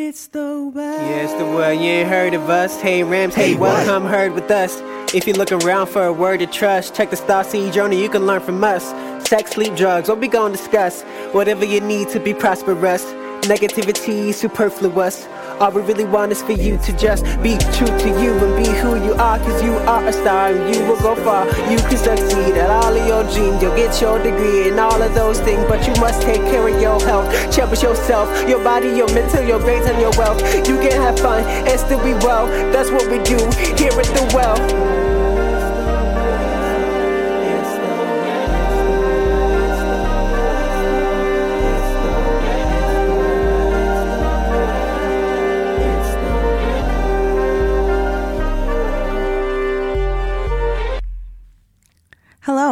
It's 0.00 0.28
the 0.28 0.70
well. 0.72 1.10
Yeah, 1.10 1.24
it's 1.24 1.32
the 1.32 1.44
well. 1.44 1.72
You 1.72 1.90
ain't 1.90 2.08
heard 2.08 2.32
of 2.32 2.48
us. 2.48 2.80
Hey, 2.80 3.02
Rams. 3.02 3.34
Hey, 3.34 3.56
welcome. 3.56 4.04
Heard 4.08 4.32
with 4.32 4.48
us. 4.48 4.80
If 5.12 5.26
you 5.26 5.32
look 5.32 5.50
around 5.50 5.88
for 5.88 6.04
a 6.04 6.12
word 6.12 6.38
to 6.38 6.46
trust, 6.46 6.94
check 6.94 7.10
the 7.10 7.16
Star 7.16 7.42
Seed 7.42 7.72
Journey. 7.72 8.00
You 8.00 8.08
can 8.08 8.24
learn 8.24 8.40
from 8.40 8.62
us. 8.62 8.84
Sex, 9.28 9.50
sleep, 9.50 9.74
drugs. 9.74 10.08
What 10.08 10.20
we 10.20 10.28
gonna 10.28 10.56
discuss? 10.56 11.02
Whatever 11.32 11.64
you 11.64 11.80
need 11.80 12.10
to 12.10 12.20
be 12.20 12.32
prosperous. 12.32 13.04
Negativity 13.42 14.32
superfluous. 14.32 15.26
All 15.60 15.72
we 15.72 15.82
really 15.82 16.04
want 16.04 16.30
is 16.30 16.40
for 16.40 16.52
you 16.52 16.78
to 16.78 16.96
just 16.96 17.24
be 17.42 17.58
true 17.74 17.90
to 17.90 18.08
you 18.22 18.30
and 18.30 18.54
be 18.62 18.70
who 18.78 18.94
you 19.04 19.12
are, 19.14 19.38
cause 19.40 19.60
you 19.60 19.72
are 19.90 20.06
a 20.06 20.12
star 20.12 20.52
and 20.52 20.72
you 20.72 20.80
will 20.86 21.00
go 21.00 21.16
far. 21.16 21.46
You 21.68 21.78
can 21.78 21.96
succeed 21.96 22.54
at 22.54 22.70
all 22.70 22.94
of 22.94 23.06
your 23.08 23.24
dreams, 23.34 23.60
you'll 23.60 23.74
get 23.74 24.00
your 24.00 24.22
degree 24.22 24.68
and 24.68 24.78
all 24.78 25.02
of 25.02 25.14
those 25.14 25.40
things, 25.40 25.64
but 25.68 25.84
you 25.84 25.92
must 26.00 26.22
take 26.22 26.42
care 26.42 26.68
of 26.68 26.80
your 26.80 27.00
health. 27.00 27.26
Cherish 27.52 27.82
yourself, 27.82 28.28
your 28.48 28.62
body, 28.62 28.88
your 28.88 29.12
mental, 29.12 29.42
your 29.42 29.58
brains, 29.58 29.86
and 29.86 30.00
your 30.00 30.12
wealth. 30.16 30.40
You 30.68 30.78
can 30.78 30.92
have 30.92 31.18
fun 31.18 31.42
and 31.42 31.80
still 31.80 32.02
be 32.04 32.12
well. 32.24 32.46
That's 32.72 32.92
what 32.92 33.10
we 33.10 33.18
do 33.24 33.38
here 33.74 33.98
at 33.98 34.06
the 34.14 34.30
well. 34.32 35.07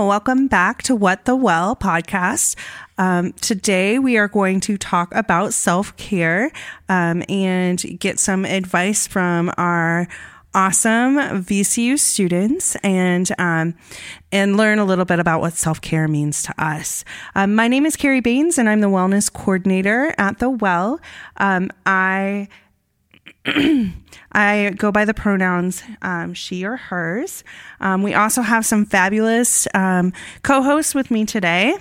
Welcome 0.07 0.47
back 0.47 0.85
to 0.85 0.95
What 0.95 1.25
the 1.25 1.35
Well 1.35 1.75
podcast. 1.75 2.55
Um, 2.97 3.33
today 3.33 3.99
we 3.99 4.17
are 4.17 4.29
going 4.29 4.61
to 4.61 4.79
talk 4.79 5.13
about 5.13 5.53
self 5.53 5.97
care 5.97 6.53
um, 6.89 7.25
and 7.29 7.83
get 7.99 8.21
some 8.21 8.45
advice 8.45 9.09
from 9.09 9.53
our 9.59 10.07
awesome 10.55 11.17
VCU 11.17 11.99
students 11.99 12.77
and 12.77 13.29
um, 13.39 13.75
and 14.31 14.57
learn 14.57 14.79
a 14.79 14.85
little 14.85 15.05
bit 15.05 15.19
about 15.19 15.41
what 15.41 15.55
self 15.55 15.81
care 15.81 16.07
means 16.07 16.45
to 16.45 16.55
us. 16.57 17.05
Um, 17.35 17.57
my 17.57 17.67
name 17.67 17.85
is 17.85 17.97
Carrie 17.97 18.21
Baines, 18.21 18.59
and 18.59 18.69
I'm 18.69 18.83
the 18.83 18.87
wellness 18.87 19.31
coordinator 19.33 20.15
at 20.19 20.39
the 20.39 20.49
Well. 20.49 21.01
Um, 21.39 21.69
I 21.85 22.47
I 24.33 24.73
go 24.77 24.91
by 24.91 25.05
the 25.05 25.15
pronouns 25.15 25.83
um, 26.03 26.35
she 26.35 26.65
or 26.65 26.77
hers. 26.77 27.45
Um, 27.81 28.03
we 28.03 28.15
also 28.15 28.43
have 28.43 28.67
some 28.67 28.85
fabulous 28.85 29.69
um, 29.75 30.13
co 30.43 30.63
hosts 30.63 30.95
with 30.95 31.11
me 31.11 31.25
today, 31.25 31.77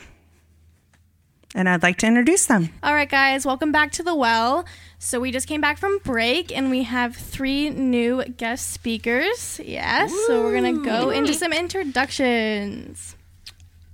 and 1.55 1.67
I'd 1.67 1.83
like 1.83 1.97
to 1.99 2.07
introduce 2.07 2.45
them. 2.45 2.69
All 2.83 2.93
right, 2.93 3.09
guys, 3.09 3.45
welcome 3.45 3.71
back 3.71 3.91
to 3.93 4.03
the 4.03 4.15
well. 4.15 4.65
So, 4.99 5.19
we 5.19 5.31
just 5.31 5.47
came 5.47 5.61
back 5.61 5.77
from 5.77 5.99
break 5.99 6.55
and 6.55 6.69
we 6.69 6.83
have 6.83 7.15
three 7.15 7.69
new 7.69 8.23
guest 8.23 8.71
speakers. 8.71 9.59
Yes, 9.63 10.13
so 10.27 10.41
we're 10.41 10.59
going 10.59 10.77
to 10.77 10.83
go 10.83 11.09
into 11.09 11.33
some 11.33 11.51
introductions. 11.53 13.15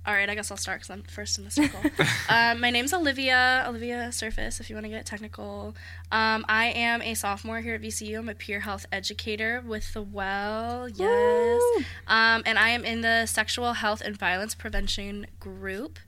All 0.04 0.12
right, 0.12 0.28
I 0.28 0.34
guess 0.34 0.50
I'll 0.50 0.56
start 0.56 0.80
because 0.80 0.90
I'm 0.90 1.02
first 1.04 1.38
in 1.38 1.44
the 1.44 1.50
circle. 1.52 1.80
um, 2.28 2.60
my 2.60 2.70
name's 2.70 2.92
Olivia, 2.92 3.64
Olivia 3.68 4.10
Surface, 4.10 4.58
if 4.58 4.68
you 4.68 4.74
want 4.74 4.84
to 4.84 4.90
get 4.90 5.06
technical. 5.06 5.76
Um, 6.10 6.44
I 6.48 6.66
am 6.74 7.02
a 7.02 7.14
sophomore 7.14 7.60
here 7.60 7.76
at 7.76 7.82
VCU. 7.82 8.18
I'm 8.18 8.28
a 8.28 8.34
peer 8.34 8.60
health 8.60 8.84
educator 8.90 9.62
with 9.64 9.92
the 9.92 10.02
Well, 10.02 10.88
yes. 10.88 11.84
Um, 12.08 12.42
and 12.44 12.58
I 12.58 12.70
am 12.70 12.84
in 12.84 13.02
the 13.02 13.26
sexual 13.26 13.74
health 13.74 14.02
and 14.04 14.16
violence 14.18 14.56
prevention 14.56 15.26
group. 15.38 16.00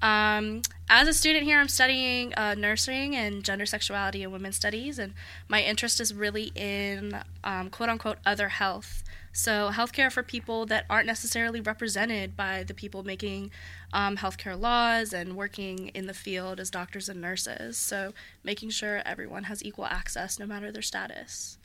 Um, 0.00 0.62
as 0.88 1.08
a 1.08 1.14
student 1.14 1.44
here, 1.44 1.58
I'm 1.58 1.68
studying 1.68 2.34
uh, 2.34 2.54
nursing 2.54 3.16
and 3.16 3.44
gender 3.44 3.66
sexuality 3.66 4.22
and 4.22 4.32
women's 4.32 4.56
studies, 4.56 4.98
and 4.98 5.14
my 5.48 5.62
interest 5.62 6.00
is 6.00 6.14
really 6.14 6.52
in 6.54 7.18
um, 7.44 7.70
quote 7.70 7.88
unquote 7.88 8.18
other 8.24 8.48
health. 8.48 9.02
So, 9.32 9.70
healthcare 9.72 10.10
for 10.10 10.22
people 10.22 10.66
that 10.66 10.84
aren't 10.88 11.06
necessarily 11.06 11.60
represented 11.60 12.36
by 12.36 12.64
the 12.64 12.74
people 12.74 13.02
making 13.02 13.50
um, 13.92 14.16
healthcare 14.16 14.58
laws 14.58 15.12
and 15.12 15.36
working 15.36 15.88
in 15.88 16.06
the 16.06 16.14
field 16.14 16.58
as 16.58 16.70
doctors 16.70 17.08
and 17.08 17.20
nurses. 17.20 17.76
So, 17.76 18.14
making 18.42 18.70
sure 18.70 19.02
everyone 19.04 19.44
has 19.44 19.64
equal 19.64 19.86
access 19.86 20.38
no 20.38 20.46
matter 20.46 20.72
their 20.72 20.82
status. 20.82 21.58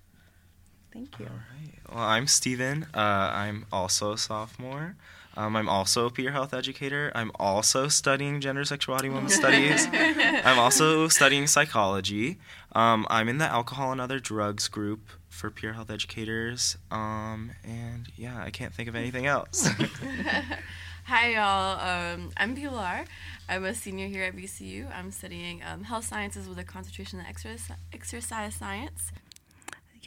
Thank 0.92 1.18
you. 1.20 1.26
All 1.26 1.32
right. 1.32 1.74
Well, 1.90 2.04
I'm 2.04 2.28
Steven. 2.28 2.84
Uh, 2.94 3.32
I'm 3.34 3.66
also 3.72 4.12
a 4.12 4.18
sophomore. 4.18 4.96
Um, 5.36 5.56
I'm 5.56 5.68
also 5.68 6.06
a 6.06 6.12
peer 6.12 6.32
health 6.32 6.54
educator. 6.54 7.12
I'm 7.16 7.32
also 7.36 7.88
studying 7.88 8.40
gender 8.40 8.64
sexuality 8.66 9.10
women's 9.10 9.36
studies. 9.44 9.88
I'm 9.92 10.60
also 10.60 11.08
studying 11.08 11.48
psychology. 11.48 12.38
Um, 12.74 13.08
I'm 13.10 13.30
in 13.30 13.38
the 13.38 13.46
alcohol 13.46 13.92
and 13.92 14.02
other 14.02 14.20
drugs 14.20 14.68
group 14.68 15.10
for 15.30 15.50
peer 15.50 15.74
health 15.74 15.90
educators. 15.90 16.78
Um, 16.92 17.52
and 17.64 18.08
yeah, 18.16 18.42
I 18.42 18.52
can't 18.52 18.74
think 18.74 18.88
of 18.88 18.96
anything 18.96 19.26
else. 19.26 19.68
Hi, 21.06 21.34
y'all. 21.34 21.80
Um, 21.80 22.30
I'm 22.38 22.56
Pilar. 22.56 23.06
I'm 23.50 23.66
a 23.66 23.74
senior 23.74 24.08
here 24.08 24.24
at 24.24 24.36
VCU. 24.36 24.90
I'm 24.96 25.12
studying 25.12 25.62
um, 25.64 25.84
health 25.84 26.06
sciences 26.06 26.48
with 26.48 26.60
a 26.60 26.64
concentration 26.64 27.20
in 27.20 27.26
exercise, 27.26 27.76
exercise 27.92 28.56
science. 28.56 29.12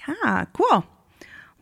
Yeah, 0.08 0.47
cool. 0.53 0.87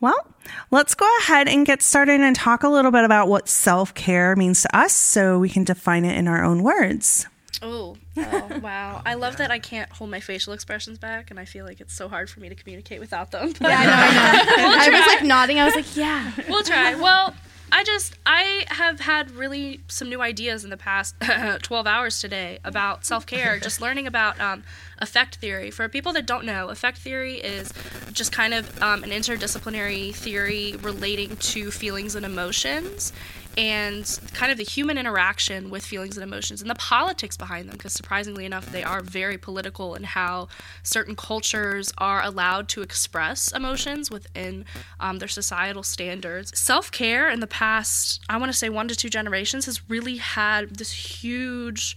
Well, 0.01 0.27
let's 0.71 0.93
go 0.93 1.09
ahead 1.19 1.47
and 1.47 1.65
get 1.65 1.81
started 1.81 2.21
and 2.21 2.35
talk 2.35 2.63
a 2.63 2.69
little 2.69 2.91
bit 2.91 3.05
about 3.05 3.27
what 3.27 3.47
self 3.47 3.93
care 3.93 4.35
means 4.35 4.61
to 4.63 4.77
us 4.77 4.93
so 4.93 5.39
we 5.39 5.49
can 5.49 5.63
define 5.63 6.05
it 6.05 6.17
in 6.17 6.27
our 6.27 6.43
own 6.43 6.63
words. 6.63 7.27
Oh, 7.61 7.95
oh 8.17 8.59
wow. 8.61 9.01
I 9.05 9.13
love 9.13 9.37
that 9.37 9.49
I 9.49 9.59
can't 9.59 9.89
hold 9.89 10.09
my 10.09 10.19
facial 10.19 10.53
expressions 10.53 10.99
back, 10.99 11.31
and 11.31 11.39
I 11.39 11.45
feel 11.45 11.65
like 11.65 11.79
it's 11.79 11.95
so 11.95 12.07
hard 12.09 12.29
for 12.29 12.39
me 12.39 12.49
to 12.49 12.55
communicate 12.55 12.99
without 12.99 13.31
them. 13.31 13.53
Yeah, 13.59 13.67
I 13.69 13.85
know, 13.85 13.93
I 13.93 14.43
know. 14.43 14.55
We'll 14.57 14.79
I 14.79 14.99
was 14.99 15.07
like 15.07 15.23
nodding. 15.23 15.59
I 15.59 15.65
was 15.65 15.75
like, 15.75 15.95
yeah. 15.95 16.31
we'll 16.49 16.63
try. 16.63 16.95
Well, 16.95 17.33
I 17.75 17.83
just 17.83 18.13
I 18.25 18.63
have 18.69 19.01
had 19.01 19.31
really 19.31 19.81
some 19.89 20.07
new 20.07 20.21
ideas 20.21 20.63
in 20.63 20.69
the 20.69 20.77
past 20.77 21.13
12 21.61 21.85
hours 21.85 22.21
today 22.21 22.59
about 22.63 23.03
self-care, 23.03 23.59
just 23.61 23.81
learning 23.81 24.07
about 24.07 24.39
um, 24.39 24.63
affect 24.99 25.35
theory. 25.35 25.71
For 25.71 25.89
people 25.89 26.13
that 26.13 26.25
don't 26.25 26.45
know, 26.45 26.69
affect 26.69 26.99
theory 26.99 27.33
is 27.33 27.73
just 28.13 28.31
kind 28.31 28.53
of 28.53 28.81
um, 28.81 29.03
an 29.03 29.09
interdisciplinary 29.09 30.15
theory 30.15 30.77
relating 30.81 31.35
to 31.35 31.69
feelings 31.69 32.15
and 32.15 32.25
emotions 32.25 33.11
and 33.57 34.19
kind 34.33 34.51
of 34.51 34.57
the 34.57 34.63
human 34.63 34.97
interaction 34.97 35.69
with 35.69 35.85
feelings 35.85 36.17
and 36.17 36.23
emotions 36.23 36.61
and 36.61 36.69
the 36.69 36.75
politics 36.75 37.37
behind 37.37 37.69
them 37.69 37.77
because 37.77 37.93
surprisingly 37.93 38.45
enough 38.45 38.71
they 38.71 38.83
are 38.83 39.01
very 39.01 39.37
political 39.37 39.95
in 39.95 40.03
how 40.03 40.47
certain 40.83 41.15
cultures 41.15 41.93
are 41.97 42.21
allowed 42.23 42.67
to 42.69 42.81
express 42.81 43.51
emotions 43.51 44.11
within 44.11 44.65
um, 44.99 45.19
their 45.19 45.27
societal 45.27 45.83
standards. 45.83 46.57
Self-care 46.57 47.29
in 47.29 47.39
the 47.39 47.47
past 47.47 48.21
i 48.29 48.37
want 48.37 48.51
to 48.51 48.57
say 48.57 48.69
one 48.69 48.87
to 48.87 48.95
two 48.95 49.09
generations 49.09 49.65
has 49.65 49.89
really 49.89 50.17
had 50.17 50.75
this 50.75 50.91
huge 50.91 51.95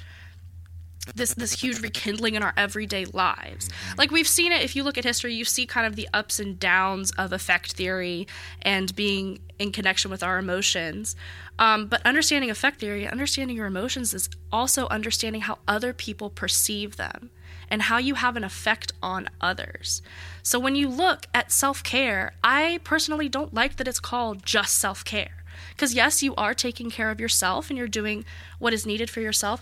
this 1.14 1.34
this 1.34 1.52
huge 1.52 1.80
rekindling 1.80 2.34
in 2.34 2.42
our 2.42 2.52
everyday 2.56 3.04
lives. 3.06 3.69
Like 3.96 4.10
we've 4.10 4.28
seen 4.28 4.52
it 4.52 4.62
if 4.62 4.76
you 4.76 4.82
look 4.82 4.98
at 4.98 5.04
history, 5.04 5.34
you 5.34 5.44
see 5.44 5.66
kind 5.66 5.86
of 5.86 5.96
the 5.96 6.08
ups 6.12 6.38
and 6.41 6.58
downs 6.58 7.10
of 7.12 7.32
affect 7.32 7.72
theory 7.72 8.26
and 8.62 8.94
being 8.94 9.41
in 9.58 9.72
connection 9.72 10.10
with 10.10 10.22
our 10.22 10.38
emotions. 10.38 11.16
Um, 11.58 11.86
but 11.86 12.04
understanding 12.06 12.50
affect 12.50 12.80
theory, 12.80 13.06
understanding 13.06 13.56
your 13.56 13.66
emotions 13.66 14.14
is 14.14 14.28
also 14.52 14.86
understanding 14.88 15.42
how 15.42 15.58
other 15.66 15.92
people 15.92 16.30
perceive 16.30 16.97
them 16.97 17.30
and 17.70 17.82
how 17.82 17.98
you 17.98 18.14
have 18.14 18.36
an 18.36 18.44
effect 18.44 18.92
on 19.02 19.28
others. 19.41 20.00
So 20.42 20.58
when 20.58 20.74
you 20.74 20.88
look 20.88 21.26
at 21.34 21.52
self-care, 21.52 22.32
I 22.42 22.80
personally 22.84 23.28
don't 23.28 23.52
like 23.52 23.76
that 23.76 23.88
it's 23.88 24.00
called 24.00 24.47
just 24.47 24.78
self-care. 24.78 25.44
Because 25.70 25.94
yes, 25.94 26.22
you 26.22 26.34
are 26.36 26.54
taking 26.54 26.91
care 26.91 27.10
of 27.10 27.20
yourself 27.20 27.68
and 27.68 27.76
you're 27.76 27.88
doing 27.88 28.24
what 28.58 28.72
is 28.72 28.86
needed 28.86 29.10
for 29.10 29.20
yourself, 29.20 29.60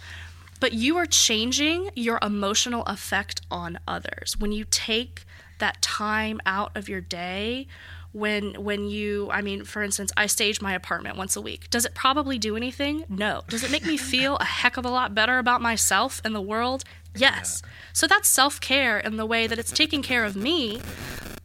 but 0.57 0.73
you 0.73 0.97
are 0.97 1.07
changing 1.07 1.91
your 1.95 2.19
emotional 2.23 2.83
effect 2.85 3.41
on 3.51 3.79
others. 3.87 4.37
When 4.39 4.53
you 4.53 4.65
take 4.69 5.25
that 5.59 5.81
time 5.81 6.41
out 6.45 6.77
of 6.77 6.89
your 6.89 7.01
day 7.01 7.67
when 8.13 8.55
when 8.55 8.89
you 8.89 9.29
i 9.31 9.43
mean 9.43 9.63
for 9.63 9.83
instance 9.83 10.11
i 10.17 10.27
stage 10.27 10.63
my 10.63 10.73
apartment 10.73 11.17
once 11.17 11.37
a 11.37 11.41
week. 11.41 11.69
Does 11.69 11.85
it 11.85 11.95
probably 11.95 12.39
do 12.39 12.57
anything? 12.57 13.05
No. 13.09 13.43
Does 13.49 13.63
it 13.63 13.71
make 13.71 13.85
me 13.85 13.99
feel 13.99 14.37
a 14.37 14.45
heck 14.45 14.79
of 14.79 14.87
a 14.87 14.91
lot 14.91 15.15
better 15.15 15.39
about 15.39 15.61
myself 15.61 16.23
and 16.25 16.35
the 16.35 16.41
world? 16.41 16.85
Yes. 17.15 17.63
So 17.93 18.07
that's 18.07 18.29
self-care 18.29 18.99
in 18.99 19.17
the 19.17 19.27
way 19.27 19.47
that 19.47 19.59
it's 19.59 19.71
taking 19.71 20.03
care 20.03 20.25
of 20.25 20.37
me. 20.37 20.81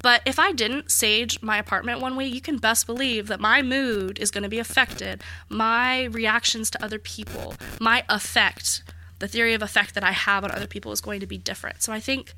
But 0.02 0.22
if 0.26 0.40
I 0.40 0.52
didn't 0.52 0.92
sage 0.92 1.42
my 1.42 1.58
apartment 1.58 2.02
one 2.02 2.16
week, 2.16 2.34
you 2.34 2.42
can 2.42 2.58
best 2.58 2.88
believe 2.88 3.28
that 3.28 3.40
my 3.40 3.62
mood 3.62 4.18
is 4.20 4.32
going 4.32 4.44
to 4.44 4.50
be 4.50 4.60
affected, 4.60 5.22
my 5.48 6.06
reactions 6.06 6.70
to 6.72 6.84
other 6.84 7.00
people, 7.00 7.54
my 7.80 8.04
effect, 8.10 8.84
the 9.22 9.28
theory 9.28 9.54
of 9.54 9.62
effect 9.62 9.94
that 9.94 10.04
I 10.04 10.12
have 10.12 10.44
on 10.44 10.52
other 10.52 10.68
people 10.68 10.92
is 10.92 11.00
going 11.00 11.20
to 11.22 11.28
be 11.28 11.38
different. 11.38 11.82
So 11.82 11.94
I 11.94 12.00
think 12.00 12.34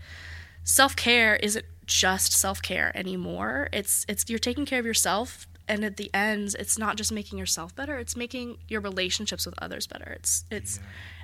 self-care 0.63 1.37
isn't 1.37 1.65
just 1.85 2.33
self-care 2.33 2.91
anymore. 2.95 3.69
It's 3.71 4.05
it's 4.07 4.29
you're 4.29 4.37
taking 4.37 4.65
care 4.65 4.79
of 4.79 4.85
yourself 4.85 5.47
and 5.67 5.83
at 5.83 5.95
the 5.97 6.11
end 6.13 6.55
it's 6.59 6.77
not 6.77 6.97
just 6.97 7.11
making 7.11 7.39
yourself 7.39 7.75
better, 7.75 7.97
it's 7.97 8.15
making 8.15 8.57
your 8.67 8.81
relationships 8.81 9.45
with 9.45 9.55
others 9.61 9.87
better. 9.87 10.11
It's 10.11 10.45
it's 10.51 10.79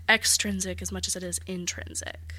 extrinsic 0.07 0.81
as 0.81 0.91
much 0.91 1.07
as 1.07 1.15
it 1.15 1.23
is 1.23 1.39
intrinsic. 1.45 2.35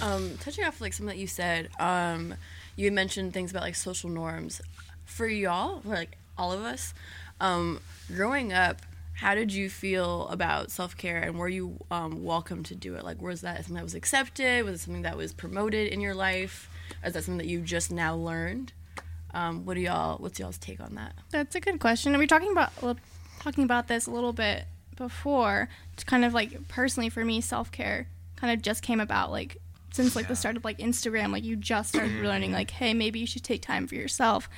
Um, 0.00 0.38
touching 0.40 0.64
off 0.64 0.80
like 0.80 0.92
something 0.94 1.14
that 1.14 1.20
you 1.20 1.26
said, 1.26 1.68
um, 1.78 2.34
you 2.76 2.84
had 2.86 2.94
mentioned 2.94 3.34
things 3.34 3.50
about 3.50 3.62
like 3.62 3.74
social 3.74 4.10
norms. 4.10 4.60
For 5.04 5.26
y'all, 5.26 5.80
for 5.80 5.88
like 5.88 6.16
all 6.36 6.52
of 6.52 6.62
us, 6.62 6.94
um, 7.40 7.80
growing 8.14 8.52
up, 8.52 8.82
how 9.18 9.34
did 9.34 9.52
you 9.52 9.68
feel 9.68 10.28
about 10.28 10.70
self 10.70 10.96
care 10.96 11.20
and 11.20 11.36
were 11.36 11.48
you 11.48 11.76
um, 11.90 12.22
welcome 12.22 12.62
to 12.62 12.76
do 12.76 12.94
it? 12.94 13.04
Like, 13.04 13.20
was 13.20 13.40
that 13.40 13.56
something 13.56 13.74
that 13.74 13.82
was 13.82 13.96
accepted? 13.96 14.64
Was 14.64 14.76
it 14.76 14.84
something 14.84 15.02
that 15.02 15.16
was 15.16 15.32
promoted 15.32 15.88
in 15.88 16.00
your 16.00 16.14
life? 16.14 16.70
Is 17.04 17.14
that 17.14 17.24
something 17.24 17.38
that 17.38 17.48
you 17.48 17.60
just 17.60 17.90
now 17.90 18.14
learned? 18.14 18.72
Um, 19.34 19.64
what 19.64 19.74
do 19.74 19.80
y'all? 19.80 20.18
What's 20.18 20.38
y'all's 20.38 20.56
take 20.56 20.80
on 20.80 20.94
that? 20.94 21.14
That's 21.30 21.56
a 21.56 21.60
good 21.60 21.80
question. 21.80 22.12
We 22.12 22.18
were 22.18 22.26
talking 22.28 22.52
about 22.52 22.70
well, 22.80 22.96
talking 23.40 23.64
about 23.64 23.88
this 23.88 24.06
a 24.06 24.12
little 24.12 24.32
bit 24.32 24.66
before. 24.94 25.68
It's 25.94 26.04
kind 26.04 26.24
of 26.24 26.32
like 26.32 26.68
personally 26.68 27.08
for 27.08 27.24
me, 27.24 27.40
self 27.40 27.72
care 27.72 28.06
kind 28.36 28.52
of 28.52 28.62
just 28.62 28.82
came 28.82 29.00
about 29.00 29.32
like 29.32 29.56
since 29.90 30.14
like 30.14 30.28
the 30.28 30.36
start 30.36 30.56
of 30.56 30.64
like 30.64 30.78
Instagram. 30.78 31.32
Like 31.32 31.42
you 31.42 31.56
just 31.56 31.88
started 31.88 32.22
learning 32.22 32.52
like, 32.52 32.70
hey, 32.70 32.94
maybe 32.94 33.18
you 33.18 33.26
should 33.26 33.42
take 33.42 33.62
time 33.62 33.88
for 33.88 33.96
yourself. 33.96 34.48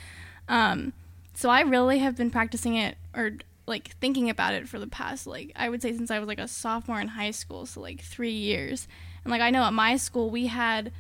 Um, 0.51 0.93
so 1.33 1.49
I 1.49 1.63
really 1.63 2.01
have 2.01 2.15
been 2.15 2.31
practicing 2.31 2.75
it 2.77 2.99
or 3.15 3.33
like 3.71 3.89
thinking 4.01 4.29
about 4.29 4.53
it 4.53 4.69
for 4.69 4.79
the 4.79 4.87
past 4.87 5.27
like 5.27 5.53
I 5.57 5.71
would 5.71 5.81
say 5.81 5.97
since 5.97 6.11
I 6.11 6.19
was 6.19 6.29
like 6.29 6.39
a 6.39 6.49
sophomore 6.49 7.01
in 7.01 7.09
high 7.09 7.31
school, 7.31 7.65
so 7.65 7.81
like 7.81 8.03
three 8.03 8.33
years. 8.33 8.87
And 9.25 9.31
like 9.31 9.41
I 9.41 9.51
know 9.51 9.63
at 9.63 9.73
my 9.73 9.97
school 9.97 10.29
we 10.29 10.49
had 10.49 10.93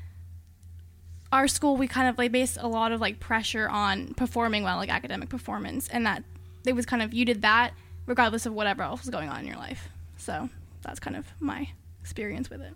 our 1.33 1.49
school 1.49 1.77
we 1.77 1.87
kind 1.87 2.09
of 2.09 2.17
like 2.17 2.33
based 2.33 2.57
a 2.59 2.69
lot 2.69 2.93
of 2.93 3.01
like 3.01 3.21
pressure 3.21 3.69
on 3.69 4.15
performing 4.15 4.63
well, 4.63 4.77
like 4.77 4.89
academic 4.89 5.29
performance, 5.29 5.89
and 5.89 6.07
that 6.07 6.25
it 6.65 6.75
was 6.75 6.87
kind 6.87 7.03
of 7.03 7.13
you 7.13 7.27
did 7.27 7.43
that 7.43 7.73
regardless 8.07 8.47
of 8.47 8.55
whatever 8.55 8.83
else 8.83 9.03
was 9.03 9.11
going 9.11 9.29
on 9.29 9.41
in 9.41 9.47
your 9.47 9.57
life. 9.57 9.89
So 10.17 10.49
that's 10.83 11.01
kind 11.01 11.17
of 11.17 11.27
my 11.41 11.69
experience 12.01 12.49
with 12.49 12.63
it. 12.63 12.73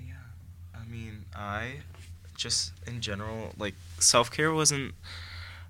Yeah, 0.00 0.14
I 0.74 0.90
mean, 0.90 1.24
I 1.36 1.74
just 2.36 2.72
in 2.86 3.00
general 3.00 3.52
like 3.58 3.74
self 3.98 4.30
care 4.30 4.52
wasn't. 4.52 4.94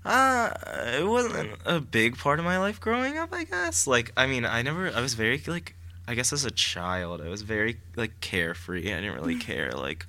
Uh, 0.05 0.51
it 0.97 1.07
wasn't 1.07 1.51
a 1.65 1.79
big 1.79 2.17
part 2.17 2.39
of 2.39 2.45
my 2.45 2.57
life 2.57 2.79
growing 2.79 3.17
up. 3.17 3.33
I 3.33 3.43
guess. 3.43 3.87
Like, 3.87 4.11
I 4.17 4.27
mean, 4.27 4.45
I 4.45 4.61
never. 4.61 4.91
I 4.93 5.01
was 5.01 5.13
very 5.13 5.41
like. 5.47 5.75
I 6.07 6.15
guess 6.15 6.33
as 6.33 6.43
a 6.45 6.51
child, 6.51 7.21
I 7.21 7.29
was 7.29 7.43
very 7.43 7.79
like 7.95 8.19
carefree. 8.19 8.91
I 8.91 9.01
didn't 9.01 9.15
really 9.15 9.37
care. 9.37 9.71
Like, 9.71 10.05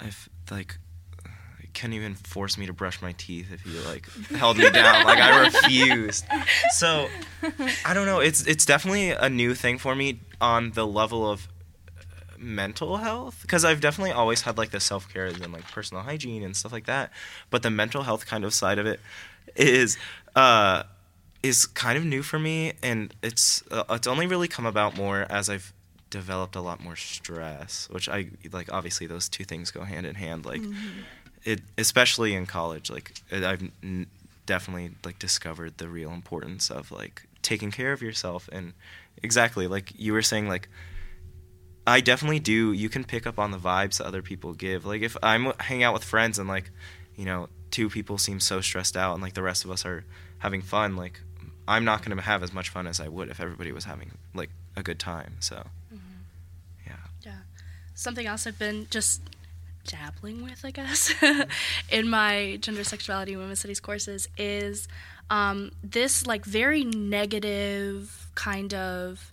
I've 0.00 0.28
like. 0.50 0.78
Couldn't 1.74 1.92
even 1.92 2.14
force 2.14 2.56
me 2.56 2.64
to 2.64 2.72
brush 2.72 3.02
my 3.02 3.12
teeth 3.18 3.52
if 3.52 3.66
you 3.66 3.78
like 3.82 4.08
held 4.30 4.56
me 4.56 4.70
down. 4.70 5.04
Like 5.04 5.18
I 5.18 5.44
refused. 5.44 6.24
So 6.70 7.06
I 7.84 7.92
don't 7.92 8.06
know. 8.06 8.20
It's 8.20 8.46
it's 8.46 8.64
definitely 8.64 9.10
a 9.10 9.28
new 9.28 9.54
thing 9.54 9.76
for 9.76 9.94
me 9.94 10.20
on 10.40 10.70
the 10.70 10.86
level 10.86 11.30
of 11.30 11.48
mental 12.38 12.98
health 12.98 13.38
because 13.42 13.64
I've 13.64 13.80
definitely 13.80 14.12
always 14.12 14.42
had 14.42 14.58
like 14.58 14.70
the 14.70 14.80
self 14.80 15.12
care 15.12 15.26
and 15.26 15.52
like 15.52 15.70
personal 15.70 16.02
hygiene 16.02 16.42
and 16.42 16.56
stuff 16.56 16.72
like 16.72 16.86
that. 16.86 17.10
But 17.50 17.62
the 17.62 17.70
mental 17.70 18.02
health 18.02 18.26
kind 18.26 18.44
of 18.44 18.52
side 18.54 18.78
of 18.78 18.86
it 18.86 19.00
is 19.54 19.96
uh 20.34 20.84
is 21.42 21.66
kind 21.66 21.96
of 21.96 22.04
new 22.04 22.22
for 22.22 22.38
me, 22.38 22.72
and 22.82 23.14
it's 23.22 23.62
uh, 23.70 23.84
it's 23.90 24.06
only 24.06 24.26
really 24.26 24.48
come 24.48 24.66
about 24.66 24.96
more 24.96 25.26
as 25.30 25.48
I've 25.48 25.72
developed 26.10 26.56
a 26.56 26.60
lot 26.60 26.82
more 26.82 26.96
stress, 26.96 27.88
which 27.90 28.08
I 28.08 28.28
like. 28.52 28.72
Obviously, 28.72 29.06
those 29.06 29.28
two 29.28 29.44
things 29.44 29.70
go 29.70 29.82
hand 29.82 30.06
in 30.06 30.14
hand. 30.16 30.44
Like 30.44 30.62
it, 31.44 31.60
especially 31.78 32.34
in 32.34 32.46
college. 32.46 32.90
Like 32.90 33.12
it, 33.30 33.44
I've 33.44 33.62
n- 33.82 34.06
definitely 34.46 34.90
like 35.04 35.18
discovered 35.18 35.78
the 35.78 35.88
real 35.88 36.10
importance 36.12 36.70
of 36.70 36.90
like 36.90 37.22
taking 37.42 37.70
care 37.70 37.92
of 37.92 38.02
yourself 38.02 38.48
and 38.50 38.72
exactly 39.22 39.66
like 39.68 39.92
you 39.96 40.12
were 40.12 40.22
saying 40.22 40.48
like 40.48 40.68
I 41.86 42.00
definitely 42.00 42.40
do. 42.40 42.72
You 42.72 42.88
can 42.88 43.04
pick 43.04 43.26
up 43.26 43.38
on 43.38 43.52
the 43.52 43.58
vibes 43.58 43.98
that 43.98 44.06
other 44.06 44.22
people 44.22 44.54
give. 44.54 44.84
Like 44.84 45.02
if 45.02 45.16
I'm 45.22 45.52
hanging 45.60 45.84
out 45.84 45.94
with 45.94 46.04
friends 46.04 46.38
and 46.38 46.48
like, 46.48 46.70
you 47.14 47.24
know, 47.24 47.48
two 47.70 47.88
people 47.88 48.18
seem 48.18 48.40
so 48.40 48.60
stressed 48.60 48.96
out 48.96 49.14
and 49.14 49.22
like 49.22 49.34
the 49.34 49.42
rest 49.42 49.64
of 49.64 49.70
us 49.70 49.86
are 49.86 50.04
having 50.38 50.62
fun, 50.62 50.96
like 50.96 51.20
I'm 51.68 51.84
not 51.84 52.04
going 52.04 52.16
to 52.16 52.22
have 52.22 52.42
as 52.42 52.52
much 52.52 52.70
fun 52.70 52.86
as 52.86 53.00
I 53.00 53.08
would 53.08 53.28
if 53.28 53.40
everybody 53.40 53.72
was 53.72 53.84
having 53.84 54.10
like 54.34 54.50
a 54.76 54.82
good 54.82 54.98
time. 54.98 55.36
So, 55.40 55.64
yeah. 56.86 56.92
Yeah. 57.22 57.38
Something 57.94 58.26
else 58.26 58.46
I've 58.46 58.58
been 58.58 58.86
just 58.90 59.22
dabbling 59.84 60.42
with, 60.42 60.64
I 60.64 60.70
guess, 60.72 61.14
in 61.90 62.08
my 62.08 62.58
gender, 62.60 62.84
sexuality, 62.84 63.32
and 63.32 63.40
women's 63.40 63.60
studies 63.60 63.80
courses 63.80 64.28
is 64.36 64.88
um, 65.30 65.72
this 65.82 66.26
like 66.26 66.44
very 66.44 66.84
negative 66.84 68.28
kind 68.34 68.74
of 68.74 69.32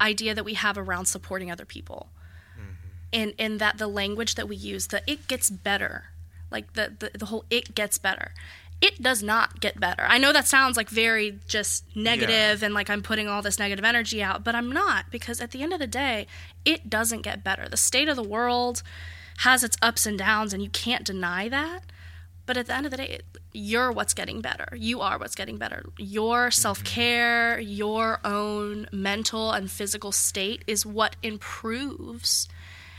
idea 0.00 0.34
that 0.34 0.44
we 0.44 0.54
have 0.54 0.76
around 0.78 1.06
supporting 1.06 1.50
other 1.50 1.64
people. 1.64 2.10
Mm-hmm. 2.54 2.72
And, 3.12 3.34
and 3.38 3.60
that 3.60 3.78
the 3.78 3.88
language 3.88 4.34
that 4.34 4.48
we 4.48 4.56
use, 4.56 4.88
the 4.88 5.02
it 5.10 5.28
gets 5.28 5.50
better, 5.50 6.06
like 6.50 6.72
the, 6.74 6.92
the, 6.98 7.18
the 7.18 7.26
whole 7.26 7.44
it 7.50 7.74
gets 7.74 7.98
better. 7.98 8.32
It 8.78 9.00
does 9.00 9.22
not 9.22 9.60
get 9.60 9.80
better. 9.80 10.02
I 10.02 10.18
know 10.18 10.34
that 10.34 10.46
sounds 10.46 10.76
like 10.76 10.90
very 10.90 11.38
just 11.48 11.84
negative 11.96 12.62
and 12.62 12.74
like 12.74 12.90
I'm 12.90 13.02
putting 13.02 13.26
all 13.26 13.40
this 13.40 13.58
negative 13.58 13.86
energy 13.86 14.22
out, 14.22 14.44
but 14.44 14.54
I'm 14.54 14.70
not 14.70 15.10
because 15.10 15.40
at 15.40 15.52
the 15.52 15.62
end 15.62 15.72
of 15.72 15.78
the 15.78 15.86
day, 15.86 16.26
it 16.66 16.90
doesn't 16.90 17.22
get 17.22 17.42
better. 17.42 17.70
The 17.70 17.78
state 17.78 18.08
of 18.08 18.16
the 18.16 18.22
world 18.22 18.82
has 19.38 19.62
its 19.64 19.76
ups 19.80 20.06
and 20.06 20.18
downs, 20.18 20.52
and 20.52 20.62
you 20.62 20.70
can't 20.70 21.04
deny 21.04 21.48
that. 21.48 21.84
But 22.46 22.56
at 22.56 22.66
the 22.66 22.74
end 22.74 22.86
of 22.86 22.92
the 22.92 22.98
day, 22.98 23.20
you're 23.52 23.90
what's 23.90 24.14
getting 24.14 24.40
better. 24.40 24.68
You 24.76 25.00
are 25.00 25.18
what's 25.18 25.34
getting 25.34 25.58
better. 25.58 25.84
Your 25.98 26.48
mm-hmm. 26.48 26.52
self 26.52 26.84
care, 26.84 27.58
your 27.58 28.20
own 28.24 28.88
mental 28.92 29.50
and 29.52 29.70
physical 29.70 30.12
state 30.12 30.62
is 30.66 30.86
what 30.86 31.16
improves 31.22 32.48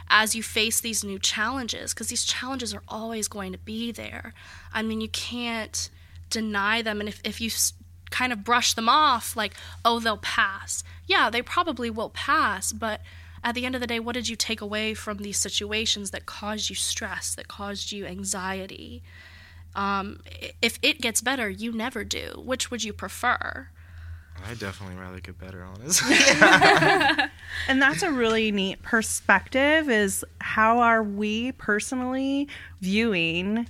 as 0.09 0.35
you 0.35 0.43
face 0.43 0.79
these 0.79 1.03
new 1.03 1.19
challenges, 1.19 1.93
because 1.93 2.07
these 2.07 2.23
challenges 2.23 2.73
are 2.73 2.83
always 2.87 3.27
going 3.27 3.51
to 3.51 3.57
be 3.57 3.91
there. 3.91 4.33
I 4.73 4.81
mean, 4.81 5.01
you 5.01 5.09
can't 5.09 5.89
deny 6.29 6.81
them. 6.81 6.99
And 6.99 7.09
if, 7.09 7.21
if 7.23 7.41
you 7.41 7.49
kind 8.09 8.31
of 8.31 8.43
brush 8.43 8.73
them 8.73 8.87
off, 8.87 9.35
like, 9.35 9.53
oh, 9.83 9.99
they'll 9.99 10.17
pass, 10.17 10.83
yeah, 11.07 11.29
they 11.29 11.41
probably 11.41 11.89
will 11.89 12.09
pass, 12.09 12.71
but 12.71 13.01
at 13.43 13.53
the 13.53 13.65
end 13.65 13.75
of 13.75 13.81
the 13.81 13.87
day, 13.87 13.99
what 13.99 14.13
did 14.13 14.27
you 14.27 14.35
take 14.35 14.61
away 14.61 14.93
from 14.93 15.17
these 15.17 15.37
situations 15.37 16.11
that 16.11 16.25
caused 16.25 16.69
you 16.69 16.75
stress, 16.75 17.35
that 17.35 17.47
caused 17.47 17.91
you 17.91 18.05
anxiety? 18.05 19.03
Um, 19.77 20.21
if 20.61 20.79
it 20.81 20.99
gets 20.99 21.21
better, 21.21 21.47
you 21.49 21.71
never 21.71 22.03
do. 22.03 22.41
Which 22.43 22.71
would 22.71 22.83
you 22.83 22.91
prefer? 22.91 23.69
I 24.45 24.53
definitely 24.55 24.97
rather 24.97 25.19
get 25.19 25.37
better, 25.37 25.63
honestly. 25.63 26.15
And 27.67 27.81
that's 27.81 28.01
a 28.01 28.11
really 28.11 28.51
neat 28.51 28.81
perspective 28.81 29.89
is 29.89 30.23
how 30.39 30.79
are 30.79 31.03
we 31.03 31.51
personally 31.53 32.47
viewing 32.81 33.67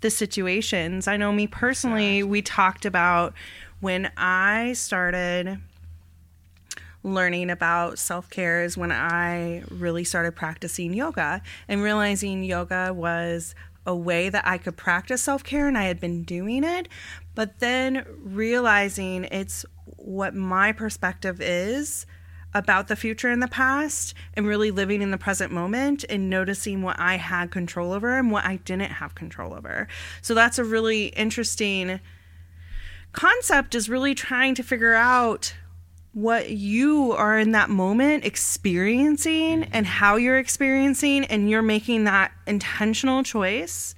the 0.00 0.10
situations? 0.10 1.08
I 1.08 1.16
know 1.16 1.32
me 1.32 1.46
personally, 1.46 2.22
we 2.22 2.42
talked 2.42 2.84
about 2.84 3.34
when 3.80 4.10
I 4.16 4.74
started 4.74 5.58
learning 7.02 7.50
about 7.50 7.98
self-care 7.98 8.62
is 8.62 8.76
when 8.76 8.92
I 8.92 9.64
really 9.70 10.04
started 10.04 10.36
practicing 10.36 10.94
yoga 10.94 11.42
and 11.66 11.82
realizing 11.82 12.44
yoga 12.44 12.92
was 12.94 13.54
a 13.86 13.94
way 13.94 14.28
that 14.28 14.46
I 14.46 14.58
could 14.58 14.76
practice 14.76 15.22
self-care 15.22 15.68
and 15.68 15.76
I 15.76 15.84
had 15.84 16.00
been 16.00 16.22
doing 16.22 16.64
it, 16.64 16.88
but 17.34 17.58
then 17.58 18.04
realizing 18.22 19.24
it's 19.24 19.64
what 19.96 20.34
my 20.34 20.72
perspective 20.72 21.40
is 21.40 22.06
about 22.54 22.88
the 22.88 22.96
future 22.96 23.28
and 23.28 23.42
the 23.42 23.48
past 23.48 24.14
and 24.34 24.46
really 24.46 24.70
living 24.70 25.00
in 25.00 25.10
the 25.10 25.18
present 25.18 25.50
moment 25.50 26.04
and 26.10 26.28
noticing 26.28 26.82
what 26.82 26.98
I 27.00 27.16
had 27.16 27.50
control 27.50 27.92
over 27.92 28.18
and 28.18 28.30
what 28.30 28.44
I 28.44 28.56
didn't 28.56 28.92
have 28.92 29.14
control 29.14 29.54
over. 29.54 29.88
So 30.20 30.34
that's 30.34 30.58
a 30.58 30.64
really 30.64 31.06
interesting 31.06 32.00
concept 33.12 33.74
is 33.74 33.88
really 33.88 34.14
trying 34.14 34.54
to 34.54 34.62
figure 34.62 34.94
out 34.94 35.54
what 36.14 36.50
you 36.50 37.12
are 37.12 37.38
in 37.38 37.52
that 37.52 37.70
moment 37.70 38.24
experiencing 38.24 39.62
mm-hmm. 39.62 39.70
and 39.72 39.86
how 39.86 40.16
you're 40.16 40.38
experiencing 40.38 41.24
and 41.26 41.48
you're 41.48 41.62
making 41.62 42.04
that 42.04 42.32
intentional 42.46 43.22
choice 43.22 43.94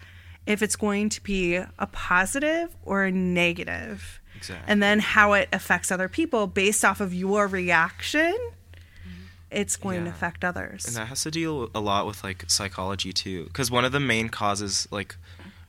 if 0.46 0.62
it's 0.62 0.76
going 0.76 1.08
to 1.08 1.22
be 1.22 1.56
a 1.56 1.86
positive 1.92 2.76
or 2.84 3.04
a 3.04 3.12
negative. 3.12 4.20
Exactly. 4.36 4.64
and 4.70 4.82
then 4.82 4.98
how 4.98 5.32
it 5.32 5.48
affects 5.52 5.90
other 5.90 6.08
people 6.08 6.46
based 6.46 6.84
off 6.84 7.00
of 7.00 7.14
your 7.14 7.46
reaction 7.46 8.34
mm-hmm. 8.34 9.10
it's 9.50 9.76
going 9.76 10.04
to 10.04 10.10
affect 10.10 10.44
others. 10.44 10.86
And 10.86 10.96
that 10.96 11.06
has 11.06 11.22
to 11.22 11.30
deal 11.30 11.70
a 11.74 11.80
lot 11.80 12.06
with 12.06 12.22
like 12.22 12.44
psychology 12.48 13.12
too, 13.12 13.44
because 13.44 13.70
one 13.70 13.86
of 13.86 13.92
the 13.92 14.00
main 14.00 14.28
causes, 14.28 14.86
like, 14.90 15.16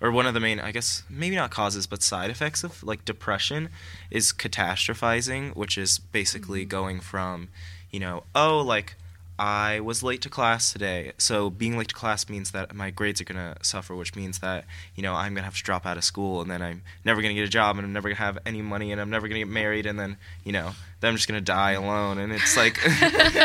or 0.01 0.11
one 0.11 0.25
of 0.25 0.33
the 0.33 0.39
main, 0.39 0.59
I 0.59 0.71
guess, 0.71 1.03
maybe 1.09 1.35
not 1.35 1.51
causes, 1.51 1.87
but 1.87 2.03
side 2.03 2.29
effects 2.29 2.63
of 2.63 2.83
like 2.83 3.05
depression 3.05 3.69
is 4.11 4.31
catastrophizing, 4.31 5.55
which 5.55 5.77
is 5.77 5.99
basically 5.99 6.61
mm-hmm. 6.61 6.69
going 6.69 6.99
from, 6.99 7.49
you 7.91 7.99
know, 7.99 8.23
oh, 8.33 8.59
like 8.59 8.95
I 9.37 9.81
was 9.81 10.01
late 10.01 10.21
to 10.21 10.29
class 10.29 10.71
today. 10.71 11.11
So 11.17 11.49
being 11.49 11.77
late 11.77 11.89
to 11.89 11.95
class 11.95 12.29
means 12.29 12.51
that 12.51 12.73
my 12.73 12.89
grades 12.89 13.19
are 13.19 13.25
gonna 13.25 13.57
suffer, 13.61 13.93
which 13.95 14.15
means 14.15 14.39
that 14.39 14.65
you 14.95 15.03
know 15.03 15.13
I'm 15.13 15.33
gonna 15.33 15.43
have 15.45 15.57
to 15.57 15.63
drop 15.63 15.85
out 15.85 15.97
of 15.97 16.03
school, 16.03 16.41
and 16.41 16.49
then 16.49 16.61
I'm 16.61 16.83
never 17.03 17.21
gonna 17.21 17.33
get 17.33 17.43
a 17.43 17.49
job, 17.49 17.77
and 17.77 17.85
I'm 17.85 17.91
never 17.93 18.07
gonna 18.09 18.15
have 18.19 18.37
any 18.45 18.61
money, 18.61 18.91
and 18.91 19.01
I'm 19.01 19.09
never 19.09 19.27
gonna 19.27 19.39
get 19.41 19.47
married, 19.49 19.85
and 19.85 19.99
then 19.99 20.17
you 20.43 20.51
know 20.53 20.71
then 21.01 21.09
I'm 21.09 21.15
just 21.17 21.27
gonna 21.27 21.41
die 21.41 21.71
alone, 21.71 22.17
and 22.17 22.31
it's 22.31 22.55
like 22.55 22.77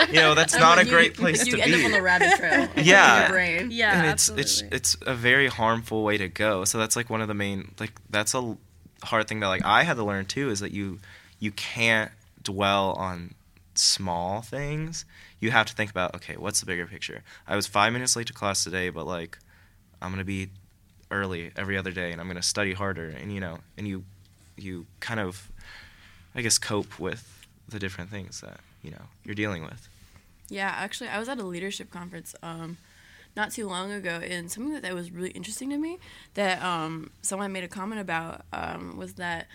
you 0.08 0.14
know 0.20 0.34
that's 0.34 0.54
not 0.58 0.78
a 0.78 0.84
You- 0.84 0.90
great 0.90 1.14
place 1.14 1.44
you 1.46 1.56
to 1.56 1.62
end 1.62 1.72
be. 1.72 1.80
up 1.80 1.84
on 1.86 1.92
the 1.92 2.02
rabbit 2.02 2.32
trail. 2.38 2.68
Yeah. 2.76 3.16
in 3.16 3.20
your 3.22 3.30
brain. 3.30 3.70
Yeah, 3.72 3.98
and 4.02 4.06
it's 4.12 4.30
absolutely. 4.30 4.76
it's 4.76 4.94
it's 4.96 4.96
a 5.08 5.14
very 5.14 5.48
harmful 5.48 6.04
way 6.04 6.18
to 6.18 6.28
go. 6.28 6.64
So 6.64 6.78
that's 6.78 6.94
like 6.94 7.10
one 7.10 7.20
of 7.20 7.28
the 7.28 7.34
main 7.34 7.74
like 7.80 7.92
that's 8.10 8.34
a 8.34 8.56
hard 9.02 9.26
thing 9.28 9.40
that 9.40 9.48
like 9.48 9.64
I 9.64 9.82
had 9.82 9.96
to 9.96 10.04
learn 10.04 10.26
too 10.26 10.50
is 10.50 10.60
that 10.60 10.70
you 10.72 11.00
you 11.40 11.50
can't 11.50 12.10
dwell 12.42 12.92
on 12.92 13.34
small 13.80 14.42
things. 14.42 15.04
You 15.40 15.50
have 15.50 15.66
to 15.66 15.74
think 15.74 15.90
about 15.90 16.14
okay, 16.16 16.36
what's 16.36 16.60
the 16.60 16.66
bigger 16.66 16.86
picture? 16.86 17.22
I 17.46 17.56
was 17.56 17.66
five 17.66 17.92
minutes 17.92 18.16
late 18.16 18.26
to 18.28 18.32
class 18.32 18.64
today, 18.64 18.90
but 18.90 19.06
like 19.06 19.38
I'm 20.00 20.10
gonna 20.10 20.24
be 20.24 20.48
early 21.10 21.50
every 21.56 21.76
other 21.76 21.90
day, 21.90 22.12
and 22.12 22.20
I'm 22.20 22.28
gonna 22.28 22.42
study 22.42 22.72
harder, 22.72 23.08
and 23.08 23.32
you 23.32 23.40
know, 23.40 23.58
and 23.76 23.86
you 23.86 24.04
you 24.56 24.86
kind 25.00 25.20
of 25.20 25.50
I 26.34 26.42
guess 26.42 26.58
cope 26.58 26.98
with 26.98 27.46
the 27.68 27.78
different 27.78 28.10
things 28.10 28.40
that 28.40 28.60
you 28.82 28.90
know 28.90 29.02
you're 29.24 29.34
dealing 29.34 29.62
with. 29.62 29.88
Yeah, 30.48 30.74
actually, 30.76 31.08
I 31.08 31.18
was 31.18 31.28
at 31.28 31.38
a 31.38 31.44
leadership 31.44 31.90
conference 31.90 32.34
um, 32.42 32.78
not 33.36 33.52
too 33.52 33.68
long 33.68 33.92
ago, 33.92 34.20
and 34.22 34.50
something 34.50 34.72
that, 34.72 34.82
that 34.82 34.94
was 34.94 35.10
really 35.12 35.30
interesting 35.30 35.70
to 35.70 35.78
me 35.78 35.98
that 36.34 36.62
um, 36.62 37.10
someone 37.22 37.52
made 37.52 37.64
a 37.64 37.68
comment 37.68 38.00
about 38.00 38.44
um, 38.52 38.96
was 38.96 39.14
that, 39.14 39.46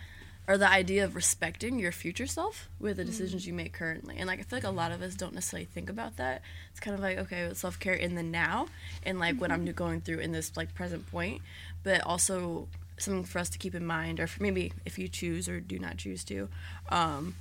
or 0.48 0.58
the 0.58 0.70
idea 0.70 1.04
of 1.04 1.16
respecting 1.16 1.80
your 1.80 1.92
future 1.92 2.28
self 2.28 2.70
with 2.80 2.98
the 2.98 3.04
decisions 3.06 3.48
you 3.48 3.54
make 3.54 3.74
currently. 3.74 4.16
And 4.18 4.28
like, 4.28 4.40
I 4.40 4.44
feel 4.44 4.58
like 4.58 4.64
a 4.64 4.70
lot 4.70 4.92
of 4.92 5.02
us 5.02 5.16
don't 5.16 5.34
necessarily 5.34 5.66
think 5.66 5.90
about 5.90 6.18
that. 6.18 6.42
It's 6.72 6.80
kind 6.80 6.94
of 6.94 7.02
like, 7.02 7.18
okay, 7.18 7.50
self 7.54 7.80
care 7.80 7.94
in 7.94 8.16
the 8.16 8.24
now, 8.24 8.68
and 9.04 9.20
like 9.20 9.40
what 9.42 9.52
I'm 9.52 9.66
going 9.66 10.02
through 10.02 10.20
in 10.20 10.32
this 10.32 10.56
like 10.56 10.74
present 10.76 11.10
point, 11.10 11.42
but 11.84 12.02
also 12.02 12.68
something 12.98 13.24
for 13.24 13.40
us 13.40 13.50
to 13.50 13.58
keep 13.58 13.74
in 13.76 13.86
mind, 13.86 14.20
or 14.20 14.28
for 14.28 14.42
maybe 14.44 14.72
if 14.86 15.00
you 15.00 15.08
choose 15.08 15.50
or 15.50 15.60
do 15.60 15.80
not 15.80 15.98
choose 15.98 16.24
to. 16.26 16.48
Um, 16.90 17.36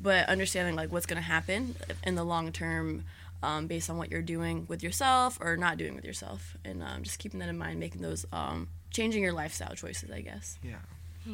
but 0.00 0.28
understanding 0.28 0.74
like 0.74 0.90
what's 0.92 1.06
going 1.06 1.20
to 1.22 1.26
happen 1.28 1.76
in 2.04 2.16
the 2.16 2.24
long 2.24 2.50
term 2.52 3.04
um, 3.42 3.66
based 3.66 3.88
on 3.88 3.96
what 3.96 4.10
you're 4.10 4.22
doing 4.22 4.66
with 4.68 4.82
yourself 4.82 5.38
or 5.40 5.56
not 5.56 5.78
doing 5.78 5.94
with 5.94 6.04
yourself 6.04 6.56
and 6.64 6.82
um, 6.82 7.02
just 7.02 7.18
keeping 7.18 7.40
that 7.40 7.48
in 7.48 7.56
mind 7.56 7.78
making 7.78 8.02
those 8.02 8.24
um, 8.32 8.68
changing 8.90 9.22
your 9.22 9.32
lifestyle 9.32 9.74
choices 9.74 10.10
i 10.10 10.20
guess 10.20 10.58
Yeah. 10.62 11.32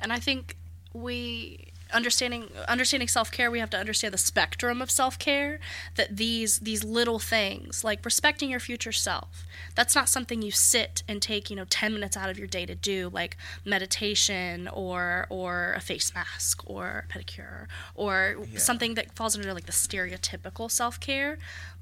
And 0.00 0.12
I 0.12 0.18
think 0.18 0.56
we 0.92 1.66
understanding 1.92 2.48
understanding 2.68 3.08
self-care 3.08 3.50
we 3.50 3.58
have 3.58 3.70
to 3.70 3.76
understand 3.76 4.14
the 4.14 4.18
spectrum 4.18 4.80
of 4.80 4.90
self-care 4.90 5.58
that 5.96 6.16
these 6.16 6.60
these 6.60 6.84
little 6.84 7.18
things 7.18 7.82
like 7.82 8.04
respecting 8.04 8.48
your 8.48 8.60
future 8.60 8.92
self 8.92 9.44
that's 9.74 9.94
not 9.94 10.08
something 10.08 10.40
you 10.40 10.52
sit 10.52 11.02
and 11.08 11.20
take 11.20 11.50
you 11.50 11.56
know 11.56 11.64
10 11.68 11.92
minutes 11.92 12.16
out 12.16 12.30
of 12.30 12.38
your 12.38 12.46
day 12.46 12.64
to 12.64 12.74
do 12.74 13.10
like 13.12 13.36
meditation 13.64 14.68
or 14.68 15.26
or 15.30 15.72
a 15.76 15.80
face 15.80 16.14
mask 16.14 16.62
or 16.66 17.06
pedicure 17.08 17.66
or 17.94 18.36
something 18.56 18.94
that 18.94 19.12
falls 19.16 19.36
under 19.36 19.52
like 19.52 19.66
the 19.66 19.72
stereotypical 19.72 20.70
self-care. 20.70 21.38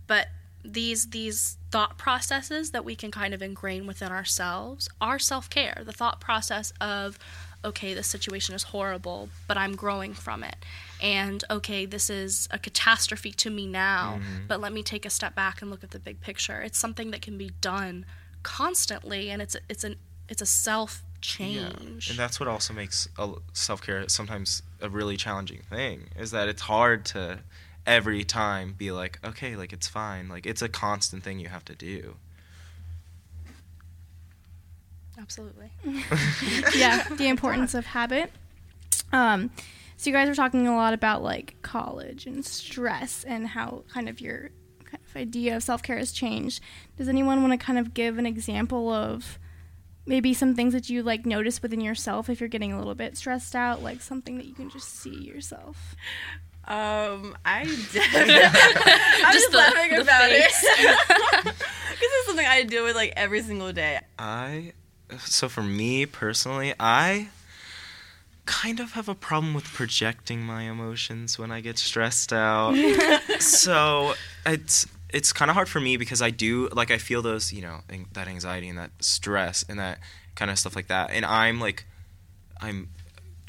But 0.07 0.29
these 0.65 1.11
these 1.11 1.57
thought 1.71 1.99
processes 1.99 2.71
that 2.73 2.85
we 2.85 2.97
can 2.97 3.11
kind 3.11 3.35
of 3.35 3.43
ingrain 3.43 3.87
within 3.87 4.11
ourselves 4.11 4.89
are 5.01 5.19
self-care. 5.19 5.83
The 5.85 5.93
thought 5.93 6.21
process 6.21 6.73
of 6.81 7.19
okay 7.65 7.95
this 7.95 8.07
situation 8.07 8.55
is 8.55 8.63
horrible 8.65 9.29
but 9.47 9.57
i'm 9.57 9.75
growing 9.75 10.15
from 10.15 10.45
it 10.45 10.57
and 11.03 11.45
okay 11.51 11.87
this 11.87 12.09
is 12.09 12.49
a 12.51 12.59
catastrophe 12.59 13.33
to 13.33 13.51
me 13.51 13.67
now 13.67 14.19
mm-hmm. 14.21 14.47
but 14.47 14.61
let 14.61 14.73
me 14.73 14.83
take 14.83 15.05
a 15.05 15.11
step 15.11 15.35
back 15.35 15.61
and 15.61 15.71
look 15.71 15.83
at 15.83 15.91
the 15.91 15.99
big 15.99 16.21
picture 16.21 16.61
it's 16.61 16.79
something 16.79 17.11
that 17.11 17.23
can 17.23 17.37
be 17.37 17.51
done 17.61 18.05
constantly 18.43 19.31
and 19.31 19.43
it's 19.43 19.55
a, 19.55 19.61
it's 19.69 19.85
an 19.85 19.97
it's 20.29 20.43
a 20.43 20.47
self 20.47 21.03
change 21.21 22.11
And 22.11 22.19
that's 22.19 22.39
what 22.39 22.49
also 22.49 22.73
makes 22.73 23.09
self 23.53 23.83
care 23.83 24.09
sometimes 24.09 24.63
a 24.81 24.89
really 24.89 25.17
challenging 25.17 25.63
thing 25.69 26.09
is 26.17 26.31
that 26.31 26.49
it's 26.49 26.63
hard 26.63 27.05
to 27.07 27.41
every 27.89 28.23
time 28.23 28.75
be 28.77 28.93
like, 28.93 29.19
okay, 29.25 29.57
like 29.57 29.73
it's 29.73 29.89
fine. 29.89 30.29
Like 30.29 30.47
it's 30.47 30.63
a 30.63 30.69
constant 30.69 31.25
thing 31.25 31.39
you 31.41 31.49
have 31.49 31.65
to 31.65 31.75
do. 31.75 32.17
Absolutely 35.19 35.71
yeah, 36.77 37.07
the 37.17 37.27
importance 37.29 37.75
of 37.75 37.87
habit. 37.87 38.31
Um, 39.13 39.51
so 39.97 40.11
you 40.11 40.15
guys 40.17 40.29
were 40.29 40.35
talking 40.35 40.67
a 40.69 40.77
lot 40.77 40.95
about 40.95 41.23
like 41.23 41.57
college 41.63 42.27
and 42.27 42.45
stress 42.45 43.25
and 43.25 43.49
how 43.49 43.83
kind 43.93 44.09
of 44.09 44.21
your 44.21 44.51
kind 44.85 45.03
of 45.09 45.17
idea 45.17 45.57
of 45.57 45.63
self 45.63 45.83
care 45.83 45.99
has 45.99 46.13
changed. 46.13 46.63
Does 46.97 47.09
anyone 47.09 47.41
want 47.43 47.59
to 47.59 47.65
kind 47.65 47.79
of 47.79 47.95
give 47.95 48.19
an 48.19 48.27
example 48.27 48.91
of 48.91 49.39
maybe 50.07 50.33
some 50.33 50.55
things 50.55 50.73
that 50.73 50.89
you 50.89 51.03
like 51.03 51.27
notice 51.27 51.61
within 51.63 51.81
yourself 51.81 52.31
if 52.31 52.41
you're 52.41 52.49
getting 52.49 52.73
a 52.73 52.79
little 52.79 52.95
bit 52.95 53.17
stressed 53.17 53.55
out, 53.55 53.83
like 53.83 54.01
something 54.01 54.37
that 54.39 54.47
you 54.47 54.55
can 54.55 54.71
just 54.71 54.89
see 55.01 55.15
yourself? 55.17 55.95
um 56.65 57.35
i 57.47 57.65
definitely 57.95 58.35
i'm 59.25 59.33
just, 59.33 59.51
the- 59.51 59.57
laughing 59.57 59.91
the 59.95 60.03
about 60.03 60.29
face. 60.29 60.63
it 60.63 60.99
because 61.45 61.57
it's 62.03 62.27
something 62.27 62.45
i 62.45 62.63
deal 62.63 62.85
with 62.85 62.95
like 62.95 63.11
every 63.17 63.41
single 63.43 63.73
day 63.73 63.99
I 64.19 64.75
so 65.19 65.49
for 65.49 65.63
me 65.63 66.07
personally, 66.07 66.75
I 66.79 67.29
kind 68.49 68.81
of 68.81 68.93
have 68.93 69.09
a 69.11 69.15
problem 69.15 69.53
with 69.53 69.65
projecting 69.65 70.41
my 70.41 70.63
emotions 70.63 71.39
when 71.39 71.53
I 71.53 71.61
get 71.61 71.79
stressed 71.79 72.33
out. 72.33 72.75
so 73.39 74.15
it's 74.47 74.87
it's 75.11 75.33
kind 75.33 75.51
of 75.51 75.55
hard 75.55 75.69
for 75.69 75.81
me 75.81 75.97
because 75.97 76.21
I 76.21 76.31
do 76.31 76.69
like 76.69 76.91
I 76.91 76.99
feel 76.99 77.23
those 77.23 77.53
you 77.53 77.63
know 77.63 77.81
that 78.13 78.29
anxiety 78.29 78.69
and 78.69 78.79
that 78.79 78.91
stress 79.01 79.65
and 79.69 79.79
that 79.79 79.99
kind 80.35 80.51
of 80.51 80.59
stuff 80.59 80.77
like 80.77 80.89
that, 80.89 81.11
and 81.11 81.25
I'm 81.25 81.61
like 81.61 81.85
I'm 82.61 82.89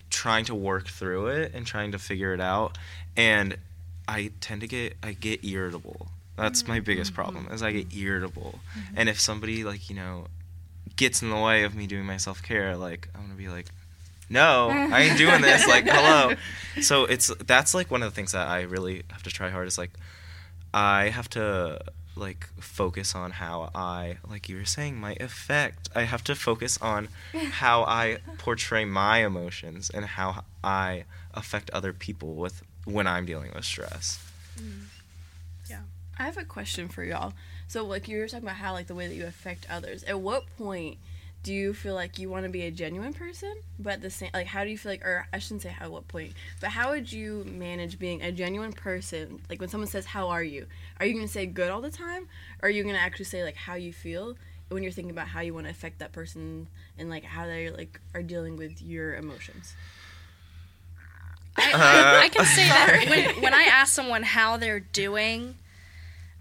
trying 0.10 0.46
to 0.46 0.56
work 0.56 0.88
through 0.88 1.28
it 1.28 1.54
and 1.54 1.66
trying 1.66 1.92
to 1.94 2.00
figure 2.00 2.34
it 2.34 2.42
out, 2.42 2.78
and 3.16 3.58
I 4.08 4.32
tend 4.42 4.62
to 4.62 4.68
get 4.68 4.98
I 5.02 5.14
get 5.14 5.44
irritable. 5.46 6.08
That's 6.36 6.68
my 6.68 6.80
biggest 6.80 7.12
mm-hmm. 7.12 7.22
problem 7.22 7.48
is 7.52 7.62
I 7.64 7.72
get 7.72 7.94
irritable, 7.94 8.60
mm-hmm. 8.78 8.94
and 8.98 9.10
if 9.10 9.20
somebody 9.20 9.64
like 9.64 9.90
you 9.90 9.96
know 9.96 10.26
gets 11.00 11.22
in 11.22 11.30
the 11.30 11.38
way 11.38 11.64
of 11.64 11.74
me 11.74 11.88
doing 11.88 12.06
my 12.06 12.18
self 12.18 12.44
care, 12.44 12.76
like 12.76 13.08
I'm 13.16 13.22
gonna 13.22 13.36
be 13.36 13.48
like, 13.48 13.68
no, 14.30 14.70
I 14.70 15.04
ain't 15.04 15.18
doing 15.18 15.42
this. 15.42 15.66
Like, 15.66 15.86
hello. 15.88 16.36
So 16.82 17.06
it's 17.06 17.34
that's 17.46 17.74
like 17.74 17.90
one 17.90 18.04
of 18.04 18.12
the 18.12 18.16
things 18.16 18.34
that 18.34 18.48
I 18.48 18.62
really 18.64 19.04
have 19.10 19.24
to 19.24 19.30
try 19.30 19.50
hard 19.50 19.68
is 19.68 19.78
like, 19.78 19.92
I 20.74 21.06
have 21.06 21.30
to 21.32 21.80
like 22.18 22.50
focus 22.60 23.16
on 23.16 23.32
how 23.32 23.72
I, 23.74 24.18
like 24.30 24.50
you 24.50 24.58
were 24.58 24.66
saying, 24.66 24.98
my 24.98 25.14
effect. 25.22 25.88
I 25.96 26.02
have 26.02 26.22
to 26.26 26.36
focus 26.36 26.78
on 26.82 27.08
how 27.34 27.84
I 27.84 28.18
portray 28.38 28.84
my 28.84 29.20
emotions 29.20 29.90
and 29.90 30.04
how 30.04 30.44
I 30.62 31.06
affect 31.34 31.70
other 31.70 31.94
people 31.94 32.36
with 32.36 32.62
when 32.84 33.08
I'm 33.08 33.26
dealing 33.26 33.52
with 33.56 33.64
stress. 33.64 34.20
Mm. 34.60 34.88
Yeah. 35.70 35.82
I 36.18 36.24
have 36.24 36.38
a 36.38 36.44
question 36.44 36.90
for 36.90 37.06
y'all. 37.06 37.32
So, 37.70 37.86
like, 37.86 38.08
you 38.08 38.18
were 38.18 38.28
talking 38.28 38.46
about 38.46 38.56
how, 38.58 38.74
like, 38.74 38.88
the 38.88 38.96
way 38.96 39.08
that 39.08 39.14
you 39.14 39.28
affect 39.28 39.68
others. 39.70 40.04
At 40.04 40.20
what 40.20 40.44
point 40.58 40.98
do 41.44 41.54
you 41.54 41.74
feel 41.74 41.94
like 41.94 42.18
you 42.18 42.28
want 42.28 42.44
to 42.44 42.50
be 42.50 42.64
a 42.64 42.72
genuine 42.72 43.14
person, 43.14 43.56
but 43.78 43.94
at 43.94 44.02
the 44.02 44.10
same, 44.10 44.32
like, 44.34 44.48
how 44.48 44.64
do 44.64 44.72
you 44.72 44.78
feel 44.78 44.92
like, 44.92 45.06
or 45.06 45.28
I 45.32 45.38
shouldn't 45.38 45.62
say 45.62 45.70
how, 45.70 45.88
what 45.92 46.08
point, 46.08 46.34
but 46.60 46.72
how 46.72 46.90
would 46.90 47.14
you 47.14 47.46
manage 47.46 48.00
being 48.00 48.24
a 48.24 48.32
genuine 48.32 48.74
person? 48.74 49.40
Like, 49.52 49.60
when 49.60 49.70
someone 49.70 49.88
says, 49.88 50.08
"How 50.08 50.30
are 50.30 50.44
you?" 50.44 50.66
Are 51.00 51.06
you 51.06 51.14
gonna 51.14 51.28
say 51.28 51.46
good 51.46 51.70
all 51.70 51.80
the 51.80 51.92
time, 51.92 52.28
or 52.62 52.68
are 52.68 52.70
you 52.72 52.84
gonna 52.84 52.98
actually 52.98 53.26
say 53.26 53.44
like 53.44 53.56
how 53.56 53.76
you 53.76 53.94
feel 53.94 54.36
when 54.70 54.82
you're 54.84 54.92
thinking 54.92 55.12
about 55.12 55.28
how 55.28 55.42
you 55.42 55.54
want 55.54 55.68
to 55.68 55.72
affect 55.72 56.00
that 56.00 56.12
person 56.12 56.68
and 56.98 57.10
like 57.10 57.24
how 57.24 57.46
they 57.46 57.70
like 57.70 58.02
are 58.16 58.24
dealing 58.24 58.58
with 58.58 58.82
your 58.82 59.16
emotions? 59.16 59.76
I, 61.56 61.72
I, 61.74 62.24
I 62.26 62.30
can 62.30 62.46
say 62.56 62.68
that 62.68 63.06
when, 63.10 63.44
when 63.44 63.54
I 63.54 63.64
ask 63.64 63.94
someone 63.94 64.24
how 64.24 64.58
they're 64.58 64.80
doing, 64.80 65.56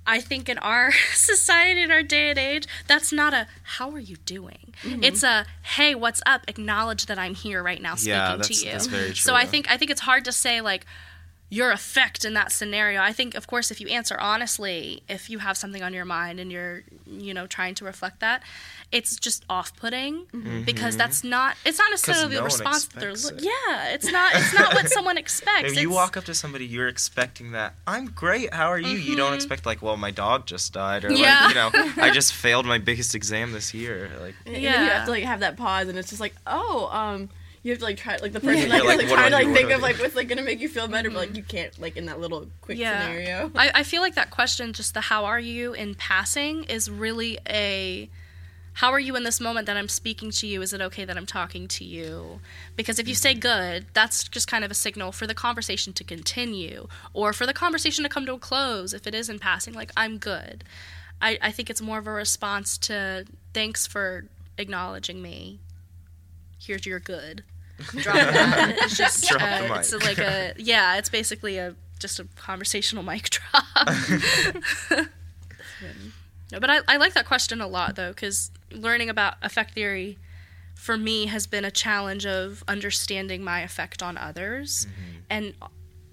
I 0.09 0.21
think 0.21 0.49
in 0.49 0.59
our 0.59 0.91
society, 1.15 1.83
in 1.83 1.91
our 1.93 2.03
day 2.03 2.31
and 2.31 2.39
age, 2.39 2.67
that's 2.87 3.13
not 3.13 3.35
a 3.35 3.47
"How 3.63 3.91
are 3.91 3.99
you 4.01 4.17
doing?" 4.25 4.75
Mm-hmm. 4.83 5.05
It's 5.05 5.23
a 5.23 5.45
"Hey, 5.63 5.95
what's 5.95 6.23
up?" 6.27 6.43
Acknowledge 6.49 7.07
that 7.07 7.19
I'm 7.19 7.35
here 7.35 7.63
right 7.63 7.81
now 7.81 7.95
speaking 7.95 8.15
Yeah, 8.15 8.37
to 8.37 8.55
you. 8.55 8.73
that's 8.73 8.87
very 8.87 9.15
So 9.15 9.35
I 9.35 9.45
think 9.45 9.71
I 9.71 9.77
think 9.77 9.91
it's 9.91 10.01
hard 10.01 10.25
to 10.25 10.33
say 10.33 10.61
like 10.61 10.87
your 11.51 11.71
effect 11.71 12.25
in 12.27 12.35
that 12.35 12.53
scenario. 12.53 13.01
I 13.01 13.13
think, 13.13 13.35
of 13.35 13.47
course, 13.47 13.71
if 13.71 13.81
you 13.81 13.89
answer 13.89 14.17
honestly, 14.21 15.03
if 15.09 15.31
you 15.31 15.39
have 15.39 15.57
something 15.57 15.83
on 15.83 15.95
your 15.95 16.05
mind 16.05 16.39
and 16.41 16.53
you're, 16.53 16.83
you 17.07 17.33
know, 17.33 17.47
trying 17.47 17.75
to 17.77 17.87
reflect 17.87 18.21
that, 18.21 18.43
it's 18.93 19.17
just 19.17 19.45
off-putting 19.49 20.27
because 20.67 20.97
that's 20.97 21.25
not. 21.25 21.57
It's 21.65 21.79
not 21.79 21.91
necessarily 21.91 22.35
no 22.35 22.39
the 22.41 22.45
response 22.45 22.87
that 22.87 23.01
they're. 23.01 23.11
expects 23.11 23.45
Lo- 23.45 23.51
it. 23.51 23.55
yeah, 23.69 23.89
it's 23.95 24.11
not. 24.13 24.33
It's 24.35 24.53
not 24.59 24.75
what 24.75 24.91
someone 24.91 25.17
expects. 25.25 25.73
If 25.73 25.77
you 25.77 25.89
It's- 25.89 25.95
walk 25.95 26.17
up 26.17 26.25
to 26.25 26.35
somebody, 26.35 26.67
you're 26.67 26.89
expecting 26.89 27.53
that 27.53 27.75
I'm 27.87 28.07
great. 28.07 28.53
How 28.53 28.67
are 28.69 28.79
you? 28.79 28.97
You 28.99 29.17
don't 29.17 29.33
expect 29.35 29.65
like, 29.67 29.81
well, 29.83 29.97
my 29.97 30.11
dog 30.11 30.47
just 30.47 30.73
died, 30.73 31.05
or 31.05 31.09
Mm-hmm. 31.11 31.23
Yeah. 31.23 31.41
like, 31.47 31.75
you 31.75 31.83
know, 31.83 31.93
I 32.03 32.11
just 32.11 32.33
failed 32.35 32.67
my 32.67 32.79
biggest 32.79 33.15
exam 33.15 33.53
this 33.53 33.73
year. 33.75 34.11
Like, 34.21 34.35
Yeah. 34.47 34.85
you 34.85 34.91
have 34.91 35.05
to 35.07 35.11
like 35.13 35.25
have 35.25 35.41
that 35.41 35.57
pause, 35.57 35.89
and 35.89 35.97
it's 35.99 36.09
just 36.11 36.21
like, 36.21 36.35
oh, 36.47 36.89
um, 36.93 37.29
you 37.63 37.73
have 37.73 37.79
to 37.79 37.85
like 37.85 37.97
try 37.97 38.17
like 38.17 38.33
the 38.33 38.41
person 38.41 38.71
You're 38.71 38.85
like, 38.85 38.85
like, 38.85 38.99
like, 38.99 39.09
trying 39.09 39.31
to 39.31 39.37
like 39.37 39.57
think 39.57 39.71
of 39.71 39.81
like 39.81 39.99
what's 39.99 40.17
like 40.17 40.29
gonna 40.29 40.43
make 40.43 40.61
you 40.61 40.69
feel 40.69 40.89
better, 40.89 41.11
but 41.11 41.19
like 41.19 41.37
you 41.37 41.43
can't 41.43 41.79
like 41.81 41.97
in 41.97 42.07
that 42.07 42.21
little 42.21 42.47
quick 42.61 42.79
scenario. 42.79 43.51
I, 43.55 43.71
I 43.77 43.83
feel 43.83 44.03
like 44.03 44.15
that 44.15 44.31
question, 44.31 44.73
just 44.73 44.95
the 44.95 45.01
how 45.01 45.25
are 45.25 45.41
you 45.41 45.73
in 45.73 45.95
passing, 45.95 46.65
is 46.65 46.91
really 46.91 47.39
a 47.49 48.09
how 48.79 48.93
are 48.93 49.01
you 49.01 49.17
in 49.17 49.25
this 49.25 49.41
moment 49.41 49.67
that 49.67 49.77
I'm 49.77 49.89
speaking 49.89 50.31
to 50.31 50.47
you? 50.47 50.63
Is 50.63 50.73
it 50.73 50.81
okay 50.81 51.05
that 51.05 51.17
I'm 51.17 51.27
talking 51.27 51.67
to 51.67 51.85
you? 51.85 52.39
Because 52.77 53.01
if 53.01 53.09
you 53.09 53.15
say 53.17 53.35
good, 53.35 53.87
that's 53.93 54.29
just 54.29 54.47
kind 54.47 54.65
of 54.65 54.71
a 54.71 54.75
signal 54.75 55.11
for 55.11 55.27
the 55.27 55.35
conversation 55.35 55.93
to 55.95 56.05
continue 56.05 56.87
or 57.13 57.33
for 57.33 57.45
the 57.45 57.53
conversation 57.53 58.05
to 58.05 58.09
come 58.09 58.25
to 58.27 58.35
a 58.35 58.39
close 58.39 58.95
if 58.95 59.09
it 59.09 59.17
is 59.17 59.29
in 59.29 59.41
passing, 59.41 59.75
like 59.75 59.91
I'm 59.97 60.17
good. 60.17 60.63
I, 61.21 61.39
I 61.43 61.51
think 61.51 61.71
it's 61.71 61.83
more 61.83 61.99
of 61.99 62.07
a 62.07 62.13
response 62.13 62.79
to 62.79 63.27
thanks 63.53 63.85
for 63.89 64.27
acknowledging 64.59 65.21
me. 65.21 65.59
Here's 66.59 66.87
your 66.87 67.01
good. 67.01 67.45
Drop 67.97 68.17
that. 68.17 68.77
It's 68.83 68.97
just 68.97 69.29
Drop 69.29 69.43
uh, 69.43 69.69
the 69.69 69.75
it's 69.75 69.93
like 69.93 70.19
a 70.19 70.55
yeah, 70.59 70.97
it's 70.97 71.09
basically 71.09 71.59
a 71.59 71.75
just 71.99 72.21
a 72.21 72.25
conversational 72.37 73.03
mic 73.03 73.29
drop. 73.31 73.65
No, 76.51 76.61
but 76.61 76.71
I, 76.71 76.81
I 76.89 76.97
like 76.97 77.15
that 77.15 77.27
question 77.27 77.61
a 77.61 77.67
lot 77.67 77.97
though, 77.97 78.11
because 78.11 78.51
learning 78.73 79.11
about 79.11 79.35
affect 79.43 79.75
theory 79.75 80.19
for 80.75 80.97
me 80.97 81.27
has 81.27 81.47
been 81.47 81.65
a 81.65 81.71
challenge 81.71 82.25
of 82.25 82.65
understanding 82.67 83.43
my 83.45 83.61
effect 83.61 84.03
on 84.03 84.17
others. 84.17 84.87
And 85.29 85.55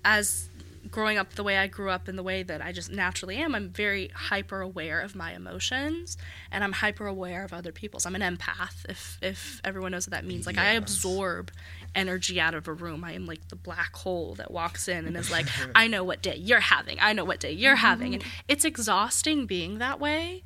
as 0.03 0.49
growing 0.95 1.17
up 1.17 1.33
the 1.35 1.43
way 1.43 1.57
I 1.57 1.67
grew 1.67 1.89
up 1.89 2.07
and 2.07 2.17
the 2.17 2.23
way 2.23 2.41
that 2.41 2.61
I 2.61 2.71
just 2.71 2.89
naturally 2.89 3.35
am, 3.35 3.53
I'm 3.53 3.67
very 3.67 4.07
hyper 4.15 4.61
aware 4.61 5.01
of 5.01 5.13
my 5.13 5.33
emotions 5.33 6.15
and 6.49 6.63
I'm 6.63 6.71
hyper 6.71 7.05
aware 7.05 7.43
of 7.43 7.51
other 7.51 7.73
people's. 7.73 8.05
I'm 8.05 8.15
an 8.15 8.21
empath, 8.21 8.85
if 8.87 9.17
if 9.21 9.59
everyone 9.65 9.91
knows 9.91 10.07
what 10.07 10.11
that 10.11 10.23
means. 10.23 10.47
Like 10.47 10.57
I 10.57 10.71
absorb 10.71 11.51
energy 11.95 12.39
out 12.39 12.53
of 12.53 12.69
a 12.69 12.73
room. 12.73 13.03
I 13.03 13.11
am 13.11 13.25
like 13.25 13.49
the 13.49 13.57
black 13.57 13.93
hole 13.93 14.35
that 14.35 14.51
walks 14.51 14.87
in 14.87 15.05
and 15.05 15.17
is 15.17 15.29
like, 15.29 15.47
I 15.75 15.87
know 15.87 16.05
what 16.05 16.21
day 16.21 16.37
you're 16.37 16.61
having. 16.61 16.97
I 17.01 17.11
know 17.11 17.25
what 17.25 17.41
day 17.41 17.51
you're 17.51 17.75
having. 17.75 18.13
Mm-hmm. 18.13 18.21
And 18.21 18.31
it's 18.47 18.63
exhausting 18.63 19.45
being 19.45 19.79
that 19.79 19.99
way. 19.99 20.43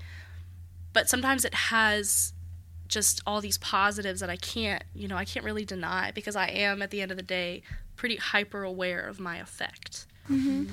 But 0.93 1.09
sometimes 1.09 1.45
it 1.45 1.53
has 1.53 2.33
just 2.87 3.21
all 3.27 3.39
these 3.39 3.59
positives 3.59 4.19
that 4.21 4.31
I 4.31 4.35
can't, 4.35 4.83
you 4.95 5.07
know, 5.07 5.15
I 5.15 5.25
can't 5.25 5.45
really 5.45 5.63
deny 5.63 6.09
because 6.09 6.35
I 6.35 6.47
am 6.47 6.81
at 6.81 6.89
the 6.89 7.03
end 7.03 7.11
of 7.11 7.17
the 7.17 7.23
day 7.23 7.61
pretty 7.95 8.15
hyper 8.15 8.63
aware 8.63 9.01
of 9.01 9.19
my 9.19 9.37
effect. 9.37 10.07
Mm-hmm. 10.29 10.65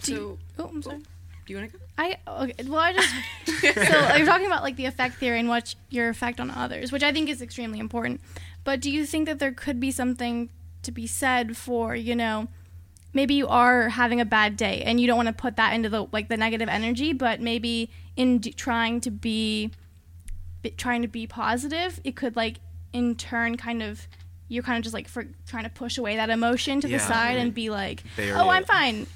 So 0.00 0.38
Oh, 0.58 0.66
I'm 0.68 0.78
oh, 0.78 0.80
sorry. 0.80 0.98
do 0.98 1.04
you 1.52 1.56
want 1.56 1.72
to 1.72 1.78
go? 1.78 1.84
I 1.98 2.16
okay. 2.28 2.54
Well, 2.68 2.78
I 2.80 2.92
just 2.92 3.10
so 3.88 4.16
you're 4.16 4.26
talking 4.26 4.46
about 4.46 4.62
like 4.62 4.76
the 4.76 4.86
affect 4.86 5.16
theory 5.16 5.40
and 5.40 5.48
what 5.48 5.74
your 5.90 6.08
effect 6.08 6.40
on 6.40 6.50
others, 6.50 6.92
which 6.92 7.02
I 7.02 7.12
think 7.12 7.28
is 7.28 7.42
extremely 7.42 7.78
important. 7.78 8.20
But 8.64 8.80
do 8.80 8.90
you 8.90 9.04
think 9.06 9.26
that 9.26 9.38
there 9.38 9.52
could 9.52 9.78
be 9.80 9.90
something 9.90 10.50
to 10.82 10.92
be 10.92 11.06
said 11.06 11.56
for 11.56 11.96
you 11.96 12.14
know 12.14 12.48
maybe 13.12 13.34
you 13.34 13.46
are 13.48 13.90
having 13.90 14.20
a 14.20 14.24
bad 14.24 14.56
day 14.56 14.82
and 14.84 15.00
you 15.00 15.06
don't 15.06 15.16
want 15.16 15.28
to 15.28 15.32
put 15.34 15.56
that 15.56 15.72
into 15.72 15.88
the 15.88 16.06
like 16.12 16.28
the 16.28 16.36
negative 16.36 16.68
energy, 16.68 17.12
but 17.12 17.40
maybe 17.40 17.90
in 18.16 18.38
d- 18.38 18.52
trying 18.52 19.00
to 19.00 19.10
be, 19.10 19.70
be 20.62 20.70
trying 20.70 21.02
to 21.02 21.08
be 21.08 21.26
positive, 21.26 22.00
it 22.04 22.14
could 22.16 22.36
like 22.36 22.58
in 22.92 23.14
turn 23.16 23.56
kind 23.56 23.82
of 23.82 24.06
you're 24.48 24.62
kind 24.62 24.76
of 24.78 24.82
just 24.84 24.94
like 24.94 25.08
for 25.08 25.24
trying 25.46 25.64
to 25.64 25.70
push 25.70 25.98
away 25.98 26.16
that 26.16 26.30
emotion 26.30 26.80
to 26.82 26.88
Yeah. 26.88 26.98
the 26.98 27.04
side 27.04 27.38
and 27.38 27.52
be 27.54 27.70
like, 27.70 28.02
Bury 28.16 28.32
oh, 28.32 28.48
I'm 28.48 28.64
fine. 28.64 29.06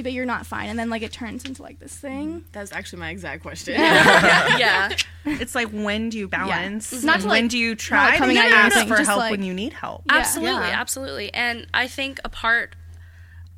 But 0.00 0.12
you're 0.12 0.26
not 0.26 0.46
fine, 0.46 0.68
and 0.68 0.78
then 0.78 0.90
like 0.90 1.02
it 1.02 1.10
turns 1.10 1.44
into 1.44 1.60
like 1.60 1.80
this 1.80 1.92
thing. 1.92 2.44
That's 2.52 2.70
actually 2.70 3.00
my 3.00 3.10
exact 3.10 3.42
question. 3.42 3.74
yeah. 3.80 4.94
It's 5.24 5.56
like 5.56 5.70
when 5.70 6.08
do 6.08 6.18
you 6.18 6.28
balance? 6.28 6.92
It's 6.92 7.02
not 7.02 7.20
to, 7.22 7.26
when 7.28 7.48
do 7.48 7.58
you 7.58 7.74
try 7.74 8.12
to 8.12 8.18
coming 8.18 8.38
at 8.38 8.48
you 8.48 8.54
ask 8.54 8.86
for 8.86 8.96
just, 8.96 9.06
help 9.08 9.18
like- 9.18 9.32
when 9.32 9.42
you 9.42 9.52
need 9.52 9.72
help? 9.72 10.04
Absolutely, 10.08 10.68
Yeah. 10.68 10.80
absolutely. 10.80 11.34
And 11.34 11.66
I 11.74 11.88
think 11.88 12.20
a 12.24 12.28
part 12.28 12.76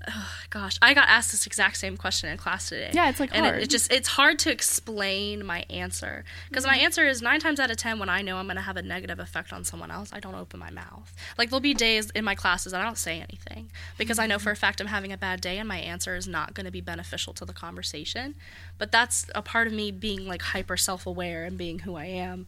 oh, 0.09 0.33
gosh, 0.50 0.78
I 0.83 0.95
got 0.95 1.09
asked 1.09 1.30
this 1.30 1.47
exact 1.47 1.76
same 1.76 1.97
question 1.97 2.30
in 2.30 2.37
class 2.37 2.69
today. 2.69 2.90
Yeah, 2.92 3.09
it's, 3.09 3.21
like, 3.21 3.30
and 3.35 3.45
it- 3.45 3.49
hard. 3.49 3.62
It, 3.62 3.71
just 3.71 3.92
it's 3.92 4.09
hard 4.09 4.38
to 4.40 4.50
explain 4.50 5.45
my 5.45 5.64
answer 5.71 6.25
because 6.49 6.64
my 6.64 6.75
mm-hmm. 6.75 6.85
answer 6.85 7.07
is 7.07 7.23
nine 7.23 7.40
times 7.40 7.61
out 7.61 7.71
of 7.71 7.76
ten 7.76 7.99
when 7.99 8.09
I 8.09 8.23
know 8.23 8.37
I'm 8.37 8.47
going 8.47 8.57
to 8.57 8.62
have 8.62 8.76
a 8.76 8.83
negative 8.83 9.19
effect 9.19 9.52
on 9.52 9.64
someone 9.64 9.90
else, 9.90 10.11
I 10.12 10.21
don't 10.21 10.35
open 10.35 10.59
my 10.59 10.71
mouth. 10.71 11.14
Like 11.38 11.50
there'll 11.50 11.61
be 11.61 11.75
days 11.75 12.11
in 12.11 12.25
my 12.25 12.35
classes 12.35 12.73
that 12.73 12.80
I 12.80 12.85
don't 12.85 12.99
say 12.99 13.21
anything 13.21 13.71
because 13.99 14.19
I 14.19 14.26
know 14.26 14.37
mm-hmm. 14.37 14.45
for 14.45 14.50
a 14.50 14.57
fact 14.57 14.80
I'm 14.80 14.87
having 14.87 15.12
a 15.12 15.19
bad 15.19 15.40
day 15.40 15.59
and 15.59 15.69
my 15.69 15.78
answer 15.78 16.16
is 16.16 16.26
not 16.26 16.54
going 16.54 16.66
to 16.66 16.73
be 16.73 16.80
beneficial 16.80 17.33
to 17.35 17.45
the 17.45 17.52
conversation. 17.52 18.35
But 18.78 18.92
that's 18.92 19.26
a 19.35 19.42
part 19.42 19.66
of 19.66 19.73
me 19.73 19.90
being 19.90 20.26
like 20.26 20.42
hyper 20.42 20.76
self 20.76 21.07
aware 21.07 21.45
and 21.45 21.57
being 21.57 21.80
who 21.80 21.97
I 21.97 22.07
am. 22.07 22.47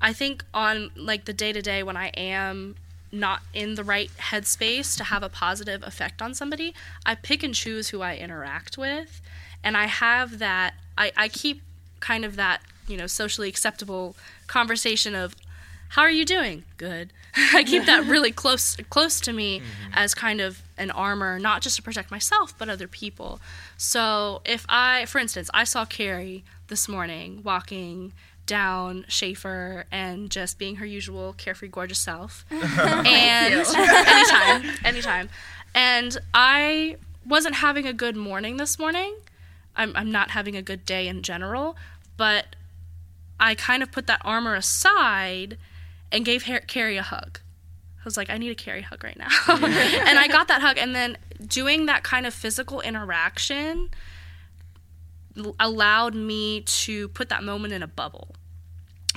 I 0.00 0.12
think 0.12 0.44
on 0.52 0.90
like 0.94 1.24
the 1.24 1.32
day 1.32 1.52
to 1.52 1.62
day 1.62 1.82
when 1.82 1.96
I 1.96 2.08
am 2.08 2.76
not 3.12 3.42
in 3.54 3.74
the 3.74 3.84
right 3.84 4.10
headspace 4.18 4.96
to 4.96 5.04
have 5.04 5.22
a 5.22 5.28
positive 5.28 5.82
effect 5.82 6.20
on 6.20 6.34
somebody, 6.34 6.74
I 7.04 7.14
pick 7.14 7.42
and 7.42 7.54
choose 7.54 7.88
who 7.88 8.02
I 8.02 8.16
interact 8.16 8.76
with. 8.76 9.20
And 9.62 9.76
I 9.76 9.86
have 9.86 10.38
that, 10.38 10.74
I, 10.96 11.12
I 11.16 11.28
keep 11.28 11.62
kind 12.00 12.24
of 12.24 12.36
that, 12.36 12.60
you 12.86 12.96
know, 12.96 13.06
socially 13.06 13.48
acceptable 13.48 14.16
conversation 14.46 15.14
of, 15.14 15.34
how 15.90 16.02
are 16.02 16.10
you 16.10 16.24
doing? 16.24 16.64
Good. 16.78 17.12
I 17.54 17.62
keep 17.64 17.84
that 17.86 18.04
really 18.04 18.32
close 18.42 18.76
close 18.90 19.20
to 19.20 19.32
me 19.32 19.60
mm-hmm. 19.60 19.92
as 19.94 20.14
kind 20.14 20.40
of 20.40 20.62
an 20.78 20.90
armor, 20.90 21.38
not 21.38 21.62
just 21.62 21.76
to 21.76 21.82
protect 21.82 22.10
myself, 22.10 22.54
but 22.58 22.68
other 22.68 22.88
people. 22.88 23.40
So 23.76 24.42
if 24.44 24.66
I, 24.68 25.06
for 25.06 25.18
instance, 25.18 25.48
I 25.54 25.64
saw 25.64 25.84
Carrie 25.84 26.44
this 26.68 26.88
morning 26.88 27.42
walking 27.44 28.12
down 28.46 29.04
Shafer 29.08 29.84
and 29.90 30.30
just 30.30 30.58
being 30.58 30.76
her 30.76 30.86
usual 30.86 31.34
carefree, 31.34 31.68
gorgeous 31.68 31.98
self. 31.98 32.44
and 32.50 33.66
anytime, 33.76 34.72
anytime. 34.84 35.28
And 35.74 36.16
I 36.32 36.96
wasn't 37.26 37.56
having 37.56 37.86
a 37.86 37.92
good 37.92 38.16
morning 38.16 38.56
this 38.56 38.78
morning. 38.78 39.14
I'm, 39.76 39.92
I'm 39.94 40.10
not 40.10 40.30
having 40.30 40.56
a 40.56 40.62
good 40.62 40.86
day 40.86 41.08
in 41.08 41.22
general, 41.22 41.76
but 42.16 42.56
I 43.38 43.54
kind 43.54 43.82
of 43.82 43.92
put 43.92 44.06
that 44.06 44.20
armor 44.24 44.54
aside 44.54 45.58
and 46.10 46.24
gave 46.24 46.44
Har- 46.44 46.60
Carrie 46.60 46.96
a 46.96 47.02
hug. 47.02 47.40
I 48.00 48.04
was 48.04 48.16
like, 48.16 48.30
I 48.30 48.38
need 48.38 48.50
a 48.50 48.54
Carrie 48.54 48.82
hug 48.82 49.02
right 49.02 49.18
now. 49.18 49.28
and 49.48 50.18
I 50.18 50.28
got 50.28 50.48
that 50.48 50.62
hug. 50.62 50.78
And 50.78 50.94
then 50.94 51.18
doing 51.44 51.86
that 51.86 52.04
kind 52.04 52.24
of 52.24 52.32
physical 52.32 52.80
interaction 52.80 53.90
allowed 55.60 56.14
me 56.14 56.62
to 56.62 57.08
put 57.08 57.28
that 57.28 57.42
moment 57.42 57.72
in 57.72 57.82
a 57.82 57.86
bubble. 57.86 58.34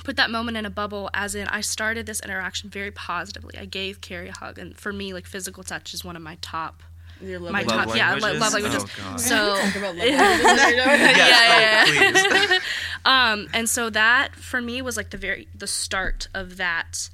Put 0.04 0.16
that 0.16 0.30
moment 0.30 0.56
in 0.56 0.64
a 0.64 0.70
bubble, 0.70 1.10
as 1.12 1.34
in, 1.34 1.46
I 1.48 1.60
started 1.60 2.06
this 2.06 2.20
interaction 2.20 2.70
very 2.70 2.90
positively. 2.90 3.58
I 3.58 3.66
gave 3.66 4.00
Carrie 4.00 4.28
a 4.28 4.32
hug. 4.32 4.58
And 4.58 4.76
for 4.78 4.92
me, 4.92 5.12
like, 5.12 5.26
physical 5.26 5.62
touch 5.62 5.92
is 5.92 6.04
one 6.04 6.16
of 6.16 6.22
my 6.22 6.38
top. 6.40 6.82
Your 7.20 7.38
love 7.38 7.52
My 7.52 7.62
language. 7.62 7.86
top, 7.88 7.96
yeah, 7.96 8.14
lo- 8.14 8.32
love 8.32 8.54
languages? 8.54 8.82
languages. 8.82 8.90
Oh, 8.98 9.10
God. 9.10 9.20
So, 9.20 9.60
Talk 9.60 9.76
about 9.76 9.96
love 9.96 10.08
languages, 10.08 10.70
you 10.70 10.76
know? 10.76 10.84
Yes, 10.84 11.90
yeah, 11.90 12.50
yeah, 12.50 12.58
oh, 13.04 13.10
um, 13.10 13.46
and 13.52 13.68
so 13.68 13.90
that 13.90 14.34
for 14.36 14.62
me 14.62 14.80
was 14.80 14.96
like 14.96 15.10
the 15.10 15.18
very 15.18 15.46
the 15.54 15.66
start 15.66 16.28
of 16.32 16.56
that 16.56 17.10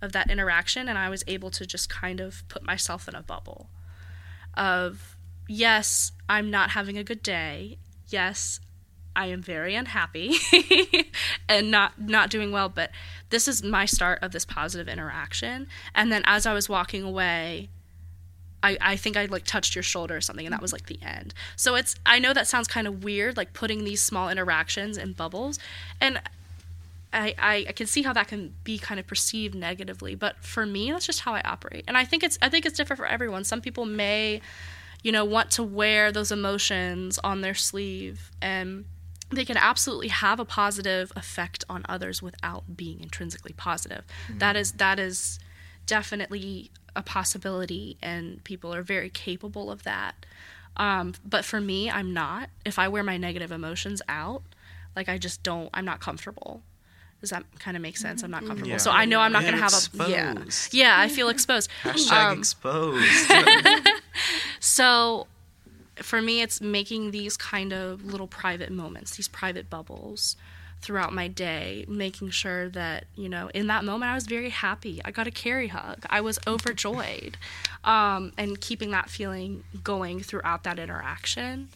of 0.00 0.12
that 0.12 0.30
interaction, 0.30 0.88
and 0.88 0.96
I 0.96 1.08
was 1.08 1.24
able 1.26 1.50
to 1.50 1.66
just 1.66 1.90
kind 1.90 2.20
of 2.20 2.44
put 2.48 2.62
myself 2.62 3.08
in 3.08 3.16
a 3.16 3.22
bubble 3.22 3.68
of 4.54 5.16
yes, 5.48 6.12
I'm 6.28 6.50
not 6.52 6.70
having 6.70 6.96
a 6.96 7.02
good 7.02 7.22
day. 7.22 7.78
Yes, 8.08 8.60
I 9.14 9.26
am 9.26 9.42
very 9.42 9.74
unhappy 9.74 10.36
and 11.48 11.70
not 11.70 12.00
not 12.00 12.30
doing 12.30 12.52
well, 12.52 12.68
but 12.68 12.90
this 13.30 13.48
is 13.48 13.62
my 13.62 13.84
start 13.84 14.20
of 14.22 14.32
this 14.32 14.44
positive 14.44 14.88
interaction. 14.88 15.66
And 15.94 16.12
then 16.12 16.22
as 16.24 16.46
I 16.46 16.52
was 16.54 16.68
walking 16.68 17.02
away, 17.02 17.68
I, 18.62 18.76
I 18.80 18.96
think 18.96 19.16
I 19.16 19.26
like 19.26 19.44
touched 19.44 19.74
your 19.74 19.82
shoulder 19.82 20.16
or 20.16 20.20
something, 20.20 20.46
and 20.46 20.52
that 20.52 20.62
was 20.62 20.72
like 20.72 20.86
the 20.86 20.98
end. 21.02 21.34
So 21.56 21.74
it's 21.74 21.94
I 22.06 22.18
know 22.18 22.32
that 22.32 22.46
sounds 22.46 22.68
kind 22.68 22.86
of 22.86 23.04
weird, 23.04 23.36
like 23.36 23.52
putting 23.52 23.84
these 23.84 24.02
small 24.02 24.28
interactions 24.28 24.96
in 24.96 25.12
bubbles, 25.12 25.58
and 26.00 26.20
I, 27.12 27.34
I 27.38 27.66
I 27.68 27.72
can 27.72 27.86
see 27.86 28.02
how 28.02 28.12
that 28.12 28.28
can 28.28 28.54
be 28.64 28.78
kind 28.78 28.98
of 28.98 29.06
perceived 29.06 29.54
negatively. 29.54 30.14
But 30.14 30.36
for 30.44 30.66
me, 30.66 30.90
that's 30.90 31.06
just 31.06 31.20
how 31.20 31.34
I 31.34 31.40
operate, 31.42 31.84
and 31.86 31.96
I 31.96 32.04
think 32.04 32.22
it's 32.22 32.38
I 32.42 32.48
think 32.48 32.66
it's 32.66 32.76
different 32.76 32.98
for 32.98 33.06
everyone. 33.06 33.44
Some 33.44 33.60
people 33.60 33.86
may, 33.86 34.40
you 35.02 35.12
know, 35.12 35.24
want 35.24 35.50
to 35.52 35.62
wear 35.62 36.10
those 36.12 36.32
emotions 36.32 37.18
on 37.24 37.40
their 37.40 37.54
sleeve, 37.54 38.30
and 38.42 38.84
they 39.30 39.44
can 39.44 39.56
absolutely 39.56 40.08
have 40.08 40.40
a 40.40 40.44
positive 40.44 41.12
effect 41.14 41.64
on 41.68 41.84
others 41.88 42.22
without 42.22 42.76
being 42.76 43.00
intrinsically 43.00 43.52
positive. 43.56 44.04
That 44.38 44.56
is 44.56 44.72
that 44.72 44.98
is 44.98 45.38
definitely 45.86 46.70
a 46.96 47.02
possibility, 47.02 47.96
and 48.02 48.42
people 48.44 48.74
are 48.74 48.82
very 48.82 49.10
capable 49.10 49.70
of 49.70 49.82
that. 49.84 50.26
Um, 50.76 51.14
but 51.24 51.44
for 51.44 51.60
me, 51.60 51.90
I'm 51.90 52.12
not. 52.12 52.50
If 52.64 52.78
I 52.78 52.88
wear 52.88 53.02
my 53.02 53.16
negative 53.16 53.50
emotions 53.52 54.00
out, 54.08 54.42
like 54.94 55.08
I 55.08 55.18
just 55.18 55.42
don't, 55.42 55.70
I'm 55.74 55.84
not 55.84 56.00
comfortable. 56.00 56.62
Does 57.20 57.30
that 57.30 57.44
kind 57.58 57.76
of 57.76 57.82
make 57.82 57.96
sense? 57.96 58.22
I'm 58.22 58.30
not 58.30 58.46
comfortable. 58.46 58.70
Yeah. 58.70 58.76
So 58.76 58.92
I 58.92 59.04
know 59.04 59.18
I'm 59.18 59.32
not 59.32 59.42
going 59.42 59.54
to 59.54 59.60
have 59.60 59.72
a 59.72 60.08
yeah, 60.08 60.34
yeah. 60.70 61.00
I 61.00 61.08
feel 61.08 61.28
exposed. 61.28 61.68
Hashtag 61.82 62.32
Um, 62.32 62.38
exposed. 62.38 63.04
so 64.60 65.26
for 65.96 66.22
me, 66.22 66.42
it's 66.42 66.60
making 66.60 67.10
these 67.10 67.36
kind 67.36 67.72
of 67.72 68.04
little 68.04 68.26
private 68.26 68.70
moments, 68.70 69.16
these 69.16 69.28
private 69.28 69.68
bubbles 69.68 70.36
throughout 70.80 71.12
my 71.12 71.26
day, 71.26 71.84
making 71.88 72.30
sure 72.30 72.68
that, 72.68 73.04
you 73.16 73.28
know, 73.28 73.50
in 73.52 73.66
that 73.66 73.84
moment 73.84 74.10
I 74.10 74.14
was 74.14 74.26
very 74.26 74.50
happy. 74.50 75.00
I 75.04 75.10
got 75.10 75.26
a 75.26 75.30
Carrie 75.30 75.68
hug. 75.68 76.04
I 76.08 76.20
was 76.20 76.38
overjoyed. 76.46 77.36
Um, 77.84 78.32
and 78.38 78.60
keeping 78.60 78.92
that 78.92 79.10
feeling 79.10 79.64
going 79.82 80.20
throughout 80.20 80.64
that 80.64 80.78
interaction. 80.78 81.68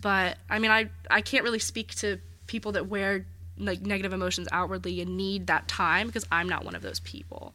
But 0.00 0.38
I 0.48 0.58
mean, 0.60 0.70
I, 0.70 0.90
I 1.10 1.20
can't 1.20 1.42
really 1.42 1.58
speak 1.58 1.94
to 1.96 2.18
people 2.46 2.72
that 2.72 2.86
wear 2.86 3.26
like 3.58 3.80
negative 3.80 4.12
emotions 4.12 4.46
outwardly 4.52 5.00
and 5.00 5.16
need 5.16 5.48
that 5.48 5.66
time 5.66 6.06
because 6.06 6.24
I'm 6.30 6.48
not 6.48 6.64
one 6.64 6.76
of 6.76 6.82
those 6.82 7.00
people. 7.00 7.54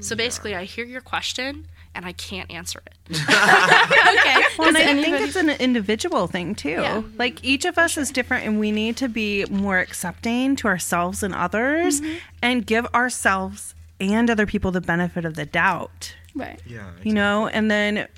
So 0.00 0.16
basically, 0.16 0.54
I 0.54 0.64
hear 0.64 0.84
your 0.84 1.00
question 1.00 1.66
and 1.94 2.04
I 2.06 2.12
can't 2.12 2.50
answer 2.50 2.82
it. 2.86 2.94
okay. 3.20 4.38
Well, 4.58 4.68
and 4.68 4.76
I 4.76 5.02
think 5.02 5.20
it's 5.20 5.36
an 5.36 5.48
individual 5.48 6.26
thing 6.26 6.54
too. 6.54 6.68
Yeah. 6.68 7.02
Like 7.16 7.42
each 7.42 7.64
of 7.64 7.78
us 7.78 7.96
is 7.96 8.10
different, 8.10 8.46
and 8.46 8.60
we 8.60 8.70
need 8.70 8.98
to 8.98 9.08
be 9.08 9.46
more 9.46 9.78
accepting 9.78 10.56
to 10.56 10.68
ourselves 10.68 11.22
and 11.22 11.34
others, 11.34 12.00
mm-hmm. 12.00 12.18
and 12.42 12.66
give 12.66 12.86
ourselves 12.94 13.74
and 13.98 14.28
other 14.28 14.44
people 14.44 14.70
the 14.70 14.82
benefit 14.82 15.24
of 15.24 15.36
the 15.36 15.46
doubt. 15.46 16.14
Right. 16.34 16.60
Yeah. 16.66 16.90
You 17.02 17.14
know, 17.14 17.46
and 17.46 17.70
then 17.70 18.08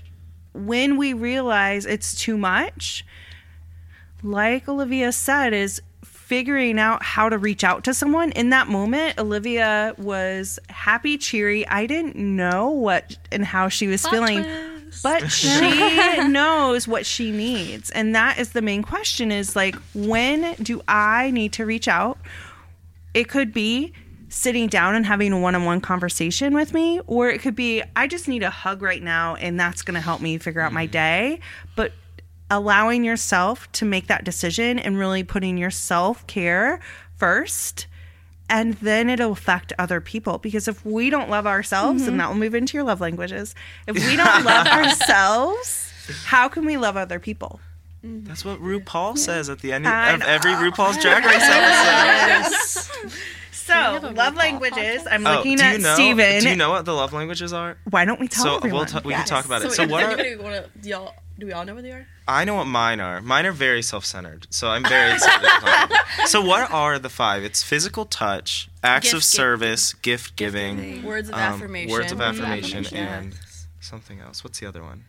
when 0.53 0.97
we 0.97 1.13
realize 1.13 1.87
it's 1.87 2.15
too 2.15 2.37
much, 2.37 3.05
like 4.23 4.69
Olivia 4.69 5.13
said, 5.13 5.53
is 5.53 5.83
figuring 6.35 6.81
out 6.81 7.01
how 7.01 7.29
to 7.29 7.38
reach 7.38 7.62
out 7.62 7.85
to 7.85 7.94
someone 7.94 8.33
in 8.33 8.51
that 8.51 8.66
moment. 8.66 9.16
Olivia 9.20 9.94
was 9.99 10.59
happy 10.68 11.16
cheery. 11.16 11.64
I 11.68 11.87
didn't 11.87 12.16
know 12.16 12.70
what 12.70 13.16
and 13.31 13.44
how 13.44 13.68
she 13.68 13.87
was 13.87 14.05
feeling 14.05 14.44
but 15.05 15.29
she 15.31 16.29
knows 16.29 16.88
what 16.88 17.07
she 17.07 17.31
needs. 17.31 17.88
And 17.92 18.16
that 18.16 18.40
is 18.40 18.51
the 18.51 18.62
main 18.62 18.83
question 18.83 19.31
is 19.31 19.55
like 19.55 19.77
when 19.94 20.55
do 20.55 20.83
i 20.88 21.31
need 21.31 21.53
to 21.53 21.64
reach 21.64 21.87
out? 21.87 22.18
It 23.14 23.29
could 23.29 23.53
be 23.53 23.92
sitting 24.29 24.66
down 24.66 24.97
and 24.97 25.07
having 25.07 25.33
a 25.33 25.38
one-on-one 25.38 25.83
conversation 25.83 26.53
with 26.53 26.75
me 26.75 27.01
or 27.07 27.29
it 27.29 27.40
could 27.40 27.55
be 27.55 27.81
i 27.94 28.05
just 28.05 28.27
need 28.27 28.42
a 28.42 28.51
hug 28.51 28.83
right 28.83 29.01
now 29.01 29.37
and 29.37 29.61
that's 29.61 29.83
going 29.83 29.94
to 29.94 30.01
help 30.01 30.20
me 30.20 30.38
figure 30.38 30.61
out 30.61 30.73
my 30.73 30.87
mm-hmm. 30.87 30.90
day. 30.90 31.40
But 31.77 31.92
allowing 32.55 33.05
yourself 33.05 33.71
to 33.73 33.85
make 33.85 34.07
that 34.07 34.25
decision 34.25 34.79
and 34.79 34.99
really 34.99 35.23
putting 35.25 35.59
your 35.59 35.71
self-care 35.71 36.81
first 37.17 37.87
and 38.49 38.75
then 38.75 39.09
it'll 39.09 39.33
affect 39.33 39.73
other 39.79 40.01
people. 40.03 40.37
Because 40.38 40.69
if 40.69 40.85
we 40.85 41.09
don't 41.09 41.31
love 41.31 41.47
ourselves 41.47 42.07
and 42.07 42.21
that 42.21 42.29
will 42.29 42.37
move 42.37 42.55
into 42.55 42.77
your 42.77 42.85
love 42.85 43.01
languages 43.01 43.55
if 43.87 43.97
we 43.97 44.17
don't 44.23 44.45
love 44.45 44.67
ourselves 44.67 45.90
how 46.27 46.49
can 46.49 46.64
we 46.67 46.77
love 46.77 46.97
other 46.97 47.19
people? 47.19 47.59
That's 48.03 48.45
what 48.45 48.61
RuPaul 48.61 49.17
says 49.17 49.49
at 49.49 49.61
the 49.61 49.73
end 49.73 49.88
I 49.88 50.11
of 50.12 50.21
every 50.23 50.53
RuPaul's 50.53 50.99
Drag 51.03 51.25
Race 51.25 51.43
episode. 51.43 53.12
so 53.53 54.11
love 54.14 54.35
languages. 54.37 55.07
i'm 55.11 55.27
Oh, 55.27 55.37
looking 55.37 55.57
do 55.57 55.62
at 55.64 55.73
you 55.77 55.79
know? 55.83 55.95
Steven. 55.95 56.43
Do 56.43 56.51
you 56.51 56.57
know 56.57 56.69
what 56.69 56.85
the 56.85 56.93
love 56.93 57.14
languages 57.14 57.55
are? 57.55 57.79
why 57.88 58.05
don't 58.05 58.21
we 58.21 58.29
tell 58.29 58.45
so 58.45 58.57
everyone? 58.57 58.81
we'll 58.81 58.87
ta- 58.87 59.01
we 59.05 59.14
can 59.14 59.25
talk 59.25 59.47
about 59.47 59.62
it. 59.64 59.71
So, 59.73 59.87
So 59.87 59.87
what 59.90 60.03
are 60.05 60.11
anybody 60.19 60.37
wanna, 60.37 60.67
do 60.83 60.88
y'all 60.90 61.14
do 61.38 61.47
we 61.47 61.53
all 61.53 61.64
know 61.64 61.75
what 61.75 61.83
they 61.83 61.90
are? 61.92 62.07
I 62.29 62.44
know 62.44 62.55
what 62.55 62.66
mine 62.66 63.01
are. 63.01 63.20
Mine 63.20 63.44
are 63.47 63.53
very 63.53 63.83
self-centered, 63.83 64.47
so 64.51 64.68
I'm 64.68 64.85
very 64.85 65.12
excited. 65.14 65.49
about. 65.59 65.90
So 66.27 66.40
what 66.40 66.70
are 66.70 66.99
the 66.99 67.11
five? 67.11 67.42
It's 67.44 67.62
physical 67.62 68.05
touch, 68.07 68.68
acts 68.83 69.09
of 69.09 69.14
Gift 69.18 69.25
service, 69.27 69.92
gift 69.94 70.37
giving, 70.37 71.03
Words 71.03 71.29
of 71.29 71.35
um, 71.35 71.40
affirmation. 71.40 71.90
words 71.92 72.12
of 72.12 72.20
affirmation, 72.20 72.85
affirmation. 72.87 72.97
and 72.99 73.35
something 73.81 74.20
else. 74.20 74.42
What's 74.44 74.61
the 74.61 74.66
other 74.66 74.83
one? 74.83 75.05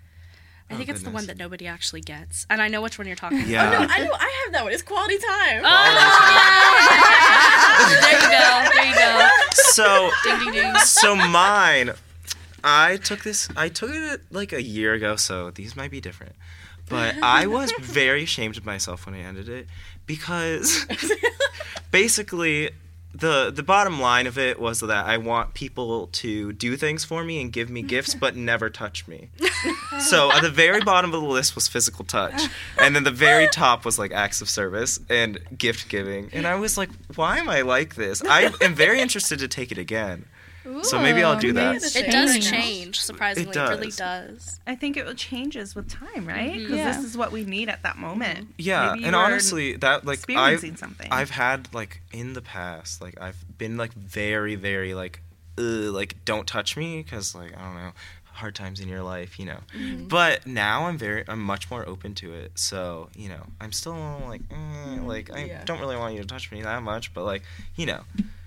I 0.68 0.74
think 0.78 0.90
Oh, 0.90 0.94
it's 0.94 1.04
the 1.04 1.12
one 1.12 1.28
that 1.28 1.38
nobody 1.38 1.68
actually 1.68 2.02
gets. 2.02 2.48
And 2.50 2.60
I 2.60 2.70
know 2.70 2.82
which 2.82 2.98
one 2.98 3.06
you're 3.06 3.16
talking 3.16 3.38
about. 3.38 3.50
Yeah. 3.50 3.86
I 3.88 4.00
know 4.04 4.12
I 4.14 4.32
have 4.46 4.54
that 4.54 4.64
one. 4.64 4.74
It's 4.74 4.82
quality 4.82 5.20
time. 5.20 5.62
there 8.02 8.22
you 8.22 8.30
go. 8.32 8.66
There 8.74 8.86
you 8.90 8.96
go. 8.96 9.30
so 9.54 10.10
Ding, 10.24 10.40
ding, 10.40 10.54
ding. 10.54 10.76
so 10.80 11.16
mine 11.16 11.92
i 12.66 12.98
took 12.98 13.24
this 13.24 13.48
i 13.56 13.70
took 13.70 13.92
it 13.92 14.22
like 14.32 14.52
a 14.52 14.62
year 14.62 14.94
ago 14.94 15.16
so 15.16 15.52
these 15.52 15.76
might 15.76 15.92
be 15.92 16.02
different. 16.02 16.36
But 16.90 17.16
i 17.24 17.48
was 17.48 17.72
very 17.80 18.24
ashamed 18.24 18.58
of 18.58 18.66
myself 18.66 19.06
when 19.06 19.16
i 19.16 19.20
ended 19.20 19.48
it 19.48 19.68
because 20.06 20.86
basically 21.92 22.72
the 23.14 23.50
the 23.50 23.64
bottom 23.64 24.00
line 24.02 24.28
of 24.28 24.38
it 24.38 24.60
was 24.60 24.82
that 24.82 25.06
i 25.06 25.18
want 25.18 25.54
people 25.54 26.08
to 26.08 26.52
do 26.54 26.76
things 26.76 27.06
for 27.06 27.24
me 27.24 27.40
and 27.42 27.54
give 27.54 27.70
me 27.70 27.82
gifts 27.82 28.14
but 28.14 28.36
never 28.36 28.70
touch 28.70 29.08
me. 29.08 29.30
So 30.00 30.30
at 30.30 30.42
the 30.42 30.50
very 30.50 30.82
bottom 30.82 31.14
of 31.14 31.22
the 31.22 31.28
list 31.28 31.56
was 31.56 31.70
physical 31.70 32.04
touch 32.04 32.50
and 32.78 32.94
then 32.94 33.06
the 33.06 33.12
very 33.12 33.48
top 33.48 33.86
was 33.86 33.98
like 33.98 34.12
acts 34.12 34.42
of 34.42 34.50
service 34.50 35.00
and 35.10 35.40
gift 35.58 35.88
giving. 35.88 36.30
And 36.34 36.46
i 36.46 36.56
was 36.56 36.78
like 36.78 36.90
why 37.16 37.38
am 37.38 37.48
i 37.48 37.62
like 37.62 37.96
this? 37.96 38.22
I 38.24 38.52
am 38.62 38.76
very 38.76 39.00
interested 39.00 39.40
to 39.40 39.48
take 39.48 39.72
it 39.72 39.78
again 39.78 40.26
so 40.84 41.00
maybe 41.00 41.24
i'll 41.24 41.40
do 41.40 41.54
that 41.54 41.76
It 41.96 42.12
does 42.12 42.38
change, 42.48 43.00
surprisingly. 43.00 43.52
It 43.52 43.58
It, 43.58 43.70
really 43.70 43.88
does. 43.88 43.98
does. 43.98 44.60
I 44.68 44.76
think 44.76 44.98
it 44.98 45.18
changes 45.18 45.76
with 45.76 45.90
time, 45.90 46.26
right? 46.28 46.54
Because 46.58 46.78
Yeah. 46.78 46.92
this 46.96 47.04
is 47.06 47.16
what 47.18 47.32
we 47.32 47.44
need 47.46 47.70
at 47.70 47.84
that 47.84 47.98
moment. 47.98 48.50
Yeah, 48.58 48.94
and 48.94 49.16
honestly, 49.16 49.76
that 49.78 50.06
like 50.06 50.20
I've 50.30 50.62
something. 50.78 51.12
I've 51.12 51.30
had 51.32 51.74
like 51.74 52.02
in 52.12 52.34
the 52.34 52.42
past, 52.42 53.02
like 53.02 53.20
I've 53.22 53.38
been 53.58 53.78
like 53.78 53.94
very 53.94 54.56
very 54.56 54.94
like 54.94 55.22
Ugh, 55.58 55.94
like 55.94 56.16
don't 56.26 56.46
touch 56.48 56.76
me 56.76 57.02
because 57.02 57.34
like 57.36 57.56
I 57.58 57.62
don't 57.62 57.76
know 57.76 57.92
hard 58.34 58.54
times 58.54 58.82
in 58.82 58.90
your 58.90 59.02
life, 59.02 59.40
you 59.40 59.46
know. 59.46 59.60
Mm-hmm. 59.74 60.08
But 60.10 60.46
now 60.46 60.88
I'm 60.88 60.98
very 60.98 61.24
I'm 61.28 61.40
much 61.42 61.72
more 61.72 61.88
open 61.88 62.14
to 62.16 62.34
it. 62.34 62.52
So 62.60 63.10
you 63.16 63.30
know 63.30 63.46
I'm 63.62 63.72
still 63.72 63.96
like 64.28 64.42
eh, 64.52 65.00
like 65.02 65.32
I 65.32 65.46
Yeah. 65.46 65.64
don't 65.64 65.80
really 65.80 65.96
want 65.96 66.16
you 66.16 66.22
to 66.22 66.28
touch 66.28 66.52
me 66.52 66.62
that 66.64 66.84
much, 66.84 67.14
but 67.14 67.24
like 67.24 67.44
you 67.78 67.86
know 67.86 68.02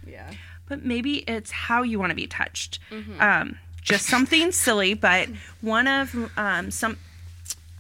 Yeah. 0.07 0.31
But 0.69 0.85
maybe 0.85 1.19
it's 1.29 1.51
how 1.51 1.83
you 1.83 1.99
want 1.99 2.11
to 2.11 2.17
be 2.17 2.27
touched. 2.27 2.79
Mm-hmm. 2.91 3.21
Um, 3.21 3.59
just 3.83 4.07
something 4.07 4.53
silly, 4.53 4.95
but 4.95 5.29
one 5.61 5.87
of 5.87 6.31
um, 6.37 6.71
some 6.71 6.99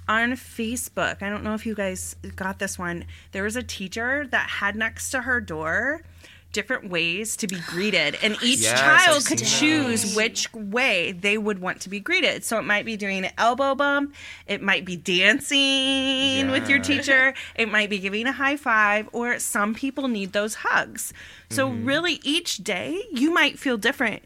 on 0.09 0.33
Facebook. 0.33 1.22
I 1.22 1.29
don't 1.29 1.44
know 1.44 1.55
if 1.55 1.66
you 1.66 1.74
guys 1.74 2.16
got 2.35 2.59
this 2.59 2.79
one. 2.79 3.05
There 3.33 3.42
was 3.42 3.57
a 3.57 3.62
teacher 3.62 4.27
that 4.31 4.48
had 4.48 4.74
next 4.74 5.11
to 5.11 5.22
her 5.22 5.40
door 5.40 6.03
different 6.52 6.88
ways 6.88 7.37
to 7.37 7.46
be 7.46 7.61
greeted 7.66 8.16
and 8.22 8.37
each 8.42 8.61
Yes, 8.62 8.80
child 8.80 9.26
could 9.26 9.38
choose 9.38 10.14
which 10.16 10.52
way 10.54 11.12
they 11.12 11.37
would 11.37 11.61
want 11.61 11.80
to 11.82 11.88
be 11.88 12.00
greeted. 12.00 12.42
So 12.42 12.58
it 12.58 12.62
might 12.62 12.84
be 12.87 12.96
doing 12.96 13.24
an 13.24 13.32
elbow 13.37 13.74
bump 13.74 14.14
it 14.46 14.62
might 14.62 14.84
be 14.84 14.96
dancing 14.96 16.50
with 16.50 16.68
your 16.68 16.78
teacher 16.78 17.34
it 17.54 17.70
might 17.70 17.90
be 17.90 17.98
giving 17.98 18.26
a 18.26 18.32
high 18.32 18.56
five 18.56 19.08
or 19.12 19.38
some 19.38 19.74
people 19.74 20.08
need 20.08 20.32
those 20.32 20.54
hugs. 20.56 21.12
So 21.50 21.68
Mm-hmm. 21.68 21.84
really 21.84 22.20
each 22.24 22.58
day 22.58 23.02
you 23.12 23.30
might 23.32 23.58
feel 23.58 23.76
different. 23.76 24.22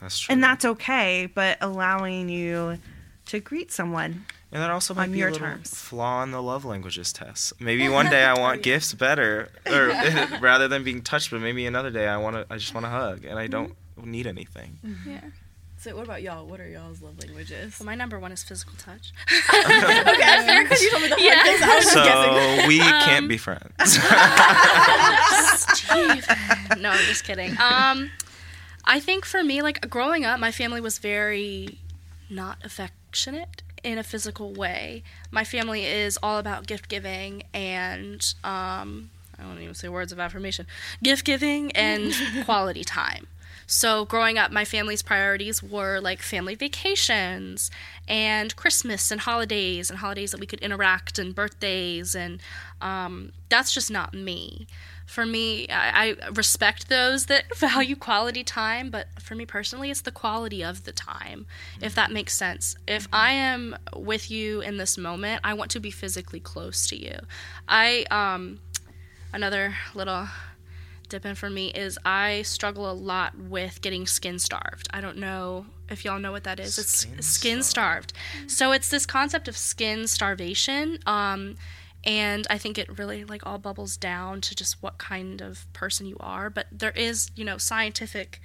That's 0.00 0.18
true. 0.18 0.32
and 0.32 0.42
that's 0.44 0.64
okay 0.64 1.26
but 1.34 1.58
allowing 1.60 2.28
you 2.28 2.78
to 3.26 3.40
greet 3.40 3.72
someone 3.72 4.26
And 4.52 4.62
that 4.62 4.70
also 4.70 4.94
might 4.94 5.04
on 5.04 5.12
be 5.12 5.18
your 5.18 5.28
a 5.28 5.32
little 5.32 5.46
terms. 5.48 5.74
flaw 5.74 6.22
in 6.22 6.30
the 6.30 6.40
love 6.42 6.64
languages 6.64 7.12
test. 7.12 7.60
Maybe 7.60 7.88
one 8.00 8.08
day 8.08 8.24
I 8.24 8.38
want 8.38 8.62
gifts 8.62 8.94
better, 8.94 9.50
or 9.66 9.88
rather 10.40 10.68
than 10.68 10.84
being 10.84 11.02
touched, 11.02 11.30
but 11.32 11.40
maybe 11.40 11.66
another 11.66 11.90
day 11.90 12.06
I 12.06 12.16
want 12.18 12.36
to. 12.36 12.46
I 12.52 12.56
just 12.58 12.72
want 12.74 12.86
a 12.86 12.90
hug, 12.90 13.24
and 13.24 13.38
I 13.38 13.46
don't 13.48 13.74
need 14.02 14.26
anything. 14.26 14.78
Yeah. 15.06 15.20
So 15.78 15.94
what 15.94 16.04
about 16.04 16.22
y'all? 16.22 16.46
What 16.46 16.60
are 16.60 16.68
y'all's 16.68 17.02
love 17.02 17.18
languages? 17.18 17.78
Well, 17.78 17.84
my 17.84 17.94
number 17.94 18.18
one 18.18 18.32
is 18.32 18.42
physical 18.42 18.72
touch. 18.78 19.12
okay, 19.30 20.46
fair 20.46 20.62
because 20.62 20.80
you 20.82 20.90
told 20.90 21.02
me 21.02 21.08
the 21.10 21.16
hard 21.18 21.46
things. 21.46 21.62
I 21.62 21.76
was 21.76 21.84
just 21.84 21.94
guessing. 21.96 22.62
So 22.62 22.68
we 22.68 22.80
Um, 22.80 23.02
can't 23.02 23.28
be 23.28 23.36
friends. 23.36 23.98
no, 26.80 26.90
I'm 26.90 27.04
just 27.06 27.24
kidding. 27.24 27.50
Um, 27.60 28.10
I 28.84 29.00
think 29.00 29.24
for 29.24 29.42
me, 29.42 29.62
like 29.62 29.88
growing 29.90 30.24
up, 30.24 30.40
my 30.40 30.50
family 30.52 30.80
was 30.80 30.98
very 30.98 31.78
not 32.30 32.58
affectionate 32.64 33.62
in 33.84 33.98
a 33.98 34.02
physical 34.02 34.52
way. 34.52 35.02
My 35.30 35.44
family 35.44 35.84
is 35.84 36.18
all 36.22 36.38
about 36.38 36.66
gift 36.66 36.88
giving 36.88 37.44
and 37.52 38.34
um, 38.42 39.10
I 39.38 39.44
won't 39.46 39.60
even 39.60 39.74
say 39.74 39.88
words 39.88 40.12
of 40.12 40.18
affirmation, 40.18 40.66
gift 41.02 41.24
giving 41.24 41.70
and 41.72 42.14
quality 42.44 42.84
time. 42.84 43.26
So 43.66 44.04
growing 44.04 44.36
up, 44.36 44.50
my 44.50 44.64
family's 44.64 45.02
priorities 45.02 45.62
were 45.62 45.98
like 45.98 46.20
family 46.20 46.54
vacations 46.54 47.70
and 48.06 48.54
Christmas 48.56 49.10
and 49.10 49.22
holidays 49.22 49.88
and 49.90 50.00
holidays 50.00 50.32
that 50.32 50.40
we 50.40 50.46
could 50.46 50.60
interact 50.60 51.18
and 51.18 51.34
birthdays 51.34 52.14
and 52.14 52.40
um, 52.80 53.32
that's 53.48 53.72
just 53.72 53.90
not 53.90 54.12
me. 54.12 54.66
For 55.06 55.26
me, 55.26 55.68
I, 55.68 56.16
I 56.22 56.28
respect 56.30 56.88
those 56.88 57.26
that 57.26 57.56
value 57.56 57.96
quality 57.96 58.42
time, 58.42 58.90
but 58.90 59.06
for 59.20 59.34
me 59.34 59.46
personally, 59.46 59.90
it's 59.90 60.00
the 60.00 60.12
quality 60.12 60.62
of 60.62 60.84
the 60.84 60.92
time, 60.92 61.46
if 61.80 61.94
that 61.94 62.10
makes 62.10 62.34
sense. 62.34 62.76
If 62.86 63.06
I 63.12 63.32
am 63.32 63.76
with 63.94 64.30
you 64.30 64.60
in 64.60 64.76
this 64.76 64.96
moment, 64.96 65.40
I 65.44 65.54
want 65.54 65.70
to 65.72 65.80
be 65.80 65.90
physically 65.90 66.40
close 66.40 66.86
to 66.88 66.96
you. 66.96 67.18
I 67.68 68.04
um, 68.10 68.60
another 69.32 69.74
little 69.94 70.28
dip 71.08 71.26
in 71.26 71.34
for 71.34 71.50
me 71.50 71.68
is 71.68 71.98
I 72.04 72.42
struggle 72.42 72.90
a 72.90 72.92
lot 72.92 73.38
with 73.38 73.80
getting 73.82 74.06
skin 74.06 74.38
starved. 74.38 74.88
I 74.90 75.00
don't 75.00 75.18
know 75.18 75.66
if 75.88 76.04
y'all 76.04 76.18
know 76.18 76.32
what 76.32 76.44
that 76.44 76.58
is. 76.58 76.78
It's 76.78 76.90
Skin 76.90 77.22
skin 77.22 77.62
starved. 77.62 78.12
So 78.46 78.72
it's 78.72 78.88
this 78.88 79.06
concept 79.06 79.48
of 79.48 79.56
skin 79.56 80.06
starvation. 80.06 80.98
Um, 81.06 81.56
and 82.04 82.46
I 82.50 82.58
think 82.58 82.78
it 82.78 82.98
really 82.98 83.24
like 83.24 83.46
all 83.46 83.58
bubbles 83.58 83.96
down 83.96 84.40
to 84.42 84.54
just 84.54 84.82
what 84.82 84.98
kind 84.98 85.40
of 85.40 85.66
person 85.72 86.06
you 86.06 86.16
are. 86.20 86.50
But 86.50 86.66
there 86.70 86.92
is, 86.92 87.30
you 87.34 87.44
know, 87.44 87.58
scientific 87.58 88.40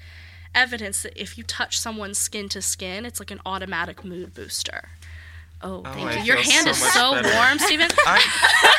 evidence 0.55 1.03
that 1.03 1.15
if 1.21 1.37
you 1.37 1.43
touch 1.43 1.79
someone's 1.79 2.17
skin 2.17 2.49
to 2.49 2.61
skin, 2.61 3.05
it's 3.05 3.19
like 3.19 3.31
an 3.31 3.39
automatic 3.45 4.03
mood 4.03 4.33
booster. 4.33 4.89
Oh, 5.61 5.81
Oh, 5.85 5.91
thank 5.91 6.07
I 6.09 6.17
you. 6.19 6.23
Your 6.23 6.37
hand 6.37 6.63
so 6.63 6.69
is 6.69 6.77
so 6.93 7.11
better. 7.15 7.29
warm, 7.35 7.59
Steven. 7.67 7.89
I, 8.07 8.21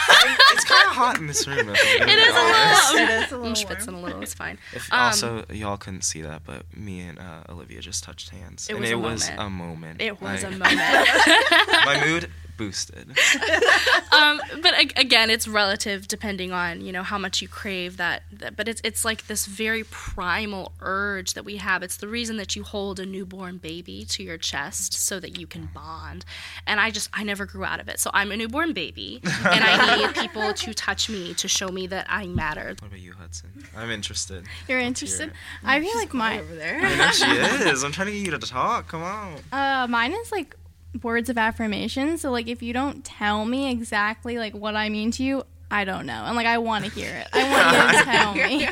I, 0.09 0.37
it's 0.55 0.65
kind 0.65 0.87
of 0.87 0.93
hot 0.95 1.19
in 1.19 1.27
this 1.27 1.47
room. 1.47 1.59
If 1.69 2.01
I'm 2.01 2.09
It 2.09 2.19
is 2.19 2.29
a 2.31 2.33
little. 2.33 2.97
It 2.97 3.25
is 3.25 3.33
a 3.33 3.35
I'm 3.37 3.43
little 3.43 3.53
schwitzing 3.67 3.95
a 3.95 4.01
little. 4.07 4.23
It's 4.23 4.33
fine. 4.33 4.59
If, 4.73 4.91
Um, 4.91 4.99
also, 5.01 5.45
y'all 5.51 5.77
couldn't 5.77 6.05
see 6.05 6.23
that, 6.23 6.43
but 6.47 6.65
me 6.75 7.01
and 7.01 7.19
uh, 7.19 7.43
Olivia 7.51 7.81
just 7.83 8.03
touched 8.03 8.31
hands, 8.31 8.67
It 8.71 8.73
and 8.73 8.81
was 8.81 8.91
it 8.91 8.95
a 8.95 8.99
was 8.99 9.29
moment. 9.29 9.41
a 9.47 9.51
moment. 9.51 10.01
It 10.01 10.23
was 10.23 10.43
a 10.43 10.51
moment. 10.53 10.73
my 11.85 12.03
mood 12.03 12.31
boosted. 12.61 13.09
um, 14.13 14.39
but 14.61 14.75
ag- 14.75 14.93
again, 14.97 15.31
it's 15.31 15.49
relative 15.49 16.07
depending 16.07 16.53
on 16.53 16.83
you 16.83 16.93
know 16.93 17.03
how 17.03 17.17
much 17.17 17.41
you 17.41 17.49
crave 17.49 17.97
that, 17.97 18.23
that. 18.31 18.55
But 18.55 18.69
it's 18.69 18.83
it's 18.85 19.03
like 19.03 19.27
this 19.29 19.47
very 19.47 19.83
primal 19.85 20.73
urge 20.81 21.33
that 21.33 21.45
we 21.47 21.57
have. 21.57 21.83
It's 21.83 21.97
the 21.97 22.07
reason 22.07 22.37
that 22.37 22.55
you 22.55 22.63
hold 22.63 23.01
a 23.01 23.07
newborn 23.07 23.57
baby 23.57 24.05
to 24.11 24.23
your 24.23 24.37
chest 24.37 24.93
so 24.93 25.19
that 25.21 25.39
you 25.41 25.47
can 25.47 25.71
bond. 25.73 26.27
And 26.67 26.79
I 26.79 26.91
just 26.91 27.09
I 27.15 27.25
never 27.25 27.47
grew 27.47 27.65
out 27.65 27.81
of 27.81 27.89
it. 27.89 27.99
So 27.99 28.11
I'm 28.13 28.31
a 28.31 28.37
newborn 28.37 28.75
baby, 28.75 29.21
and 29.25 29.65
I 29.65 29.97
need 29.97 30.15
people 30.23 30.53
to 30.53 30.75
touch 30.75 31.09
me 31.09 31.33
to 31.35 31.49
show 31.49 31.69
me 31.69 31.87
that 31.87 32.07
I 32.11 32.27
matter. 32.27 32.77
What 32.79 32.89
about 32.89 33.01
you, 33.01 33.15
Hudson? 33.15 33.67
I'm 33.75 33.91
interested. 33.91 34.45
You're 34.69 34.81
Let's 34.81 34.89
interested? 34.89 35.33
I 35.65 35.81
feel 35.81 35.97
like 35.97 36.13
mine. 36.13 36.41
over 36.41 36.55
there. 36.55 36.79
I 36.79 36.95
know 36.97 37.11
she 37.11 37.25
is. 37.71 37.83
I'm 37.85 37.93
trying 37.93 38.09
to 38.09 38.13
get 38.13 38.27
you 38.27 38.33
to 38.33 38.39
talk. 38.39 38.89
Come 38.89 39.03
on. 39.03 39.37
Uh, 39.51 39.87
mine 39.89 40.13
is 40.13 40.31
like 40.31 40.55
words 41.03 41.29
of 41.29 41.39
affirmation. 41.39 42.19
So 42.19 42.31
like, 42.31 42.49
if 42.49 42.63
you 42.63 42.73
don't 42.73 43.05
tell 43.05 43.45
me 43.45 43.71
exactly 43.71 44.39
like 44.39 44.55
what 44.55 44.75
I 44.77 44.89
mean 44.89 45.11
to 45.13 45.23
you, 45.23 45.45
I 45.71 45.85
don't 45.85 46.05
know, 46.05 46.25
and 46.27 46.35
like 46.35 46.47
I 46.47 46.59
want 46.59 46.85
to 46.85 46.91
hear 46.91 47.15
it. 47.15 47.29
I 47.33 47.45
want 47.49 47.93
you 47.93 47.99
to 47.99 48.05
tell 48.11 48.35
me. 48.35 48.69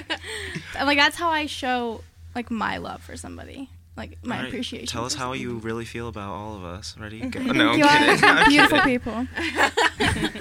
And, 0.77 0.87
like 0.87 0.99
that's 0.99 1.17
how 1.17 1.29
I 1.31 1.47
show 1.47 2.03
like 2.35 2.51
my 2.51 2.79
love 2.79 3.03
for 3.03 3.17
somebody, 3.17 3.71
like 3.97 4.19
my 4.25 4.37
All 4.37 4.43
right, 4.43 4.49
appreciation. 4.49 4.87
Tell 4.89 5.05
us 5.05 5.15
how 5.15 5.33
you 5.33 5.59
really 5.59 5.85
feel 5.85 6.09
about 6.09 6.31
all 6.33 6.57
of 6.57 6.65
us. 6.65 6.97
Ready? 6.99 7.21
Mm-hmm. 7.21 7.31
Go. 7.31 7.39
Thank 7.41 7.55
No, 7.57 7.69
I'm 7.71 7.79
you 7.79 7.85
all. 7.85 7.91
kidding. 7.91 8.25
I'm 8.25 8.49
beautiful 8.49 8.79
kidding. 8.81 8.99
people. 8.99 9.27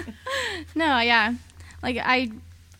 no, 0.74 0.98
yeah, 1.00 1.34
like 1.82 1.96
I, 2.02 2.30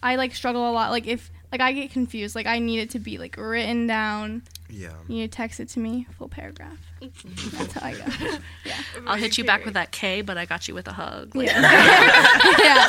I 0.02 0.16
like 0.16 0.34
struggle 0.34 0.68
a 0.68 0.72
lot. 0.72 0.90
Like 0.90 1.06
if 1.06 1.30
like 1.52 1.60
I 1.60 1.72
get 1.72 1.90
confused, 1.92 2.34
like 2.34 2.46
I 2.46 2.58
need 2.58 2.80
it 2.80 2.90
to 2.90 2.98
be 2.98 3.18
like 3.18 3.36
written 3.36 3.86
down. 3.86 4.42
Yeah. 4.70 4.90
You 5.08 5.16
need 5.16 5.32
to 5.32 5.36
text 5.36 5.60
it 5.60 5.68
to 5.70 5.80
me, 5.80 6.06
full 6.18 6.28
paragraph. 6.28 6.76
That's 7.00 7.72
how 7.72 7.86
I 7.86 7.92
go. 7.94 8.04
Yeah. 8.64 8.74
I'll 9.06 9.16
hit 9.16 9.38
you 9.38 9.44
back 9.44 9.64
with 9.64 9.74
that 9.74 9.92
K, 9.92 10.20
but 10.20 10.36
I 10.36 10.44
got 10.44 10.68
you 10.68 10.74
with 10.74 10.86
a 10.88 10.92
hug. 10.92 11.34
Like, 11.34 11.46
yeah, 11.52 12.88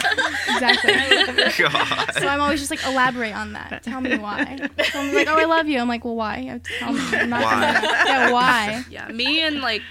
exactly. 0.49 0.93
God. 1.63 2.11
So 2.13 2.27
I'm 2.27 2.41
always 2.41 2.59
just 2.59 2.71
like 2.71 2.85
elaborate 2.85 3.33
on 3.33 3.53
that. 3.53 3.83
Tell 3.83 4.01
me 4.01 4.17
why. 4.17 4.67
Someone's 4.91 5.15
like, 5.15 5.27
"Oh, 5.29 5.37
I 5.37 5.45
love 5.45 5.67
you." 5.67 5.79
I'm 5.79 5.87
like, 5.87 6.03
"Well, 6.03 6.15
why?" 6.15 6.37
You 6.39 6.49
have 6.51 6.63
to 6.63 6.71
tell 6.79 6.91
me. 6.93 7.01
I'm 7.13 7.29
not 7.29 7.43
Why? 7.43 7.71
Gonna, 7.73 7.87
yeah, 7.87 8.31
why? 8.31 8.83
Yeah, 8.89 9.07
me 9.09 9.41
and 9.41 9.61
like 9.61 9.83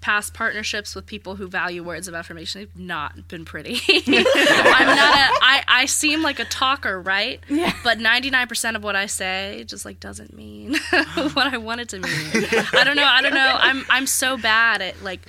past 0.00 0.32
partnerships 0.32 0.94
with 0.94 1.06
people 1.06 1.36
who 1.36 1.48
value 1.48 1.82
words 1.82 2.06
of 2.06 2.14
affirmation 2.14 2.60
have 2.60 2.78
not 2.78 3.28
been 3.28 3.44
pretty. 3.44 3.80
I'm 3.88 4.86
not 4.86 5.14
a 5.14 5.28
I, 5.42 5.64
I 5.66 5.86
seem 5.86 6.22
like 6.22 6.38
a 6.38 6.44
talker, 6.44 7.00
right? 7.00 7.40
Yeah. 7.48 7.72
But 7.82 7.98
99% 7.98 8.76
of 8.76 8.84
what 8.84 8.96
I 8.96 9.06
say 9.06 9.64
just 9.66 9.84
like 9.84 10.00
doesn't 10.00 10.34
mean 10.34 10.74
what 11.14 11.52
I 11.52 11.58
want 11.58 11.80
it 11.80 11.88
to 11.90 11.98
mean. 11.98 12.46
I 12.72 12.82
don't 12.84 12.96
know. 12.96 13.04
I 13.04 13.22
don't 13.22 13.34
know. 13.34 13.56
I'm 13.58 13.84
I'm 13.90 14.06
so 14.06 14.36
bad 14.36 14.82
at 14.82 15.02
like 15.02 15.26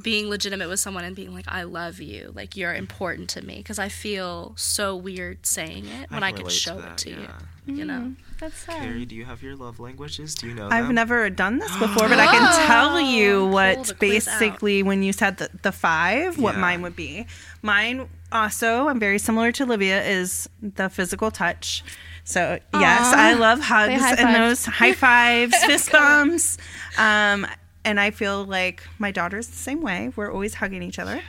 being 0.00 0.28
legitimate 0.28 0.68
with 0.68 0.80
someone 0.80 1.04
and 1.04 1.14
being 1.14 1.32
like 1.34 1.46
I 1.48 1.64
love 1.64 2.00
you, 2.00 2.32
like 2.34 2.56
you're 2.56 2.74
important 2.74 3.30
to 3.30 3.44
me 3.44 3.56
because 3.58 3.78
I 3.78 3.88
feel 3.88 4.54
so 4.56 4.96
weird 4.96 5.46
saying 5.46 5.86
it 5.86 6.10
when 6.10 6.22
I, 6.22 6.32
can 6.32 6.44
could 6.44 6.52
show 6.52 6.80
that, 6.80 6.92
it 6.92 6.98
to 6.98 7.10
yeah. 7.10 7.38
you. 7.66 7.74
You 7.76 7.84
know. 7.84 7.94
Mm-hmm. 7.94 8.33
That's 8.44 8.58
sad. 8.58 8.82
Carrie, 8.82 9.06
do 9.06 9.14
you 9.14 9.24
have 9.24 9.42
your 9.42 9.56
love 9.56 9.80
languages? 9.80 10.34
Do 10.34 10.46
you 10.48 10.54
know 10.54 10.68
I've 10.70 10.86
them? 10.86 10.94
never 10.94 11.30
done 11.30 11.58
this 11.60 11.72
before, 11.78 12.08
but 12.10 12.18
I 12.18 12.26
can 12.26 12.66
tell 12.66 13.00
you 13.00 13.46
what 13.46 13.84
the 13.84 13.94
quiz 13.94 14.28
out. 14.28 14.38
basically 14.40 14.82
when 14.82 15.02
you 15.02 15.14
said 15.14 15.38
the, 15.38 15.48
the 15.62 15.72
five, 15.72 16.36
what 16.38 16.54
Yeah. 16.54 16.60
mine 16.60 16.82
would 16.82 16.94
be. 16.94 17.26
Mine 17.62 18.06
also, 18.30 18.88
I'm 18.88 19.00
very 19.00 19.18
similar 19.18 19.50
to 19.52 19.62
Olivia, 19.62 20.04
is 20.04 20.46
the 20.60 20.90
physical 20.90 21.30
touch. 21.30 21.82
So 22.24 22.58
yes, 22.74 23.14
Aw. 23.14 23.28
I 23.30 23.32
love 23.32 23.60
hugs 23.60 24.00
high 24.02 24.14
and 24.16 24.34
those 24.34 24.66
high 24.66 24.92
fives, 24.92 25.56
fist 25.64 25.90
bumps. 25.90 26.58
Um, 26.98 27.46
and 27.86 27.98
I 27.98 28.10
feel 28.10 28.44
like 28.44 28.82
my 28.98 29.10
daughter's 29.10 29.46
the 29.46 29.56
same 29.56 29.80
way. 29.80 30.12
We're 30.16 30.30
always 30.32 30.52
hugging 30.54 30.82
each 30.82 30.98
other. 30.98 31.22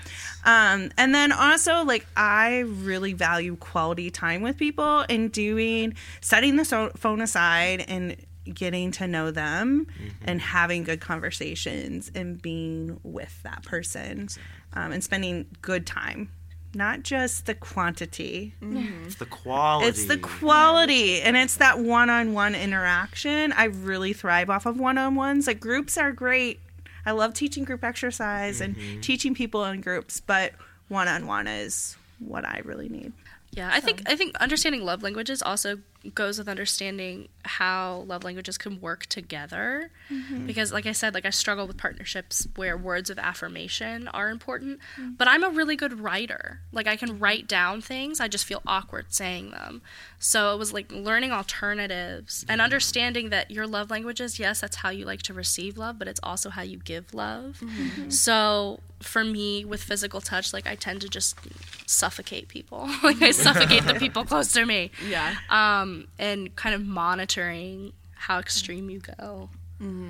Um, 0.45 0.91
and 0.97 1.13
then 1.13 1.31
also, 1.31 1.83
like, 1.83 2.05
I 2.15 2.59
really 2.59 3.13
value 3.13 3.55
quality 3.57 4.11
time 4.11 4.41
with 4.41 4.57
people 4.57 5.03
and 5.09 5.31
doing, 5.31 5.95
setting 6.21 6.55
the 6.55 6.65
so- 6.65 6.91
phone 6.95 7.19
aside 7.19 7.83
and 7.87 8.15
getting 8.53 8.91
to 8.91 9.07
know 9.07 9.31
them 9.31 9.87
and 10.23 10.39
having 10.39 10.83
good 10.83 11.01
conversations 11.01 12.11
and 12.13 12.39
being 12.39 12.99
with 13.01 13.41
that 13.41 13.63
person 13.63 14.27
um, 14.73 14.91
and 14.91 15.03
spending 15.03 15.47
good 15.63 15.87
time. 15.87 16.29
Not 16.75 17.03
just 17.03 17.45
the 17.45 17.55
quantity. 17.55 18.53
It's 18.61 19.15
the 19.15 19.25
quality. 19.25 19.87
It's 19.87 20.05
the 20.05 20.17
quality 20.17 21.21
and 21.21 21.37
it's 21.37 21.55
that 21.57 21.79
one-on-one 21.79 22.53
interaction. 22.53 23.53
I 23.53 23.65
really 23.65 24.11
thrive 24.13 24.49
off 24.49 24.65
of 24.65 24.77
one-on-ones. 24.77 25.47
Like 25.47 25.59
groups 25.59 25.97
are 25.97 26.11
great. 26.11 26.59
I 27.05 27.11
love 27.11 27.33
teaching 27.33 27.63
group 27.63 27.83
exercise 27.83 28.61
and 28.61 28.75
mm-hmm. 28.75 29.01
teaching 29.01 29.35
people 29.35 29.63
in 29.65 29.81
groups, 29.81 30.19
but 30.19 30.53
one-on-one 30.87 31.47
is 31.47 31.95
what 32.19 32.45
I 32.45 32.61
really 32.63 32.89
need. 32.89 33.13
Yeah, 33.51 33.69
I 33.71 33.79
think 33.79 34.03
I 34.05 34.15
think 34.15 34.35
understanding 34.37 34.83
love 34.83 35.01
languages 35.01 35.41
also 35.41 35.79
goes 36.13 36.37
with 36.37 36.47
understanding 36.47 37.29
how 37.43 38.03
love 38.07 38.23
languages 38.23 38.57
can 38.57 38.81
work 38.81 39.05
together. 39.05 39.91
Mm-hmm. 40.11 40.45
Because 40.45 40.71
like 40.71 40.85
I 40.85 40.91
said, 40.91 41.13
like 41.13 41.25
I 41.25 41.29
struggle 41.29 41.65
with 41.65 41.77
partnerships 41.77 42.47
where 42.55 42.77
words 42.77 43.09
of 43.09 43.17
affirmation 43.17 44.07
are 44.09 44.29
important, 44.29 44.79
mm-hmm. 44.99 45.11
but 45.17 45.27
I'm 45.27 45.43
a 45.43 45.49
really 45.49 45.75
good 45.75 45.99
writer. 45.99 46.59
Like 46.71 46.87
I 46.87 46.95
can 46.95 47.19
write 47.19 47.47
down 47.47 47.81
things, 47.81 48.19
I 48.19 48.27
just 48.27 48.45
feel 48.45 48.61
awkward 48.67 49.07
saying 49.09 49.51
them. 49.51 49.81
So 50.19 50.53
it 50.53 50.59
was 50.59 50.73
like 50.73 50.91
learning 50.91 51.31
alternatives 51.31 52.45
and 52.47 52.59
mm-hmm. 52.59 52.65
understanding 52.65 53.29
that 53.29 53.51
your 53.51 53.67
love 53.67 53.89
languages, 53.89 54.39
yes, 54.39 54.61
that's 54.61 54.77
how 54.77 54.89
you 54.89 55.05
like 55.05 55.21
to 55.23 55.33
receive 55.33 55.77
love, 55.77 55.97
but 55.97 56.07
it's 56.07 56.19
also 56.21 56.49
how 56.49 56.61
you 56.61 56.77
give 56.77 57.13
love. 57.13 57.61
So 58.09 58.79
for 59.01 59.23
me 59.23 59.63
with 59.65 59.81
physical 59.81 60.21
touch, 60.21 60.53
like 60.53 60.67
I 60.67 60.75
tend 60.75 61.01
to 61.01 61.09
just 61.09 61.37
suffocate 61.85 62.47
people. 62.47 62.89
like 63.03 63.21
I 63.21 63.31
suffocate 63.45 63.85
the 63.85 63.95
people 63.95 64.25
close 64.25 64.51
to 64.53 64.65
me. 64.65 64.91
Yeah. 65.07 65.35
Um, 65.49 65.94
and 66.19 66.55
kind 66.55 66.75
of 66.75 66.85
monitoring 66.85 67.93
how 68.15 68.39
extreme 68.39 68.89
you 68.89 68.99
go. 68.99 69.49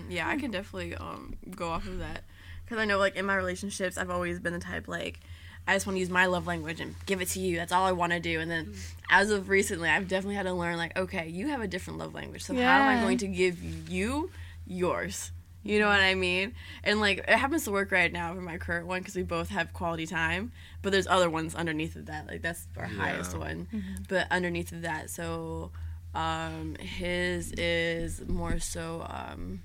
Yeah, 0.09 0.27
I 0.27 0.37
can 0.37 0.51
definitely 0.51 0.95
um, 0.95 1.35
go 1.55 1.69
off 1.69 1.87
of 1.87 1.99
that 1.99 2.23
because 2.63 2.77
I 2.77 2.85
know, 2.85 2.97
like 2.97 3.15
in 3.15 3.25
my 3.25 3.35
relationships, 3.35 3.97
I've 3.97 4.09
always 4.09 4.39
been 4.39 4.53
the 4.53 4.59
type 4.59 4.87
like 4.87 5.19
I 5.67 5.73
just 5.73 5.87
want 5.87 5.95
to 5.95 5.99
use 5.99 6.09
my 6.09 6.27
love 6.27 6.45
language 6.45 6.79
and 6.79 6.93
give 7.07 7.21
it 7.21 7.29
to 7.29 7.39
you. 7.39 7.57
That's 7.57 7.71
all 7.71 7.85
I 7.85 7.91
want 7.91 8.11
to 8.13 8.19
do. 8.19 8.39
And 8.39 8.49
then, 8.51 8.73
as 9.09 9.31
of 9.31 9.49
recently, 9.49 9.89
I've 9.89 10.07
definitely 10.07 10.35
had 10.35 10.43
to 10.43 10.53
learn 10.53 10.77
like, 10.77 10.95
okay, 10.97 11.27
you 11.27 11.47
have 11.47 11.61
a 11.61 11.67
different 11.67 11.97
love 11.99 12.13
language, 12.13 12.43
so 12.43 12.53
how 12.53 12.81
am 12.81 12.87
I 12.87 12.93
Yeah. 12.95 13.01
going 13.01 13.17
to 13.19 13.27
give 13.27 13.61
you 13.89 14.29
yours? 14.67 15.31
You 15.65 15.79
know 15.79 15.87
what 15.87 15.99
I 15.99 16.13
mean? 16.13 16.53
And 16.83 16.99
like 16.99 17.17
it 17.17 17.29
happens 17.29 17.63
to 17.65 17.71
work 17.71 17.91
right 17.91 18.13
now 18.13 18.33
for 18.35 18.41
my 18.41 18.57
current 18.57 18.85
one 18.85 18.99
because 19.01 19.15
we 19.15 19.23
both 19.23 19.49
have 19.49 19.73
quality 19.73 20.05
time, 20.05 20.51
but 20.83 20.91
there's 20.91 21.07
other 21.07 21.27
ones 21.29 21.55
underneath 21.55 21.95
of 21.95 22.05
that. 22.05 22.27
Like 22.27 22.43
that's 22.43 22.67
our 22.77 22.85
highest 22.85 23.33
Yeah. 23.33 23.39
one, 23.39 23.67
but 24.07 24.27
underneath 24.31 24.71
of 24.71 24.83
that, 24.83 25.09
so 25.09 25.71
um, 26.13 26.75
his 26.75 27.51
is 27.53 28.21
more 28.27 28.59
so. 28.59 29.05
Um, 29.09 29.61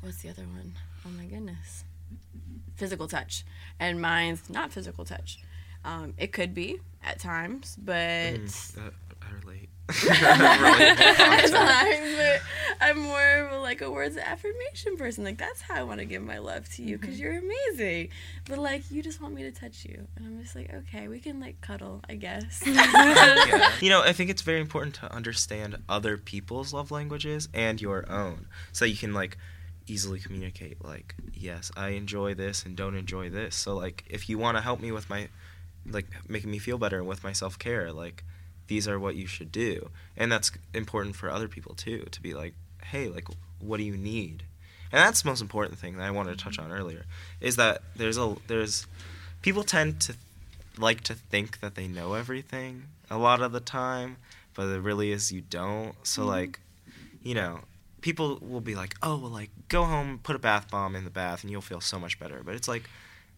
what's 0.00 0.22
the 0.22 0.30
other 0.30 0.42
one? 0.44 0.74
Oh 1.04 1.10
my 1.10 1.24
goodness. 1.24 1.82
Physical 2.76 3.08
touch. 3.08 3.44
And 3.80 4.00
mine's 4.00 4.48
not 4.48 4.72
physical 4.72 5.04
touch. 5.04 5.40
Um, 5.84 6.14
it 6.16 6.32
could 6.32 6.54
be 6.54 6.78
at 7.04 7.18
times, 7.18 7.76
but 7.76 7.94
Uh, 8.78 8.80
I 8.80 8.82
relate. 8.84 8.92
I 9.22 9.44
relate 9.44 9.67
at 9.88 11.50
times, 11.50 12.42
I'm 12.80 12.98
more 12.98 13.38
of 13.38 13.52
a, 13.52 13.58
like 13.58 13.80
a 13.80 13.90
words 13.90 14.16
of 14.16 14.22
affirmation 14.22 14.96
person. 14.96 15.24
Like 15.24 15.38
that's 15.38 15.60
how 15.60 15.74
I 15.74 15.82
want 15.82 16.00
to 16.00 16.04
give 16.04 16.22
my 16.22 16.38
love 16.38 16.68
to 16.74 16.82
you 16.82 16.98
because 16.98 17.16
mm-hmm. 17.16 17.22
you're 17.22 17.38
amazing. 17.38 18.08
But 18.48 18.58
like 18.58 18.90
you 18.90 19.02
just 19.02 19.20
want 19.20 19.34
me 19.34 19.42
to 19.42 19.52
touch 19.52 19.84
you, 19.84 20.06
and 20.16 20.26
I'm 20.26 20.40
just 20.40 20.54
like, 20.54 20.72
okay, 20.72 21.08
we 21.08 21.20
can 21.20 21.40
like 21.40 21.60
cuddle, 21.60 22.00
I 22.08 22.14
guess. 22.14 22.62
You 23.80 23.90
know, 23.90 24.02
I 24.02 24.12
think 24.12 24.30
it's 24.30 24.42
very 24.42 24.60
important 24.60 24.94
to 24.96 25.12
understand 25.14 25.76
other 25.88 26.16
people's 26.16 26.72
love 26.72 26.90
languages 26.90 27.48
and 27.54 27.80
your 27.80 28.10
own, 28.10 28.46
so 28.72 28.84
you 28.84 28.96
can 28.96 29.14
like 29.14 29.38
easily 29.88 30.18
communicate. 30.18 30.84
Like, 30.84 31.14
yes, 31.32 31.70
I 31.76 31.90
enjoy 31.90 32.34
this 32.34 32.64
and 32.64 32.76
don't 32.76 32.94
enjoy 32.94 33.30
this. 33.30 33.54
So, 33.54 33.74
like, 33.76 34.04
if 34.08 34.28
you 34.28 34.38
want 34.38 34.56
to 34.56 34.62
help 34.62 34.80
me 34.80 34.92
with 34.92 35.08
my, 35.08 35.28
like, 35.86 36.06
making 36.28 36.50
me 36.50 36.58
feel 36.58 36.78
better 36.78 36.98
and 36.98 37.06
with 37.06 37.24
my 37.24 37.32
self 37.32 37.58
care, 37.58 37.92
like, 37.92 38.24
these 38.68 38.86
are 38.86 38.98
what 38.98 39.16
you 39.16 39.26
should 39.26 39.50
do, 39.50 39.90
and 40.16 40.30
that's 40.30 40.52
important 40.72 41.16
for 41.16 41.30
other 41.30 41.48
people 41.48 41.74
too. 41.74 42.06
To 42.10 42.22
be 42.22 42.34
like, 42.34 42.54
hey, 42.84 43.08
like, 43.08 43.26
what 43.58 43.78
do 43.78 43.82
you 43.82 43.96
need? 43.96 44.44
And 44.90 45.00
that's 45.00 45.22
the 45.22 45.28
most 45.28 45.42
important 45.42 45.78
thing 45.78 45.96
that 45.96 46.04
I 46.04 46.10
wanted 46.10 46.38
to 46.38 46.44
touch 46.44 46.58
on 46.58 46.72
earlier 46.72 47.04
is 47.40 47.56
that 47.56 47.82
there's 47.96 48.16
a 48.16 48.36
there's 48.46 48.86
people 49.42 49.64
tend 49.64 50.00
to 50.02 50.14
like 50.78 51.02
to 51.02 51.14
think 51.14 51.60
that 51.60 51.74
they 51.74 51.88
know 51.88 52.14
everything 52.14 52.84
a 53.10 53.18
lot 53.18 53.40
of 53.40 53.52
the 53.52 53.60
time, 53.60 54.16
but 54.54 54.68
it 54.68 54.80
really 54.80 55.12
is 55.12 55.32
you 55.32 55.40
don't. 55.40 55.94
So 56.02 56.22
mm-hmm. 56.22 56.30
like, 56.30 56.60
you 57.22 57.34
know, 57.34 57.60
people 58.00 58.38
will 58.40 58.60
be 58.60 58.74
like, 58.74 58.94
"Oh, 59.02 59.16
well, 59.16 59.30
like 59.30 59.50
go 59.68 59.84
home, 59.84 60.20
put 60.22 60.36
a 60.36 60.38
bath 60.38 60.70
bomb 60.70 60.94
in 60.94 61.04
the 61.04 61.10
bath, 61.10 61.42
and 61.42 61.50
you'll 61.50 61.60
feel 61.60 61.80
so 61.80 61.98
much 61.98 62.18
better." 62.18 62.42
But 62.44 62.54
it's 62.54 62.68
like, 62.68 62.88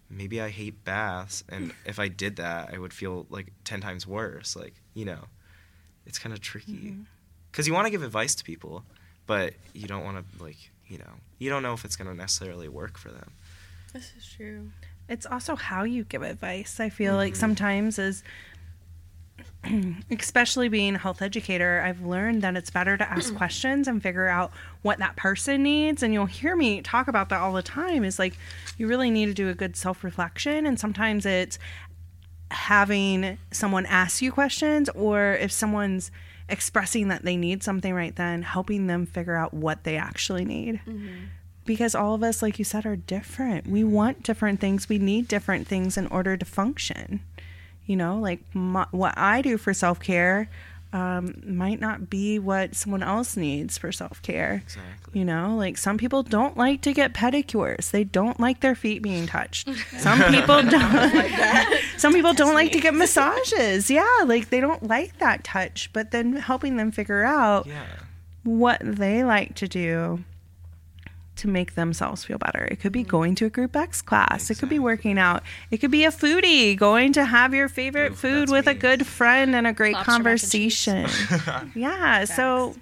maybe 0.08 0.40
I 0.40 0.50
hate 0.50 0.84
baths, 0.84 1.44
and 1.48 1.70
mm. 1.70 1.74
if 1.84 1.98
I 1.98 2.08
did 2.08 2.36
that, 2.36 2.70
I 2.72 2.78
would 2.78 2.92
feel 2.92 3.26
like 3.30 3.52
ten 3.64 3.80
times 3.80 4.06
worse. 4.06 4.56
Like, 4.56 4.74
you 4.94 5.04
know, 5.04 5.24
it's 6.06 6.18
kind 6.18 6.32
of 6.32 6.40
tricky 6.40 6.72
mm-hmm. 6.72 7.02
because 7.50 7.66
you 7.66 7.72
want 7.72 7.86
to 7.86 7.90
give 7.90 8.02
advice 8.02 8.34
to 8.36 8.44
people, 8.44 8.84
but 9.26 9.54
you 9.74 9.86
don't 9.86 10.04
want 10.04 10.18
to 10.18 10.42
like, 10.42 10.70
you 10.88 10.98
know, 10.98 11.12
you 11.38 11.50
don't 11.50 11.62
know 11.62 11.72
if 11.72 11.84
it's 11.84 11.96
going 11.96 12.08
to 12.08 12.16
necessarily 12.16 12.68
work 12.68 12.98
for 12.98 13.10
them. 13.10 13.32
This 13.92 14.12
is 14.16 14.26
true. 14.26 14.70
It's 15.08 15.26
also 15.26 15.56
how 15.56 15.82
you 15.82 16.04
give 16.04 16.22
advice. 16.22 16.78
I 16.78 16.88
feel 16.88 17.14
like 17.14 17.32
mm-hmm. 17.32 17.40
sometimes 17.40 17.98
as 17.98 18.22
especially 20.10 20.68
being 20.68 20.94
a 20.94 20.98
health 20.98 21.22
educator, 21.22 21.82
I've 21.84 22.00
learned 22.00 22.42
that 22.42 22.56
it's 22.56 22.70
better 22.70 22.96
to 22.96 23.10
ask 23.10 23.34
questions 23.36 23.88
and 23.88 24.02
figure 24.02 24.28
out 24.28 24.52
what 24.82 24.98
that 24.98 25.16
person 25.16 25.62
needs. 25.62 26.02
And 26.02 26.12
you'll 26.14 26.26
hear 26.26 26.56
me 26.56 26.80
talk 26.82 27.08
about 27.08 27.28
that 27.28 27.40
all 27.40 27.52
the 27.52 27.62
time 27.62 28.04
is 28.04 28.18
like 28.18 28.34
you 28.78 28.86
really 28.86 29.10
need 29.10 29.26
to 29.26 29.34
do 29.34 29.48
a 29.48 29.54
good 29.54 29.76
self 29.76 30.02
reflection. 30.04 30.66
And 30.66 30.78
sometimes 30.78 31.26
it's 31.26 31.58
having 32.50 33.38
someone 33.50 33.86
ask 33.86 34.22
you 34.22 34.32
questions, 34.32 34.88
or 34.90 35.34
if 35.34 35.52
someone's 35.52 36.10
expressing 36.48 37.08
that 37.08 37.24
they 37.24 37.36
need 37.36 37.62
something 37.62 37.94
right 37.94 38.16
then, 38.16 38.42
helping 38.42 38.86
them 38.86 39.06
figure 39.06 39.36
out 39.36 39.54
what 39.54 39.84
they 39.84 39.96
actually 39.96 40.44
need. 40.44 40.80
Mm-hmm. 40.86 41.26
Because 41.64 41.94
all 41.94 42.14
of 42.14 42.22
us 42.22 42.42
like 42.42 42.58
you 42.58 42.64
said 42.64 42.84
are 42.84 42.96
different. 42.96 43.66
We 43.66 43.84
want 43.84 44.24
different 44.24 44.60
things. 44.60 44.88
We 44.88 44.98
need 44.98 45.28
different 45.28 45.68
things 45.68 45.96
in 45.96 46.06
order 46.08 46.36
to 46.36 46.44
function. 46.44 47.20
You 47.86 47.96
know 47.96 48.18
like 48.20 48.38
my, 48.54 48.86
what 48.92 49.14
i 49.18 49.42
do 49.42 49.58
for 49.58 49.74
self-care 49.74 50.48
um, 50.92 51.40
might 51.46 51.80
not 51.80 52.10
be 52.10 52.38
what 52.40 52.74
someone 52.74 53.02
else 53.02 53.36
needs 53.36 53.78
for 53.78 53.92
self-care 53.92 54.62
Exactly. 54.64 55.18
you 55.20 55.24
know? 55.24 55.54
Like 55.56 55.78
some 55.78 55.98
people 55.98 56.22
don't 56.24 56.56
like 56.56 56.82
to 56.82 56.92
get 56.92 57.14
pedicures. 57.14 57.90
They 57.92 58.02
don't 58.04 58.40
like 58.40 58.60
their 58.60 58.74
feet 58.74 59.00
being 59.02 59.26
touched. 59.28 59.68
Some 59.98 60.18
people 60.32 60.62
don't 60.62 61.14
like 61.14 61.30
some 61.96 62.12
people 62.12 62.32
don't 62.34 62.54
like 62.54 62.72
to 62.72 62.80
get 62.80 62.94
massages. 62.94 63.90
Yeah 63.90 64.06
like 64.26 64.50
they 64.50 64.60
don't 64.60 64.82
like 64.88 65.16
that 65.18 65.44
touch 65.44 65.90
but 65.92 66.10
then 66.10 66.32
helping 66.34 66.76
them 66.76 66.90
figure 66.90 67.22
out 67.22 67.66
Yeah. 67.66 67.84
what 68.42 68.80
they 68.82 69.22
like 69.22 69.54
to 69.56 69.68
do 69.68 70.24
to 71.40 71.48
make 71.48 71.74
themselves 71.74 72.24
feel 72.24 72.38
better. 72.38 72.64
It 72.64 72.80
could 72.80 72.92
be 72.92 73.02
going 73.02 73.34
to 73.36 73.46
a 73.46 73.50
group 73.50 73.76
X 73.76 74.00
class. 74.02 74.50
It 74.50 74.58
could 74.58 74.68
be 74.68 74.78
working 74.78 75.18
out. 75.18 75.42
It 75.70 75.78
could 75.78 75.90
be 75.90 76.04
a 76.04 76.10
foodie, 76.10 76.76
going 76.76 77.12
to 77.14 77.24
have 77.24 77.52
your 77.52 77.68
favorite 77.68 78.12
Ooh, 78.12 78.16
food 78.16 78.40
that's 78.48 78.52
with 78.52 78.66
a 78.66 78.74
good 78.74 79.06
friend 79.06 79.54
and 79.54 79.66
a 79.66 79.72
great 79.72 79.94
Lobster 79.94 80.22
mac 80.22 80.32
and 80.32 80.40
cheese. 80.40 80.84
conversation. 80.84 81.72
yeah, 81.74 82.24
so 82.24 82.74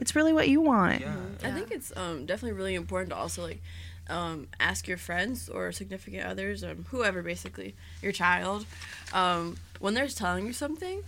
it's 0.00 0.14
really 0.16 0.32
what 0.32 0.48
you 0.48 0.60
want. 0.60 1.00
Yeah. 1.00 1.14
I 1.44 1.50
think 1.50 1.70
it's 1.70 1.92
um, 1.96 2.26
definitely 2.26 2.56
really 2.56 2.74
important 2.74 3.10
to 3.10 3.16
also 3.16 3.42
like 3.42 3.60
um, 4.08 4.48
ask 4.60 4.88
your 4.88 4.98
friends 4.98 5.48
or 5.48 5.72
significant 5.72 6.26
others, 6.26 6.64
um, 6.64 6.86
whoever 6.90 7.22
basically, 7.22 7.74
your 8.02 8.12
child, 8.12 8.66
um, 9.12 9.56
when 9.80 9.94
they're 9.94 10.08
telling 10.08 10.46
you 10.46 10.52
something, 10.52 11.02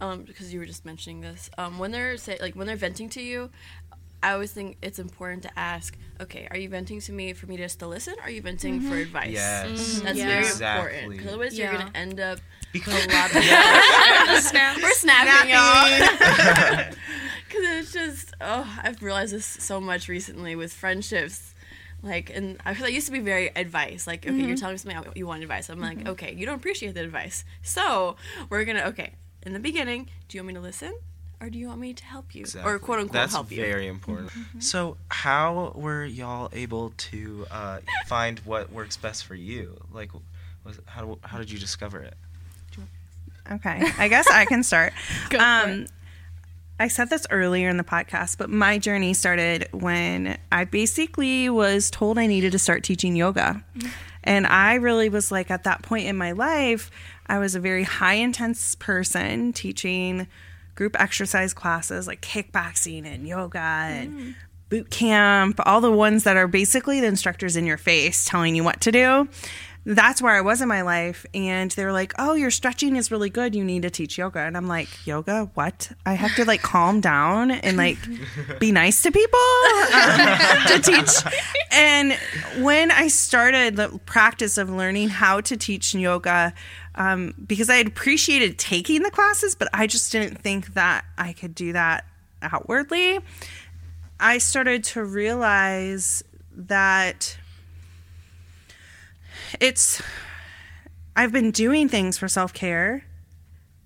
um, 0.00 0.22
because 0.22 0.52
you 0.52 0.60
were 0.60 0.66
just 0.66 0.84
mentioning 0.84 1.20
this, 1.20 1.50
um, 1.58 1.78
when 1.78 1.90
they're 1.90 2.16
say, 2.16 2.38
like 2.40 2.54
when 2.54 2.66
they're 2.66 2.76
venting 2.76 3.08
to 3.10 3.22
you, 3.22 3.50
I 4.22 4.32
always 4.32 4.52
think 4.52 4.76
it's 4.82 4.98
important 4.98 5.42
to 5.44 5.58
ask, 5.58 5.96
okay, 6.20 6.46
are 6.50 6.56
you 6.58 6.68
venting 6.68 7.00
to 7.00 7.12
me 7.12 7.32
for 7.32 7.46
me 7.46 7.56
just 7.56 7.78
to 7.80 7.86
listen? 7.86 8.14
Or 8.18 8.24
are 8.24 8.30
you 8.30 8.42
venting 8.42 8.80
for 8.80 8.88
mm-hmm. 8.88 9.02
advice? 9.02 9.30
Yes. 9.30 9.68
Mm-hmm. 9.68 10.04
That's 10.04 10.18
Yeah. 10.18 10.26
very 10.26 10.46
Exactly. 10.46 10.88
important 10.88 11.12
because 11.12 11.26
otherwise 11.28 11.58
you're 11.58 11.72
gonna 11.72 11.90
end 11.94 12.20
up 12.20 12.38
Because 12.72 13.06
a 13.06 13.08
lot 13.08 13.30
of 13.30 13.36
We're 14.82 14.92
snapping, 14.92 15.50
y'all. 15.50 16.94
Because 17.48 17.64
it's 17.64 17.92
just, 17.92 18.34
oh, 18.40 18.78
I've 18.80 19.02
realized 19.02 19.34
this 19.34 19.44
so 19.44 19.80
much 19.80 20.06
recently 20.06 20.54
with 20.54 20.72
friendships. 20.72 21.52
Like, 22.00 22.30
and 22.30 22.58
I 22.64 22.74
feel 22.74 22.86
I 22.86 22.90
used 22.90 23.06
to 23.06 23.12
be 23.12 23.18
very 23.18 23.50
advice. 23.56 24.06
Like, 24.06 24.24
okay, 24.24 24.32
you're 24.36 24.50
mm-hmm. 24.50 24.54
telling 24.54 24.74
me 24.74 24.78
something, 24.78 25.12
you 25.16 25.26
want 25.26 25.42
advice. 25.42 25.68
I'm 25.68 25.80
like, 25.80 26.06
okay, 26.06 26.32
you 26.32 26.46
don't 26.46 26.54
appreciate 26.54 26.94
the 26.94 27.02
advice. 27.02 27.44
So, 27.62 28.14
we're 28.50 28.64
gonna, 28.64 28.82
okay, 28.82 29.14
in 29.42 29.52
the 29.52 29.58
beginning, 29.58 30.08
do 30.28 30.38
you 30.38 30.44
want 30.44 30.48
me 30.48 30.54
to 30.54 30.60
listen? 30.60 30.94
Or 31.40 31.48
do 31.48 31.58
you 31.58 31.68
want 31.68 31.80
me 31.80 31.94
to 31.94 32.04
help 32.04 32.34
you? 32.34 32.42
Exactly. 32.42 32.70
Or 32.70 32.78
quote 32.78 32.98
unquote 32.98 33.12
That's 33.14 33.32
help 33.32 33.50
you? 33.50 33.58
That's 33.58 33.70
very 33.70 33.86
important. 33.86 34.30
So, 34.58 34.98
how 35.08 35.72
were 35.74 36.04
y'all 36.04 36.50
able 36.52 36.92
to 36.96 37.46
uh, 37.50 37.78
find 38.06 38.38
what 38.40 38.70
works 38.70 38.98
best 38.98 39.24
for 39.24 39.34
you? 39.34 39.80
Like, 39.92 40.10
was, 40.64 40.78
how 40.86 41.18
how 41.22 41.38
did 41.38 41.50
you 41.50 41.58
discover 41.58 42.00
it? 42.02 42.14
Okay, 43.50 43.82
I 43.98 44.08
guess 44.08 44.30
I 44.30 44.44
can 44.44 44.62
start. 44.62 44.92
Go 45.30 45.38
um. 45.38 45.86
I 46.78 46.88
said 46.88 47.10
this 47.10 47.26
earlier 47.30 47.68
in 47.68 47.76
the 47.76 47.84
podcast, 47.84 48.38
but 48.38 48.48
my 48.48 48.78
journey 48.78 49.12
started 49.12 49.68
when 49.72 50.38
I 50.50 50.64
basically 50.64 51.50
was 51.50 51.90
told 51.90 52.16
I 52.16 52.26
needed 52.26 52.52
to 52.52 52.58
start 52.58 52.84
teaching 52.84 53.16
yoga. 53.16 53.62
And 54.24 54.46
I 54.46 54.74
really 54.76 55.10
was 55.10 55.30
like, 55.30 55.50
at 55.50 55.64
that 55.64 55.82
point 55.82 56.06
in 56.06 56.16
my 56.16 56.32
life, 56.32 56.90
I 57.26 57.38
was 57.38 57.54
a 57.54 57.60
very 57.60 57.82
high 57.82 58.14
intense 58.14 58.76
person 58.76 59.52
teaching 59.52 60.26
group 60.80 60.98
exercise 60.98 61.52
classes 61.52 62.06
like 62.06 62.22
kickboxing 62.22 63.04
and 63.04 63.28
yoga 63.28 63.58
and 63.58 64.12
hmm. 64.18 64.30
boot 64.70 64.88
camp, 64.88 65.60
all 65.66 65.82
the 65.82 65.92
ones 65.92 66.24
that 66.24 66.38
are 66.38 66.48
basically 66.48 67.02
the 67.02 67.06
instructors 67.06 67.54
in 67.54 67.66
your 67.66 67.76
face 67.76 68.24
telling 68.24 68.56
you 68.56 68.64
what 68.64 68.80
to 68.80 68.90
do. 68.90 69.28
That's 69.84 70.20
where 70.20 70.34
I 70.34 70.40
was 70.42 70.60
in 70.60 70.68
my 70.68 70.82
life. 70.82 71.24
And 71.32 71.70
they 71.70 71.84
were 71.84 71.92
like, 71.92 72.12
Oh, 72.18 72.34
your 72.34 72.50
stretching 72.50 72.96
is 72.96 73.10
really 73.10 73.30
good. 73.30 73.54
You 73.54 73.64
need 73.64 73.82
to 73.82 73.90
teach 73.90 74.18
yoga. 74.18 74.40
And 74.40 74.56
I'm 74.56 74.68
like, 74.68 74.88
Yoga? 75.06 75.50
What? 75.54 75.90
I 76.04 76.14
have 76.14 76.34
to 76.36 76.44
like 76.44 76.62
calm 76.62 77.00
down 77.00 77.50
and 77.50 77.76
like 77.76 77.98
be 78.58 78.72
nice 78.72 79.02
to 79.02 79.10
people 79.10 79.38
um, 79.94 80.66
to 80.68 80.80
teach. 80.82 81.32
And 81.72 82.18
when 82.62 82.90
I 82.90 83.08
started 83.08 83.76
the 83.76 84.00
practice 84.04 84.58
of 84.58 84.68
learning 84.70 85.08
how 85.08 85.40
to 85.42 85.56
teach 85.56 85.94
yoga, 85.94 86.52
um, 86.94 87.34
because 87.46 87.70
I 87.70 87.76
had 87.76 87.86
appreciated 87.86 88.58
taking 88.58 89.02
the 89.02 89.10
classes, 89.10 89.54
but 89.54 89.68
I 89.72 89.86
just 89.86 90.12
didn't 90.12 90.38
think 90.38 90.74
that 90.74 91.04
I 91.16 91.32
could 91.32 91.54
do 91.54 91.72
that 91.72 92.04
outwardly. 92.42 93.20
I 94.18 94.38
started 94.38 94.84
to 94.84 95.04
realize 95.04 96.22
that 96.52 97.38
it's 99.58 100.02
I've 101.16 101.32
been 101.32 101.50
doing 101.50 101.88
things 101.88 102.16
for 102.16 102.28
self-care, 102.28 103.04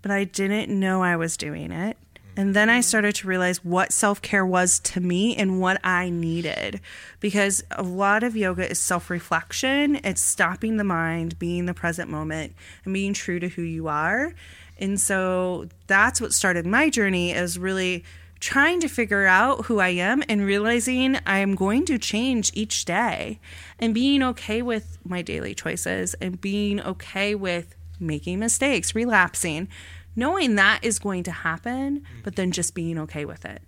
but 0.03 0.11
I 0.11 0.25
didn't 0.25 0.69
know 0.69 1.03
I 1.03 1.17
was 1.17 1.37
doing 1.37 1.73
it. 1.73 1.97
And 2.37 2.55
then 2.55 2.69
I 2.69 2.75
mm-hmm. 2.75 2.83
started 2.83 3.15
to 3.17 3.29
realize 3.29 3.65
what 3.65 3.93
self 3.93 4.21
care 4.21 4.45
was 4.45 4.81
to 4.81 5.01
me 5.01 5.37
and 5.37 5.61
what 5.61 5.81
I 5.85 6.11
needed. 6.11 6.81
Because 7.21 7.63
a 7.71 7.83
lot 7.83 8.23
of 8.23 8.37
yoga 8.37 8.69
is 8.69 8.79
self 8.79 9.09
reflection, 9.09 10.01
it's 10.03 10.21
stopping 10.21 10.77
the 10.77 10.85
mind, 10.85 11.39
being 11.39 11.67
the 11.67 11.75
present 11.75 12.11
moment, 12.11 12.55
and 12.85 12.93
being 12.93 13.15
true 13.15 13.39
to 13.39 13.49
who 13.49 13.63
you 13.63 13.89
are. 13.89 14.35
And 14.79 15.01
so 15.01 15.69
that's 15.87 16.21
what 16.21 16.33
started 16.33 16.67
my 16.67 16.91
journey 16.91 17.31
is 17.31 17.59
really 17.59 18.05
trying 18.45 18.79
to 18.79 18.89
figure 18.89 19.25
out 19.25 19.65
who 19.65 19.79
I 19.79 19.89
am 19.89 20.23
and 20.29 20.45
realizing 20.45 21.17
I 21.27 21.39
am 21.39 21.55
going 21.55 21.87
to 21.87 21.97
change 21.97 22.51
each 22.53 22.85
day 22.85 23.41
and 23.79 23.95
being 23.95 24.23
okay 24.23 24.61
with 24.61 24.99
my 25.03 25.23
daily 25.23 25.55
choices 25.55 26.13
and 26.21 26.39
being 26.39 26.79
okay 26.79 27.35
with 27.35 27.75
making 27.99 28.41
mistakes, 28.41 28.95
relapsing, 28.95 29.67
knowing 30.15 30.57
that 30.57 30.81
is 30.83 30.99
going 30.99 31.23
to 31.23 31.33
happen, 31.33 32.05
but 32.23 32.37
then 32.37 32.51
just 32.51 32.75
being 32.75 32.99
okay 32.99 33.25
with 33.25 33.47
it. 33.47 33.63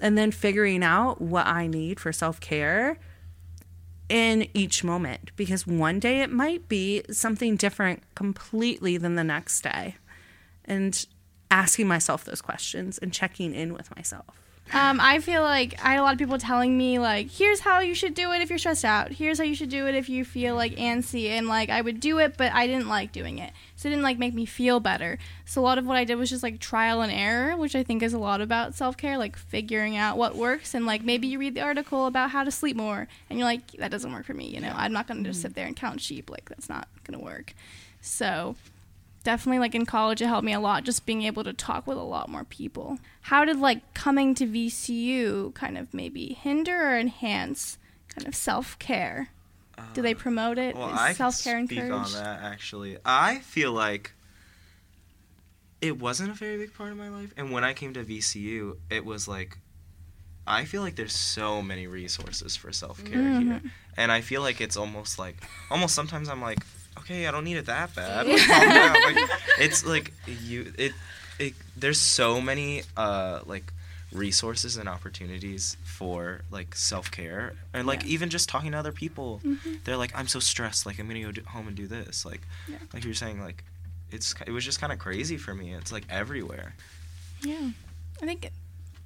And 0.00 0.18
then 0.18 0.32
figuring 0.32 0.82
out 0.82 1.20
what 1.20 1.46
I 1.46 1.68
need 1.68 2.00
for 2.00 2.12
self 2.12 2.40
care 2.40 2.98
in 4.08 4.48
each 4.52 4.82
moment 4.82 5.30
because 5.36 5.64
one 5.64 6.00
day 6.00 6.22
it 6.22 6.32
might 6.32 6.68
be 6.68 7.04
something 7.12 7.54
different 7.54 8.02
completely 8.16 8.96
than 8.96 9.14
the 9.14 9.22
next 9.22 9.60
day. 9.60 9.94
And 10.64 11.06
asking 11.50 11.88
myself 11.88 12.24
those 12.24 12.40
questions 12.40 12.98
and 12.98 13.12
checking 13.12 13.54
in 13.54 13.72
with 13.72 13.94
myself. 13.96 14.26
Um, 14.72 15.00
I 15.00 15.20
feel 15.20 15.42
like 15.42 15.82
I 15.82 15.92
had 15.92 16.00
a 16.00 16.02
lot 16.02 16.12
of 16.12 16.18
people 16.18 16.36
telling 16.36 16.76
me 16.76 16.98
like, 16.98 17.30
"Here's 17.30 17.60
how 17.60 17.80
you 17.80 17.94
should 17.94 18.12
do 18.12 18.32
it 18.32 18.42
if 18.42 18.50
you're 18.50 18.58
stressed 18.58 18.84
out. 18.84 19.12
Here's 19.12 19.38
how 19.38 19.44
you 19.44 19.54
should 19.54 19.70
do 19.70 19.86
it 19.86 19.94
if 19.94 20.10
you 20.10 20.26
feel 20.26 20.56
like 20.56 20.72
antsy." 20.76 21.30
And 21.30 21.46
like, 21.46 21.70
I 21.70 21.80
would 21.80 22.00
do 22.00 22.18
it, 22.18 22.36
but 22.36 22.52
I 22.52 22.66
didn't 22.66 22.88
like 22.88 23.10
doing 23.10 23.38
it, 23.38 23.52
so 23.76 23.88
it 23.88 23.90
didn't 23.90 24.02
like 24.02 24.18
make 24.18 24.34
me 24.34 24.44
feel 24.44 24.78
better. 24.78 25.18
So 25.46 25.62
a 25.62 25.64
lot 25.64 25.78
of 25.78 25.86
what 25.86 25.96
I 25.96 26.04
did 26.04 26.16
was 26.16 26.28
just 26.28 26.42
like 26.42 26.60
trial 26.60 27.00
and 27.00 27.10
error, 27.10 27.56
which 27.56 27.74
I 27.74 27.82
think 27.82 28.02
is 28.02 28.12
a 28.12 28.18
lot 28.18 28.42
about 28.42 28.74
self 28.74 28.98
care, 28.98 29.16
like 29.16 29.36
figuring 29.38 29.96
out 29.96 30.18
what 30.18 30.36
works. 30.36 30.74
And 30.74 30.84
like 30.84 31.02
maybe 31.02 31.28
you 31.28 31.38
read 31.38 31.54
the 31.54 31.62
article 31.62 32.04
about 32.04 32.30
how 32.30 32.44
to 32.44 32.50
sleep 32.50 32.76
more, 32.76 33.08
and 33.30 33.38
you're 33.38 33.48
like, 33.48 33.72
"That 33.78 33.90
doesn't 33.90 34.12
work 34.12 34.26
for 34.26 34.34
me." 34.34 34.48
You 34.48 34.60
know, 34.60 34.74
I'm 34.76 34.92
not 34.92 35.06
gonna 35.08 35.22
just 35.22 35.40
sit 35.40 35.54
there 35.54 35.66
and 35.66 35.74
count 35.74 36.02
sheep. 36.02 36.28
Like 36.28 36.46
that's 36.46 36.68
not 36.68 36.88
gonna 37.04 37.24
work. 37.24 37.54
So 38.02 38.56
definitely 39.28 39.58
like 39.58 39.74
in 39.74 39.84
college 39.84 40.22
it 40.22 40.26
helped 40.26 40.44
me 40.44 40.54
a 40.54 40.60
lot 40.60 40.84
just 40.84 41.04
being 41.04 41.22
able 41.22 41.44
to 41.44 41.52
talk 41.52 41.86
with 41.86 41.98
a 41.98 42.02
lot 42.02 42.30
more 42.30 42.44
people 42.44 42.98
how 43.22 43.44
did 43.44 43.58
like 43.58 43.92
coming 43.92 44.34
to 44.34 44.46
vcu 44.46 45.52
kind 45.54 45.76
of 45.76 45.92
maybe 45.92 46.32
hinder 46.32 46.74
or 46.74 46.98
enhance 46.98 47.76
kind 48.08 48.26
of 48.26 48.34
self-care 48.34 49.28
do 49.94 50.02
they 50.02 50.14
uh, 50.14 50.18
promote 50.18 50.58
it? 50.58 50.76
Well, 50.76 50.88
Is 50.90 50.98
I 50.98 51.06
can 51.08 51.16
self-care 51.16 51.64
speak 51.66 51.78
encouraged 51.78 52.16
on 52.16 52.22
that 52.22 52.42
actually. 52.42 52.98
I 53.04 53.38
feel 53.38 53.72
like 53.72 54.12
it 55.80 55.98
wasn't 55.98 56.30
a 56.30 56.34
very 56.34 56.58
big 56.58 56.74
part 56.74 56.90
of 56.90 56.96
my 56.96 57.08
life. 57.08 57.32
And 57.36 57.52
when 57.52 57.64
I 57.64 57.72
came 57.72 57.92
to 57.94 58.04
VCU, 58.04 58.76
it 58.90 59.04
was 59.04 59.28
like, 59.28 59.58
I 60.46 60.64
feel 60.64 60.82
like 60.82 60.96
there's 60.96 61.12
so 61.12 61.62
many 61.62 61.86
resources 61.86 62.56
for 62.56 62.72
self 62.72 63.04
care 63.04 63.18
mm-hmm. 63.18 63.50
here, 63.50 63.60
and 63.96 64.10
I 64.10 64.22
feel 64.22 64.40
like 64.40 64.60
it's 64.60 64.76
almost 64.76 65.18
like, 65.18 65.36
almost 65.70 65.94
sometimes 65.94 66.28
I'm 66.28 66.40
like, 66.40 66.58
okay, 66.98 67.26
I 67.26 67.30
don't 67.30 67.44
need 67.44 67.56
it 67.56 67.66
that 67.66 67.94
bad. 67.94 68.26
Like. 68.28 69.30
It's 69.58 69.84
like 69.84 70.12
you, 70.26 70.72
it, 70.78 70.92
it. 71.38 71.54
There's 71.76 71.98
so 72.00 72.40
many 72.40 72.82
uh 72.96 73.40
like 73.46 73.72
resources 74.12 74.76
and 74.78 74.88
opportunities 74.88 75.76
for 75.84 76.40
like 76.50 76.74
self 76.74 77.10
care 77.10 77.52
and 77.74 77.86
like 77.86 78.04
even 78.06 78.30
just 78.30 78.48
talking 78.48 78.72
to 78.72 78.78
other 78.78 78.92
people. 78.92 79.40
They're 79.84 79.96
like, 79.96 80.12
I'm 80.14 80.28
so 80.28 80.38
stressed. 80.40 80.86
Like 80.86 80.98
I'm 80.98 81.08
gonna 81.08 81.22
go 81.22 81.32
do, 81.32 81.42
home 81.46 81.66
and 81.68 81.76
do 81.76 81.86
this. 81.86 82.24
Like, 82.24 82.40
Yeah. 82.68 82.76
like 82.92 83.04
you're 83.04 83.14
saying, 83.14 83.40
like 83.42 83.64
it's 84.10 84.34
it 84.46 84.50
was 84.52 84.64
just 84.64 84.80
kind 84.80 84.92
of 84.92 84.98
crazy 84.98 85.36
for 85.36 85.54
me. 85.54 85.74
It's 85.74 85.92
like 85.92 86.04
everywhere. 86.08 86.74
Yeah. 87.42 87.70
I 88.22 88.26
think 88.26 88.50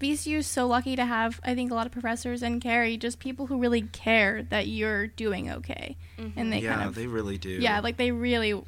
VCU 0.03 0.38
is 0.38 0.46
so 0.46 0.66
lucky 0.66 0.96
to 0.96 1.05
have, 1.05 1.40
I 1.44 1.55
think, 1.55 1.70
a 1.70 1.74
lot 1.74 1.86
of 1.86 1.92
professors 1.92 2.42
and 2.42 2.61
Carrie, 2.61 2.96
just 2.96 3.18
people 3.20 3.46
who 3.46 3.59
really 3.59 3.82
care 3.82 4.42
that 4.50 4.66
you're 4.66 5.07
doing 5.07 5.50
okay. 5.50 5.96
And 6.18 6.53
they 6.53 6.59
mm-hmm. 6.59 6.64
yeah, 6.64 6.74
kind 6.74 6.88
of, 6.88 6.94
they 6.94 7.07
really 7.07 7.38
do. 7.38 7.50
yeah, 7.50 7.80
like 7.80 7.96
they 7.96 8.11
really, 8.11 8.61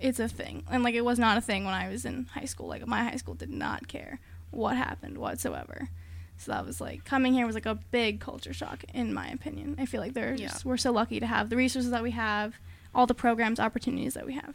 it's 0.00 0.20
a 0.20 0.28
thing. 0.28 0.64
And 0.70 0.82
like 0.82 0.94
it 0.94 1.04
was 1.04 1.18
not 1.18 1.38
a 1.38 1.40
thing 1.40 1.64
when 1.64 1.74
I 1.74 1.88
was 1.88 2.04
in 2.04 2.26
high 2.26 2.44
school. 2.44 2.68
Like 2.68 2.86
my 2.86 3.02
high 3.02 3.16
school 3.16 3.34
did 3.34 3.50
not 3.50 3.88
care 3.88 4.20
what 4.50 4.76
happened 4.76 5.18
whatsoever. 5.18 5.88
So 6.36 6.52
that 6.52 6.66
was 6.66 6.80
like 6.80 7.04
coming 7.04 7.32
here 7.32 7.46
was 7.46 7.54
like 7.54 7.66
a 7.66 7.76
big 7.76 8.20
culture 8.20 8.52
shock, 8.52 8.84
in 8.92 9.14
my 9.14 9.28
opinion. 9.28 9.76
I 9.78 9.86
feel 9.86 10.00
like 10.00 10.14
they're 10.14 10.34
Yeah. 10.34 10.48
just, 10.48 10.64
we're 10.64 10.76
so 10.76 10.92
lucky 10.92 11.18
to 11.20 11.26
have 11.26 11.48
the 11.48 11.56
resources 11.56 11.90
that 11.92 12.02
we 12.02 12.10
have, 12.10 12.56
all 12.94 13.06
the 13.06 13.14
programs, 13.14 13.58
opportunities 13.58 14.14
that 14.14 14.26
we 14.26 14.34
have. 14.34 14.54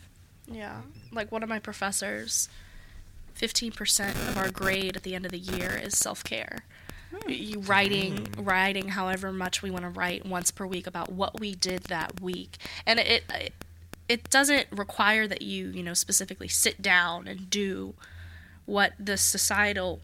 Yeah. 0.51 0.81
Like 1.11 1.31
one 1.31 1.41
of 1.43 1.49
my 1.49 1.59
professors, 1.59 2.49
15% 3.39 4.29
of 4.29 4.37
our 4.37 4.49
grade 4.51 4.95
at 4.97 5.03
the 5.03 5.15
end 5.15 5.25
of 5.25 5.31
the 5.31 5.37
year 5.39 5.79
is 5.81 5.97
self 5.97 6.23
care. 6.23 6.59
You 7.27 7.59
writing, 7.61 8.27
writing 8.37 8.89
however 8.89 9.31
much 9.31 9.61
we 9.61 9.71
want 9.71 9.83
to 9.83 9.89
write 9.89 10.25
once 10.25 10.51
per 10.51 10.65
week 10.65 10.85
about 10.85 11.11
what 11.11 11.39
we 11.39 11.55
did 11.55 11.83
that 11.85 12.21
week. 12.21 12.57
And 12.85 12.99
it, 12.99 13.23
it, 13.33 13.53
it 14.07 14.29
doesn't 14.29 14.67
require 14.71 15.27
that 15.27 15.41
you, 15.41 15.69
you 15.69 15.81
know, 15.83 15.93
specifically 15.95 16.47
sit 16.47 16.81
down 16.81 17.27
and 17.27 17.49
do 17.49 17.93
what 18.65 18.93
the 18.99 19.17
societal 19.17 20.01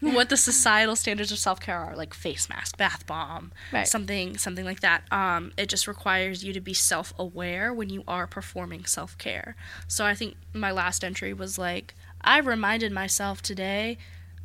what 0.00 0.28
the 0.28 0.36
societal 0.36 0.96
standards 0.96 1.30
of 1.30 1.38
self 1.38 1.60
care 1.60 1.78
are, 1.78 1.94
like 1.96 2.12
face 2.12 2.48
mask, 2.48 2.76
bath 2.76 3.06
bomb, 3.06 3.52
Right. 3.72 3.86
something 3.86 4.36
something 4.36 4.64
like 4.64 4.80
that. 4.80 5.04
Um, 5.12 5.52
it 5.56 5.68
just 5.68 5.86
requires 5.86 6.42
you 6.44 6.52
to 6.52 6.60
be 6.60 6.74
self 6.74 7.14
aware 7.18 7.72
when 7.72 7.88
you 7.88 8.02
are 8.08 8.26
performing 8.26 8.84
self 8.84 9.16
care. 9.18 9.54
So 9.86 10.04
I 10.04 10.14
think 10.14 10.34
my 10.52 10.72
last 10.72 11.04
entry 11.04 11.32
was 11.32 11.58
like 11.58 11.94
I 12.28 12.38
reminded 12.38 12.92
myself 12.92 13.40
today 13.42 13.96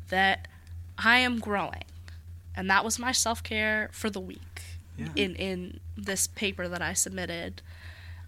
that 0.08 0.48
I 0.98 1.18
am 1.18 1.38
growing, 1.38 1.84
and 2.56 2.68
that 2.70 2.84
was 2.84 2.98
my 2.98 3.12
self 3.12 3.42
care 3.42 3.90
for 3.92 4.08
the 4.10 4.20
week 4.20 4.62
Yeah. 4.96 5.08
in 5.14 5.36
in 5.36 5.80
this 5.96 6.26
paper 6.26 6.66
that 6.68 6.80
I 6.82 6.92
submitted. 6.94 7.62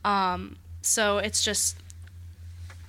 Um, 0.05 0.57
so 0.83 1.19
it's 1.19 1.43
just 1.45 1.77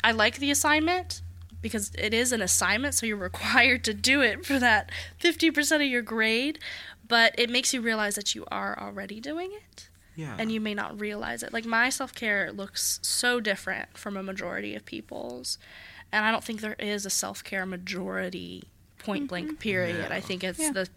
I 0.04 0.12
like 0.12 0.38
the 0.38 0.52
assignment 0.52 1.22
because 1.62 1.92
it 1.98 2.14
is 2.14 2.32
an 2.32 2.42
assignment, 2.42 2.94
so 2.96 3.06
you're 3.06 3.18
required 3.32 3.84
to 3.86 3.94
do 3.94 4.22
it 4.22 4.46
for 4.46 4.60
that 4.60 4.92
50% 5.20 5.76
of 5.78 5.82
your 5.82 6.04
grade, 6.04 6.60
but 7.08 7.34
it 7.38 7.50
makes 7.50 7.74
you 7.74 7.82
realize 7.82 8.16
that 8.16 8.36
you 8.36 8.46
are 8.52 8.78
already 8.80 9.20
doing 9.20 9.52
it 9.54 9.90
Yeah. 10.16 10.36
and 10.38 10.52
you 10.52 10.62
may 10.62 10.74
not 10.76 11.00
realize 11.00 11.42
it. 11.44 11.52
Like 11.54 11.66
my 11.66 11.90
self 11.90 12.14
care 12.14 12.52
looks 12.52 13.00
so 13.02 13.40
different 13.40 13.98
from 13.98 14.16
a 14.18 14.24
majority 14.24 14.76
of 14.76 14.86
people's, 14.86 15.58
and 16.12 16.26
I 16.26 16.32
don't 16.32 16.44
think 16.44 16.62
there 16.62 16.76
is 16.80 17.06
a 17.06 17.10
self 17.10 17.44
care 17.44 17.66
majority 17.66 18.64
point 19.00 19.28
blank 19.28 19.60
period. 19.60 20.12
I 20.12 20.20
think 20.20 20.44
it's 20.44 20.60
Yeah. 20.60 20.72
the 20.72 20.90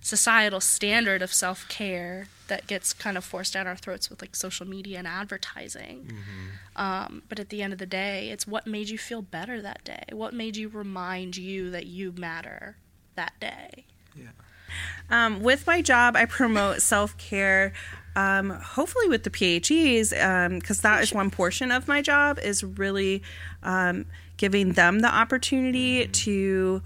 societal 0.00 0.60
standard 0.60 1.22
of 1.22 1.32
self 1.32 1.68
care 1.68 2.28
that 2.46 2.66
gets 2.66 2.92
kind 2.92 3.16
of 3.18 3.24
forced 3.24 3.52
down 3.54 3.66
our 3.66 3.76
throats 3.76 4.08
with 4.08 4.22
like 4.22 4.34
social 4.36 4.66
media 4.66 4.98
and 4.98 5.06
advertising. 5.06 6.10
Um, 6.76 7.22
but 7.28 7.38
at 7.38 7.48
the 7.50 7.62
end 7.62 7.72
of 7.72 7.78
the 7.78 7.86
day, 7.86 8.30
it's 8.30 8.46
what 8.46 8.66
made 8.66 8.88
you 8.88 8.96
feel 8.98 9.20
better 9.22 9.60
that 9.60 9.84
day. 9.84 10.04
What 10.12 10.32
made 10.34 10.56
you 10.56 10.68
remind 10.68 11.36
you 11.36 11.70
that 11.70 11.86
you 11.86 12.12
matter 12.16 12.76
that 13.16 13.32
day. 13.40 13.84
Um, 15.10 15.40
with 15.40 15.66
my 15.66 15.80
job, 15.80 16.14
I 16.16 16.26
promote 16.26 16.82
self 16.82 17.16
care. 17.16 17.72
Um, 18.14 18.50
hopefully, 18.50 19.08
with 19.08 19.24
the 19.24 19.30
PHEs, 19.30 20.10
because 20.58 20.80
that 20.82 21.02
is 21.02 21.12
one 21.12 21.30
portion 21.30 21.70
of 21.72 21.88
my 21.88 22.02
job, 22.02 22.38
is 22.38 22.62
really 22.62 23.22
um, 23.62 24.04
giving 24.38 24.72
them 24.72 25.00
the 25.00 25.14
opportunity 25.14 26.06
to 26.06 26.82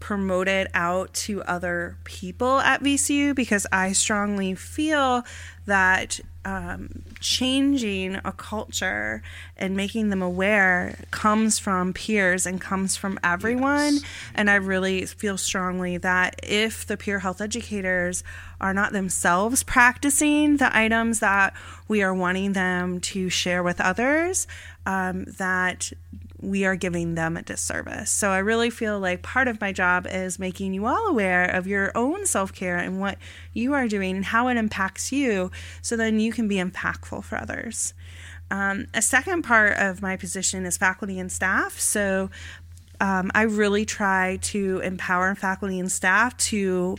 promote 0.00 0.48
it 0.48 0.68
out 0.74 1.12
to 1.14 1.42
other 1.44 1.96
people 2.04 2.58
at 2.60 2.82
VCU 2.82 3.34
because 3.34 3.66
I 3.72 3.92
strongly 3.92 4.54
feel 4.54 5.24
that 5.66 6.20
um, 6.44 7.02
changing 7.18 8.20
a 8.24 8.30
culture 8.30 9.20
and 9.56 9.76
making 9.76 10.10
them 10.10 10.22
aware 10.22 10.96
comes 11.10 11.58
from 11.58 11.92
peers 11.92 12.46
and 12.46 12.60
comes 12.60 12.96
from 12.96 13.18
everyone. 13.24 13.98
And 14.32 14.48
I 14.48 14.54
really 14.54 15.06
feel 15.06 15.38
strongly 15.38 15.96
that 15.98 16.38
if 16.44 16.86
the 16.86 16.96
peer 16.96 17.18
health 17.18 17.40
educators 17.40 18.22
are 18.60 18.72
not 18.72 18.92
themselves 18.92 19.64
practicing 19.64 20.58
the 20.58 20.74
items 20.76 21.18
that 21.18 21.52
we 21.88 22.00
are 22.02 22.14
wanting 22.14 22.52
them 22.52 23.00
to 23.00 23.28
share 23.28 23.64
with 23.64 23.80
others, 23.80 24.46
um, 24.86 25.24
that 25.38 25.92
we 26.40 26.64
are 26.64 26.76
giving 26.76 27.14
them 27.14 27.36
a 27.36 27.42
disservice. 27.42 28.10
So 28.10 28.30
I 28.30 28.38
really 28.38 28.70
feel 28.70 28.98
like 28.98 29.22
part 29.22 29.48
of 29.48 29.60
my 29.60 29.72
job 29.72 30.06
is 30.06 30.38
making 30.38 30.74
you 30.74 30.86
all 30.86 31.06
aware 31.06 31.44
of 31.44 31.66
your 31.66 31.92
own 31.94 32.26
self 32.26 32.52
care 32.52 32.76
and 32.76 33.00
what 33.00 33.18
you 33.52 33.72
are 33.72 33.88
doing 33.88 34.16
and 34.16 34.24
how 34.24 34.48
it 34.48 34.56
impacts 34.56 35.12
you 35.12 35.50
so 35.82 35.96
then 35.96 36.20
you 36.20 36.32
can 36.32 36.46
be 36.48 36.56
impactful 36.56 37.24
for 37.24 37.40
others. 37.40 37.94
Um, 38.50 38.86
a 38.94 39.02
second 39.02 39.42
part 39.42 39.76
of 39.78 40.02
my 40.02 40.16
position 40.16 40.66
is 40.66 40.76
faculty 40.76 41.18
and 41.18 41.32
staff. 41.32 41.80
So 41.80 42.30
um, 43.00 43.30
I 43.34 43.42
really 43.42 43.84
try 43.84 44.38
to 44.42 44.80
empower 44.80 45.34
faculty 45.34 45.80
and 45.80 45.90
staff 45.90 46.36
to 46.36 46.96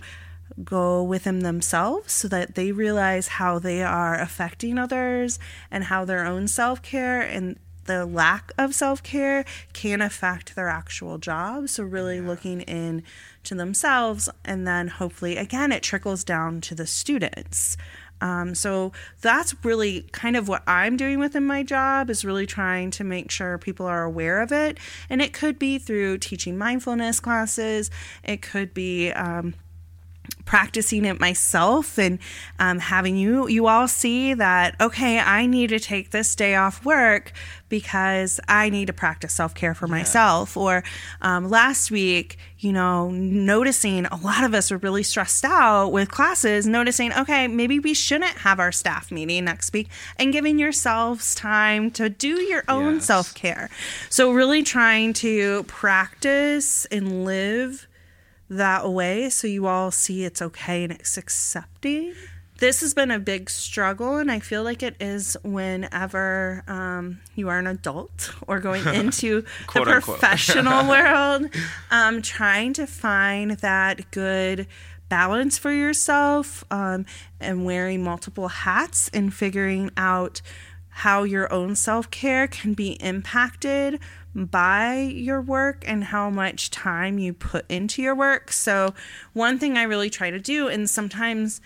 go 0.64 1.04
within 1.04 1.40
themselves 1.40 2.12
so 2.14 2.28
that 2.28 2.56
they 2.56 2.72
realize 2.72 3.28
how 3.28 3.60
they 3.60 3.84
are 3.84 4.20
affecting 4.20 4.78
others 4.78 5.38
and 5.70 5.86
how 5.86 6.06
their 6.06 6.26
own 6.26 6.48
self 6.48 6.82
care 6.82 7.22
and 7.22 7.60
the 7.88 8.06
lack 8.06 8.52
of 8.58 8.76
self 8.76 9.02
care 9.04 9.46
can 9.74 10.02
affect 10.02 10.56
their 10.56 10.70
actual 10.70 11.18
job. 11.18 11.70
So, 11.70 11.84
really 11.84 12.22
looking 12.22 12.62
in 12.62 13.04
to 13.44 13.56
themselves, 13.56 14.30
and 14.46 14.68
then 14.68 14.88
hopefully, 14.88 15.38
again, 15.38 15.72
it 15.72 15.84
trickles 15.84 16.24
down 16.24 16.62
to 16.62 16.76
the 16.76 16.86
students. 16.86 17.78
Um, 18.22 18.56
so 18.56 18.94
that's 19.22 19.54
really 19.64 20.02
kind 20.12 20.36
of 20.36 20.48
what 20.48 20.64
I'm 20.66 20.98
doing 20.98 21.20
within 21.20 21.46
my 21.46 21.64
job 21.64 22.10
is 22.10 22.26
really 22.26 22.46
trying 22.46 22.92
to 22.92 23.04
make 23.04 23.30
sure 23.30 23.58
people 23.58 23.86
are 23.86 24.04
aware 24.04 24.42
of 24.42 24.52
it. 24.52 24.78
And 25.10 25.22
it 25.22 25.34
could 25.34 25.60
be 25.60 25.78
through 25.78 26.18
teaching 26.20 26.58
mindfulness 26.58 27.20
classes, 27.20 27.92
it 28.24 28.42
could 28.42 28.74
be 28.74 29.12
um, 29.12 29.54
practicing 30.48 31.06
it 31.06 31.20
myself 31.20 32.00
and 32.00 32.18
um, 32.58 32.80
having 32.80 33.16
you 33.18 33.48
you 33.48 33.68
all 33.68 33.88
see 33.88 34.34
that 34.34 34.74
okay 34.82 35.20
i 35.20 35.46
need 35.46 35.68
to 35.68 35.80
take 35.80 36.10
this 36.12 36.36
day 36.36 36.56
off 36.56 36.84
work 36.84 37.32
because 37.70 38.40
i 38.48 38.70
need 38.70 38.88
to 38.88 38.94
practice 38.94 39.34
self-care 39.34 39.76
for 39.76 39.88
myself. 39.88 40.56
Or 40.58 40.84
um, 41.22 41.50
last 41.50 41.92
week 41.92 42.38
you 42.60 42.72
know 42.74 43.12
noticing 43.12 44.06
a 44.08 44.16
lot 44.16 44.44
of 44.44 44.54
us 44.56 44.72
are 44.72 44.78
really 44.78 45.04
stressed 45.04 45.44
out 45.46 45.90
with 45.90 46.10
classes 46.10 46.66
noticing 46.66 47.14
okay 47.14 47.48
maybe 47.48 47.78
we 47.80 47.94
shouldn't 47.94 48.38
have 48.40 48.60
our 48.60 48.72
staff 48.72 49.12
meeting 49.12 49.46
next 49.46 49.74
week 49.74 49.90
and 50.16 50.32
giving 50.34 50.58
yourselves 50.58 51.36
time 51.36 51.92
to 51.92 52.10
do 52.10 52.40
your 52.42 52.64
own 52.68 52.96
Yes. 52.96 53.06
self-care. 53.06 53.70
So 54.10 54.32
really 54.32 54.64
trying 54.64 55.12
to 55.14 55.64
practice 55.64 56.86
and 56.86 57.26
live 57.26 57.86
that 58.50 58.90
way 58.90 59.30
so 59.30 59.48
you 59.48 59.68
all 59.68 59.92
see 59.92 60.24
it's 60.24 60.42
okay 60.42 60.84
and 60.84 60.94
it's 60.94 61.18
accepting. 61.18 62.14
This 62.60 62.82
has 62.82 62.96
been 62.96 63.12
a 63.12 63.20
big 63.20 63.52
struggle, 63.52 64.18
and 64.18 64.32
I 64.32 64.40
feel 64.40 64.64
like 64.64 64.82
it 64.82 64.96
is 65.00 65.38
whenever 65.44 66.64
um, 66.68 67.20
you 67.36 67.50
are 67.50 67.60
an 67.60 67.68
adult 67.68 68.34
or 68.48 68.60
going 68.60 68.84
into 68.96 69.44
the 69.76 69.82
professional 69.84 70.88
world, 70.90 71.52
um, 71.92 72.24
trying 72.24 72.74
to 72.74 72.88
find 72.88 73.52
that 73.52 74.10
good 74.10 74.66
balance 75.08 75.60
for 75.60 75.72
yourself 75.72 76.64
um, 76.72 77.06
and 77.40 77.64
wearing 77.64 78.04
multiple 78.04 78.48
hats 78.48 79.10
and 79.14 79.34
figuring 79.34 79.92
out 79.96 80.42
how 80.90 81.22
your 81.22 81.52
own 81.54 81.76
self 81.76 82.10
care 82.10 82.48
can 82.48 82.74
be 82.74 82.94
impacted 82.94 84.00
by 84.38 85.00
your 85.00 85.42
work 85.42 85.84
and 85.88 86.04
how 86.06 86.30
much 86.30 86.70
time 86.70 87.18
you 87.18 87.34
put 87.34 87.66
into 87.70 88.02
your 88.02 88.16
work. 88.16 88.52
So, 88.52 88.94
one 89.34 89.58
thing 89.58 89.78
I 89.78 89.84
really 89.84 90.10
try 90.10 90.30
to 90.30 90.40
do, 90.40 90.68
and 90.68 90.90
sometimes 90.90 91.60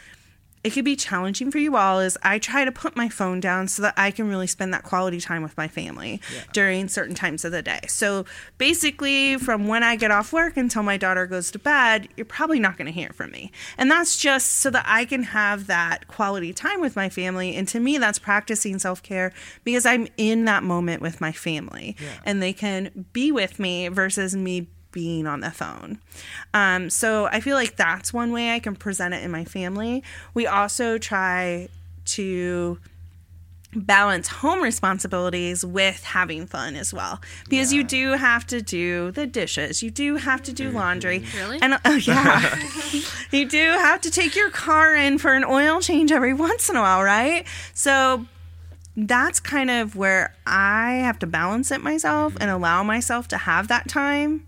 it 0.64 0.72
could 0.72 0.86
be 0.86 0.96
challenging 0.96 1.50
for 1.50 1.58
you 1.58 1.76
all 1.76 2.00
is 2.00 2.18
I 2.22 2.38
try 2.40 2.66
to 2.66 2.72
put 2.72 2.96
my 2.96 3.10
phone 3.10 3.40
down 3.40 3.68
so 3.68 3.82
that 3.82 3.94
I 3.98 4.12
can 4.12 4.30
really 4.30 4.48
spend 4.48 4.74
that 4.74 4.84
quality 4.84 5.20
time 5.20 5.42
with 5.42 5.58
my 5.58 5.68
family 5.68 6.22
during 6.54 6.88
certain 6.88 7.16
times 7.16 7.44
of 7.44 7.52
the 7.52 7.62
day. 7.62 7.82
So 7.88 8.26
basically, 8.58 9.38
from 9.38 9.68
when 9.68 9.84
I 9.84 9.96
get 9.96 10.12
off 10.12 10.32
work 10.32 10.58
until 10.58 10.84
my 10.84 10.98
daughter 10.98 11.26
goes 11.26 11.50
to 11.52 11.60
bed, 11.60 12.10
you're 12.16 12.26
probably 12.26 12.60
not 12.60 12.78
going 12.78 12.86
to 12.86 12.92
hear 12.92 13.10
from 13.10 13.32
me. 13.32 13.52
And 13.78 13.90
that's 13.90 14.18
just 14.18 14.54
so 14.54 14.70
that 14.70 14.86
I 14.88 15.06
can 15.06 15.24
have 15.24 15.68
that 15.68 16.08
quality 16.08 16.54
time 16.54 16.80
with 16.80 16.96
my 16.96 17.10
family. 17.10 17.56
And 17.56 17.68
to 17.70 17.80
me, 17.80 17.98
that's 17.98 18.20
practicing 18.20 18.78
self 18.78 19.02
care 19.02 19.34
because 19.64 19.86
I'm 19.86 20.08
in 20.18 20.46
that 20.46 20.64
moment 20.64 21.02
with 21.02 21.20
my 21.20 21.32
family 21.32 21.96
and 22.24 22.42
they 22.42 22.54
can 22.54 23.08
be 23.14 23.32
with 23.32 23.60
me 23.60 23.88
versus 23.88 24.36
me 24.36 24.68
being 24.92 25.28
on 25.28 25.40
the 25.40 25.52
phone. 25.52 26.00
Um, 26.54 26.90
so 26.90 27.28
I 27.28 27.40
feel 27.40 27.56
like 27.56 27.76
that's 27.76 28.14
one 28.14 28.32
way 28.32 28.54
I 28.54 28.60
can 28.60 28.76
present 28.76 29.14
it 29.14 29.24
in 29.24 29.32
my 29.32 29.46
family. 29.46 30.04
We 30.34 30.48
also 30.48 30.98
try 30.98 31.70
to 32.06 32.80
balance 33.74 34.28
home 34.28 34.62
responsibilities 34.62 35.64
with 35.66 36.04
having 36.04 36.46
fun 36.46 36.76
as 36.76 36.94
well. 36.94 37.22
Because 37.50 37.72
you 37.72 37.84
do 37.84 38.14
have 38.14 38.46
to 38.48 38.62
do 38.62 39.12
the 39.12 39.26
dishes. 39.26 39.82
You 39.82 39.92
do 39.92 40.18
have 40.18 40.44
to 40.44 40.54
do 40.54 40.72
laundry. 40.72 41.24
Really? 41.38 41.60
and 41.62 41.80
oh 41.86 41.96
yeah. 41.96 42.56
You 43.32 43.48
do 43.48 43.72
have 43.72 44.02
to 44.02 44.12
take 44.12 44.36
your 44.36 44.50
car 44.50 44.94
in 44.96 45.18
for 45.18 45.34
an 45.34 45.46
oil 45.46 45.80
change 45.80 46.12
every 46.12 46.34
once 46.34 46.70
in 46.70 46.76
a 46.76 46.82
while 46.82 47.02
right? 47.02 47.48
So 47.74 48.26
that's 48.98 49.40
kind 49.40 49.70
of 49.70 49.96
where 49.96 50.36
i 50.46 50.96
have 50.96 51.18
to 51.18 51.26
balance 51.26 51.72
it 51.72 51.82
myself 51.82 52.36
and 52.42 52.52
allow 52.52 52.84
myself 52.84 53.26
to 53.28 53.38
have 53.38 53.70
that 53.70 53.88
time 53.88 54.46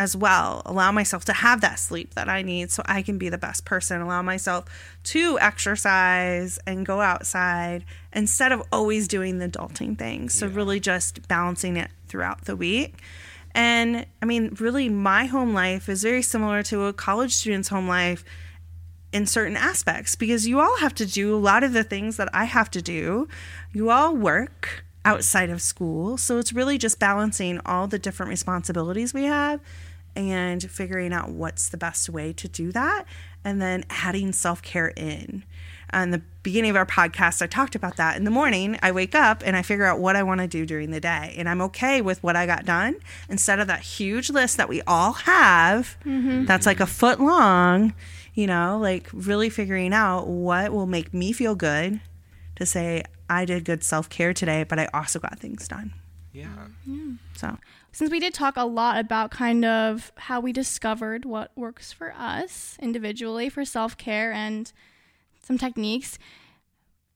as 0.00 0.16
well. 0.16 0.62
Allow 0.64 0.92
myself 0.92 1.24
to 1.26 1.32
have 1.32 1.60
that 1.60 1.78
sleep 1.78 2.14
that 2.14 2.28
I 2.28 2.42
need 2.42 2.70
so 2.70 2.82
I 2.86 3.02
can 3.02 3.18
be 3.18 3.28
the 3.28 3.38
best 3.38 3.64
person. 3.64 4.00
Allow 4.00 4.22
myself 4.22 4.66
to 5.04 5.38
exercise 5.40 6.58
and 6.66 6.86
go 6.86 7.00
outside 7.00 7.84
instead 8.12 8.52
of 8.52 8.62
always 8.70 9.08
doing 9.08 9.38
the 9.38 9.48
adulting 9.48 9.98
things. 9.98 10.34
So, 10.34 10.46
really 10.46 10.80
just 10.80 11.26
balancing 11.28 11.76
it 11.76 11.90
throughout 12.06 12.44
the 12.44 12.56
week. 12.56 13.00
And 13.54 14.06
I 14.22 14.26
mean, 14.26 14.56
really, 14.60 14.88
my 14.88 15.26
home 15.26 15.52
life 15.52 15.88
is 15.88 16.02
very 16.02 16.22
similar 16.22 16.62
to 16.64 16.84
a 16.84 16.92
college 16.92 17.34
student's 17.34 17.68
home 17.68 17.88
life 17.88 18.24
in 19.12 19.26
certain 19.26 19.56
aspects 19.56 20.14
because 20.14 20.46
you 20.46 20.60
all 20.60 20.76
have 20.78 20.94
to 20.94 21.06
do 21.06 21.34
a 21.34 21.38
lot 21.38 21.64
of 21.64 21.72
the 21.72 21.82
things 21.82 22.18
that 22.18 22.28
I 22.32 22.44
have 22.44 22.70
to 22.72 22.82
do. 22.82 23.26
You 23.72 23.90
all 23.90 24.14
work 24.14 24.84
outside 25.04 25.48
of 25.48 25.62
school. 25.62 26.18
So 26.18 26.38
it's 26.38 26.52
really 26.52 26.76
just 26.76 26.98
balancing 26.98 27.60
all 27.64 27.88
the 27.88 27.98
different 27.98 28.28
responsibilities 28.28 29.14
we 29.14 29.24
have 29.24 29.60
and 30.18 30.68
figuring 30.68 31.12
out 31.12 31.30
what's 31.30 31.68
the 31.68 31.76
best 31.76 32.08
way 32.10 32.32
to 32.32 32.48
do 32.48 32.72
that 32.72 33.04
and 33.44 33.62
then 33.62 33.84
adding 33.88 34.32
self-care 34.32 34.88
in. 34.88 35.44
Uh, 35.92 35.98
On 35.98 36.10
the 36.10 36.20
beginning 36.42 36.70
of 36.70 36.76
our 36.76 36.84
podcast, 36.84 37.40
I 37.40 37.46
talked 37.46 37.76
about 37.76 37.96
that. 37.98 38.16
In 38.16 38.24
the 38.24 38.30
morning, 38.32 38.76
I 38.82 38.90
wake 38.90 39.14
up 39.14 39.42
and 39.46 39.56
I 39.56 39.62
figure 39.62 39.84
out 39.84 40.00
what 40.00 40.16
I 40.16 40.24
want 40.24 40.40
to 40.40 40.48
do 40.48 40.66
during 40.66 40.90
the 40.90 40.98
day. 40.98 41.34
And 41.38 41.48
I'm 41.48 41.62
okay 41.62 42.02
with 42.02 42.20
what 42.20 42.34
I 42.34 42.46
got 42.46 42.64
done 42.64 42.96
instead 43.28 43.60
of 43.60 43.68
that 43.68 43.80
huge 43.80 44.28
list 44.28 44.56
that 44.56 44.68
we 44.68 44.82
all 44.88 45.12
have 45.12 45.96
mm-hmm. 46.04 46.46
that's 46.46 46.66
like 46.66 46.80
a 46.80 46.86
foot 46.86 47.20
long, 47.20 47.94
you 48.34 48.48
know, 48.48 48.76
like 48.76 49.08
really 49.12 49.48
figuring 49.50 49.94
out 49.94 50.26
what 50.26 50.72
will 50.72 50.86
make 50.86 51.14
me 51.14 51.32
feel 51.32 51.54
good 51.54 52.00
to 52.56 52.66
say, 52.66 53.04
I 53.30 53.44
did 53.44 53.64
good 53.64 53.84
self 53.84 54.08
care 54.08 54.34
today, 54.34 54.64
but 54.64 54.80
I 54.80 54.88
also 54.92 55.20
got 55.20 55.38
things 55.38 55.68
done. 55.68 55.94
Yeah. 56.32 56.66
So, 57.36 57.56
Since 57.92 58.10
we 58.10 58.20
did 58.20 58.34
talk 58.34 58.56
a 58.56 58.64
lot 58.64 58.98
about 58.98 59.30
kind 59.30 59.64
of 59.64 60.12
how 60.16 60.40
we 60.40 60.52
discovered 60.52 61.24
what 61.24 61.50
works 61.56 61.92
for 61.92 62.12
us 62.16 62.76
individually 62.80 63.48
for 63.48 63.64
self 63.64 63.96
care 63.96 64.32
and 64.32 64.70
some 65.42 65.58
techniques, 65.58 66.18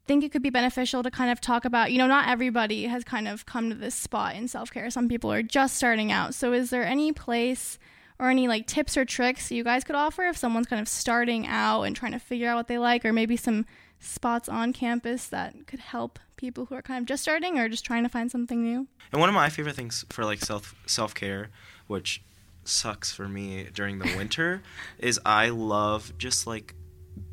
I 0.04 0.06
think 0.06 0.24
it 0.24 0.32
could 0.32 0.42
be 0.42 0.50
beneficial 0.50 1.02
to 1.02 1.10
kind 1.10 1.30
of 1.30 1.40
talk 1.40 1.64
about, 1.64 1.92
you 1.92 1.98
know, 1.98 2.06
not 2.06 2.28
everybody 2.28 2.84
has 2.84 3.04
kind 3.04 3.28
of 3.28 3.46
come 3.46 3.68
to 3.68 3.76
this 3.76 3.94
spot 3.94 4.34
in 4.34 4.48
self 4.48 4.72
care. 4.72 4.90
Some 4.90 5.08
people 5.08 5.32
are 5.32 5.42
just 5.42 5.76
starting 5.76 6.10
out. 6.10 6.34
So, 6.34 6.52
is 6.52 6.70
there 6.70 6.84
any 6.84 7.12
place 7.12 7.78
or 8.18 8.30
any 8.30 8.48
like 8.48 8.66
tips 8.66 8.96
or 8.96 9.04
tricks 9.04 9.52
you 9.52 9.64
guys 9.64 9.84
could 9.84 9.96
offer 9.96 10.24
if 10.24 10.36
someone's 10.36 10.66
kind 10.66 10.80
of 10.80 10.88
starting 10.88 11.46
out 11.46 11.82
and 11.82 11.94
trying 11.94 12.12
to 12.12 12.18
figure 12.18 12.48
out 12.48 12.56
what 12.56 12.68
they 12.68 12.78
like, 12.78 13.04
or 13.04 13.12
maybe 13.12 13.36
some 13.36 13.66
spots 14.00 14.48
on 14.48 14.72
campus 14.72 15.26
that 15.26 15.66
could 15.66 15.80
help 15.80 16.18
people 16.42 16.66
who 16.66 16.74
are 16.74 16.82
kind 16.82 17.00
of 17.00 17.06
just 17.06 17.22
starting 17.22 17.58
or 17.58 17.68
just 17.70 17.84
trying 17.86 18.02
to 18.02 18.08
find 18.10 18.30
something 18.30 18.62
new? 18.62 18.86
And 19.12 19.20
one 19.20 19.30
of 19.30 19.34
my 19.34 19.48
favorite 19.48 19.76
things 19.76 20.04
for 20.10 20.24
like 20.26 20.40
self 20.40 20.74
self 20.86 21.14
care, 21.14 21.48
which 21.86 22.20
sucks 22.64 23.10
for 23.12 23.28
me 23.28 23.68
during 23.72 23.98
the 24.00 24.12
winter, 24.16 24.60
is 24.98 25.18
I 25.24 25.48
love 25.48 26.12
just 26.18 26.46
like 26.46 26.74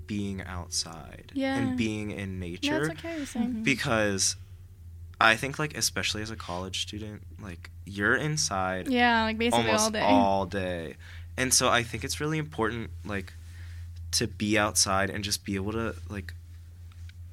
being 0.07 0.41
outside 0.43 1.31
Yeah. 1.35 1.57
and 1.57 1.77
being 1.77 2.11
in 2.11 2.33
Yeah, 2.33 2.39
nature 2.39 2.87
that's 2.87 2.99
okay. 3.05 3.25
Saying. 3.25 3.49
Mm-hmm. 3.49 3.63
because 3.63 4.35
I 5.21 5.35
think 5.35 5.59
like 5.59 5.75
especially 5.77 6.21
as 6.21 6.31
a 6.31 6.35
college 6.35 6.81
student, 6.83 7.23
like 7.41 7.69
you're 7.85 8.15
inside 8.15 8.87
Yeah, 8.87 9.23
like 9.23 9.37
basically 9.37 9.71
all 9.71 9.89
day. 9.91 10.01
all 10.01 10.45
day. 10.45 10.95
And 11.37 11.53
so 11.53 11.69
I 11.69 11.83
think 11.83 12.03
it's 12.03 12.19
really 12.21 12.37
important 12.37 12.89
like 13.05 13.33
to 14.11 14.27
be 14.27 14.57
outside 14.57 15.09
and 15.09 15.23
just 15.23 15.45
be 15.45 15.55
able 15.55 15.71
to 15.73 15.95
like 16.09 16.33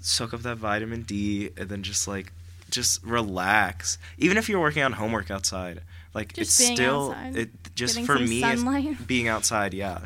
soak 0.06 0.32
up 0.34 0.42
that 0.42 0.56
vitamin 0.58 1.02
D 1.02 1.50
and 1.56 1.68
then 1.68 1.82
just 1.82 2.06
like 2.08 2.32
just 2.70 3.02
relax. 3.04 3.98
Even 4.18 4.36
if 4.36 4.48
you're 4.48 4.60
working 4.60 4.82
on 4.82 4.92
homework 4.92 5.30
outside, 5.30 5.80
like 6.14 6.32
Just 6.34 6.50
it's 6.50 6.58
being 6.58 6.76
still 6.76 7.10
outside, 7.10 7.36
it 7.36 7.50
just 7.74 8.00
for 8.02 8.18
me 8.18 8.42
being 9.06 9.28
outside, 9.28 9.74
yeah, 9.74 10.00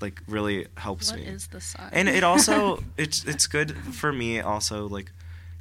like 0.00 0.20
really 0.26 0.66
helps 0.76 1.10
What 1.10 1.20
me. 1.20 1.26
is 1.26 1.46
the 1.48 1.60
sign? 1.60 1.90
and 1.92 2.08
it 2.08 2.24
also 2.24 2.82
it's 2.96 3.24
it's 3.24 3.46
good 3.46 3.76
for 3.76 4.12
me 4.12 4.40
also 4.40 4.88
like 4.88 5.12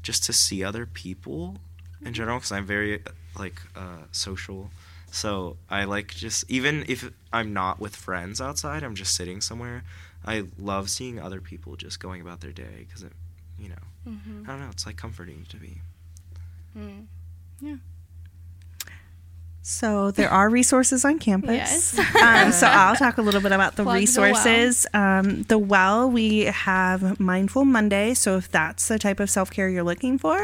just 0.02 0.24
to 0.26 0.34
see 0.34 0.64
other 0.64 0.86
people 0.86 1.58
in 2.06 2.14
general 2.14 2.38
because 2.38 2.54
i'm 2.54 2.66
very 2.66 3.04
like 3.38 3.62
uh, 3.76 4.04
social 4.12 4.72
so 5.12 5.58
i 5.70 5.84
like 5.84 6.08
just 6.16 6.50
even 6.50 6.86
if 6.88 7.12
i'm 7.34 7.52
not 7.52 7.80
with 7.82 7.94
friends 7.96 8.40
outside 8.40 8.82
i'm 8.82 8.96
just 8.96 9.14
sitting 9.14 9.42
somewhere 9.42 9.84
i 10.26 10.46
love 10.58 10.90
seeing 10.90 11.20
other 11.20 11.42
people 11.42 11.76
just 11.76 12.00
going 12.00 12.22
about 12.22 12.40
their 12.40 12.54
day 12.54 12.86
because 12.88 13.04
it 13.04 13.12
you 13.62 13.70
know. 13.70 13.76
Mm-hmm. 14.08 14.44
i 14.46 14.52
don't 14.54 14.62
know 14.62 14.70
it's 14.72 14.86
like 14.86 14.96
comforting 14.98 15.46
to 15.50 15.58
me 15.58 15.82
so 19.70 20.10
there 20.10 20.32
are 20.32 20.50
resources 20.50 21.06
on 21.06 21.20
campus. 21.20 21.96
Yes. 21.96 22.00
um, 22.16 22.52
so 22.52 22.66
I'll 22.70 22.96
talk 22.96 23.20
a 23.20 23.22
little 23.22 23.40
bit 23.40 23.52
about 23.52 23.76
the 23.76 23.84
Plug 23.84 23.98
the 23.98 24.00
resources. 24.00 24.88
Um, 24.96 25.44
the 25.44 25.60
well, 25.60 26.10
we 26.10 26.46
have 26.46 27.20
Mindful 27.20 27.66
Monday. 27.66 28.16
So 28.16 28.38
if 28.38 28.50
that's 28.50 28.88
the 28.88 28.98
type 28.98 29.20
of 29.20 29.30
self 29.30 29.52
care 29.52 29.70
you're 29.70 29.84
looking 29.84 30.18
for, 30.18 30.42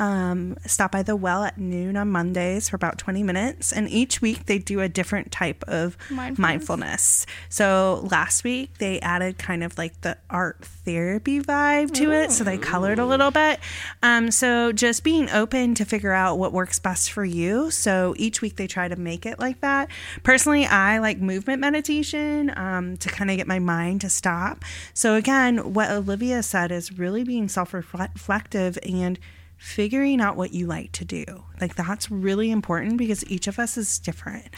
um, 0.00 0.56
stop 0.66 0.92
by 0.92 1.02
the 1.02 1.14
well 1.14 1.44
at 1.44 1.58
noon 1.58 1.96
on 1.96 2.08
Mondays 2.10 2.70
for 2.70 2.76
about 2.76 2.96
20 2.96 3.22
minutes. 3.22 3.70
And 3.70 3.88
each 3.88 4.22
week 4.22 4.46
they 4.46 4.58
do 4.58 4.80
a 4.80 4.88
different 4.88 5.30
type 5.30 5.62
of 5.64 5.98
Mindfulness. 6.08 6.38
mindfulness. 6.38 7.26
So 7.50 8.08
last 8.10 8.42
week 8.42 8.78
they 8.78 8.98
added 9.00 9.36
kind 9.36 9.62
of 9.62 9.76
like 9.76 10.00
the 10.00 10.16
art 10.30 10.64
therapy 10.64 11.40
vibe 11.40 11.92
to 11.94 12.12
it. 12.12 12.32
So 12.32 12.44
they 12.44 12.56
colored 12.56 12.98
a 12.98 13.04
little 13.04 13.30
bit. 13.30 13.60
Um, 14.02 14.30
so 14.30 14.72
just 14.72 15.04
being 15.04 15.28
open 15.28 15.74
to 15.74 15.84
figure 15.84 16.12
out 16.12 16.38
what 16.38 16.52
works 16.52 16.78
best 16.78 17.12
for 17.12 17.24
you. 17.24 17.70
So 17.70 18.14
each 18.16 18.40
week 18.40 18.56
they 18.60 18.66
try 18.66 18.88
to 18.88 18.96
make 18.96 19.24
it 19.24 19.38
like 19.38 19.60
that. 19.62 19.88
Personally, 20.22 20.66
I 20.66 20.98
like 20.98 21.18
movement 21.18 21.60
meditation 21.60 22.52
um, 22.56 22.98
to 22.98 23.08
kind 23.08 23.30
of 23.30 23.38
get 23.38 23.46
my 23.46 23.58
mind 23.58 24.02
to 24.02 24.10
stop. 24.10 24.64
So 24.92 25.14
again, 25.14 25.72
what 25.72 25.90
Olivia 25.90 26.42
said 26.42 26.70
is 26.70 26.98
really 26.98 27.24
being 27.24 27.48
self 27.48 27.72
reflective 27.72 28.78
and 28.86 29.18
figuring 29.56 30.20
out 30.20 30.36
what 30.36 30.52
you 30.52 30.66
like 30.66 30.92
to 30.92 31.06
do. 31.06 31.24
Like 31.58 31.74
that's 31.74 32.10
really 32.10 32.50
important 32.50 32.98
because 32.98 33.24
each 33.30 33.46
of 33.46 33.58
us 33.58 33.78
is 33.78 33.98
different. 33.98 34.48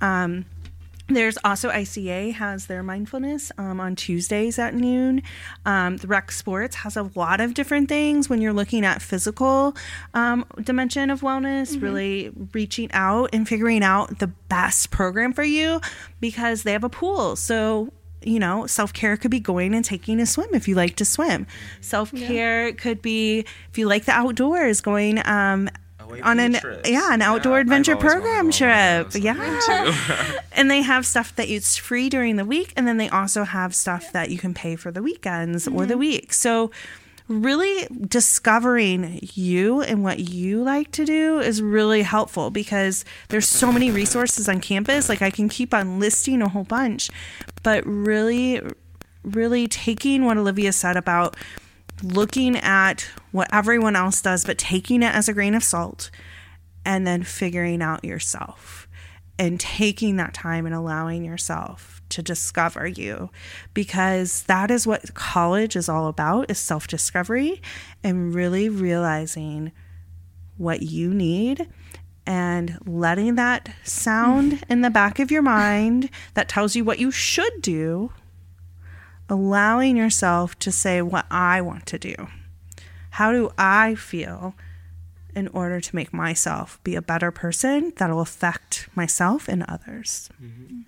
Um, 0.00 0.46
there's 1.10 1.38
also 1.44 1.70
ICA 1.70 2.32
has 2.34 2.66
their 2.66 2.82
mindfulness 2.82 3.52
um, 3.58 3.80
on 3.80 3.96
Tuesdays 3.96 4.58
at 4.58 4.74
noon. 4.74 5.22
Um, 5.64 5.96
the 5.96 6.06
Rec 6.06 6.30
Sports 6.32 6.76
has 6.76 6.96
a 6.96 7.10
lot 7.14 7.40
of 7.40 7.54
different 7.54 7.88
things 7.88 8.28
when 8.28 8.40
you're 8.40 8.52
looking 8.52 8.84
at 8.84 9.02
physical 9.02 9.76
um, 10.14 10.44
dimension 10.62 11.10
of 11.10 11.20
wellness, 11.20 11.80
really 11.80 12.30
reaching 12.52 12.90
out 12.92 13.30
and 13.32 13.48
figuring 13.48 13.82
out 13.82 14.18
the 14.18 14.28
best 14.48 14.90
program 14.90 15.32
for 15.32 15.44
you 15.44 15.80
because 16.20 16.62
they 16.62 16.72
have 16.72 16.84
a 16.84 16.88
pool. 16.88 17.36
So 17.36 17.92
you 18.22 18.38
know, 18.38 18.66
self 18.66 18.92
care 18.92 19.16
could 19.16 19.30
be 19.30 19.40
going 19.40 19.74
and 19.74 19.84
taking 19.84 20.20
a 20.20 20.26
swim 20.26 20.50
if 20.52 20.68
you 20.68 20.74
like 20.74 20.96
to 20.96 21.04
swim. 21.04 21.46
Self 21.80 22.12
care 22.14 22.72
could 22.72 23.00
be 23.00 23.46
if 23.70 23.78
you 23.78 23.86
like 23.86 24.04
the 24.04 24.12
outdoors, 24.12 24.80
going 24.80 25.26
um, 25.26 25.70
on 26.22 26.38
an 26.38 26.52
beach 26.52 26.62
yeah 26.86 27.12
an 27.12 27.22
outdoor 27.22 27.56
I've 27.56 27.62
adventure 27.62 27.96
program 27.96 28.50
to 28.50 28.58
go 28.60 28.68
on 28.68 28.78
one 28.78 29.06
of 29.06 29.12
trip. 29.12 29.22
Yeah, 29.22 30.40
and 30.52 30.70
they 30.70 30.82
have 30.82 31.06
stuff 31.06 31.34
that 31.36 31.48
it's 31.48 31.76
free 31.76 32.08
during 32.08 32.36
the 32.36 32.44
week, 32.44 32.72
and 32.76 32.86
then 32.86 32.96
they 32.96 33.08
also 33.08 33.44
have 33.44 33.74
stuff 33.74 34.12
that 34.12 34.30
you 34.30 34.38
can 34.38 34.54
pay 34.54 34.76
for 34.76 34.90
the 34.90 35.02
weekends 35.02 35.66
or 35.68 35.86
the 35.86 35.94
mm-hmm. 35.94 36.00
week. 36.00 36.32
So 36.32 36.70
really 37.28 37.86
discovering 38.08 39.20
you 39.34 39.80
and 39.82 40.02
what 40.02 40.18
you 40.18 40.64
like 40.64 40.90
to 40.90 41.04
do 41.04 41.38
is 41.38 41.62
really 41.62 42.02
helpful 42.02 42.50
because 42.50 43.04
there's 43.28 43.46
so 43.46 43.70
many 43.70 43.88
resources 43.92 44.48
on 44.48 44.60
campus. 44.60 45.08
Like 45.08 45.22
i 45.22 45.30
can 45.30 45.48
keep 45.48 45.72
on 45.72 46.00
listing 46.00 46.42
a 46.42 46.48
whole 46.48 46.64
bunch 46.64 47.08
but 47.62 47.84
really 47.86 48.60
really 49.22 49.68
taking 49.68 50.24
what 50.24 50.36
Olivia 50.36 50.72
said 50.72 50.96
about 50.96 51.36
looking 52.02 52.56
at 52.56 53.08
what 53.32 53.52
everyone 53.52 53.96
else 53.96 54.22
does, 54.22 54.44
but 54.44 54.58
taking 54.58 55.02
it 55.02 55.14
as 55.14 55.28
a 55.28 55.32
grain 55.32 55.54
of 55.54 55.64
salt 55.64 56.10
and 56.84 57.06
then 57.06 57.22
figuring 57.22 57.82
out 57.82 58.04
yourself 58.04 58.88
and 59.38 59.58
taking 59.58 60.16
that 60.16 60.34
time 60.34 60.66
and 60.66 60.74
allowing 60.74 61.24
yourself 61.24 62.02
to 62.10 62.22
discover 62.22 62.86
you. 62.86 63.30
Because 63.72 64.42
that 64.44 64.70
is 64.70 64.86
what 64.86 65.14
college 65.14 65.76
is 65.76 65.88
all 65.88 66.08
about 66.08 66.50
is 66.50 66.58
self-discovery 66.58 67.62
and 68.04 68.34
really 68.34 68.68
realizing 68.68 69.72
what 70.56 70.82
you 70.82 71.14
need 71.14 71.66
and 72.26 72.78
letting 72.86 73.36
that 73.36 73.70
sound 73.82 74.62
in 74.68 74.82
the 74.82 74.90
back 74.90 75.18
of 75.18 75.30
your 75.30 75.42
mind 75.42 76.10
that 76.34 76.48
tells 76.48 76.76
you 76.76 76.84
what 76.84 76.98
you 76.98 77.10
should 77.10 77.62
do 77.62 78.12
allowing 79.30 79.96
yourself 79.96 80.58
to 80.58 80.72
say 80.72 81.00
what 81.00 81.26
I 81.30 81.60
want 81.60 81.86
to 81.86 81.98
do. 81.98 82.14
How 83.10 83.32
do 83.32 83.52
I 83.56 83.94
feel 83.94 84.54
in 85.34 85.48
order 85.48 85.80
to 85.80 85.96
make 85.96 86.12
myself 86.12 86.78
be 86.82 86.96
a 86.96 87.02
better 87.02 87.30
person 87.30 87.92
that'll 87.96 88.20
affect 88.20 88.88
myself 88.94 89.48
and 89.48 89.62
others? 89.64 90.28
Mm-hmm. 90.42 90.80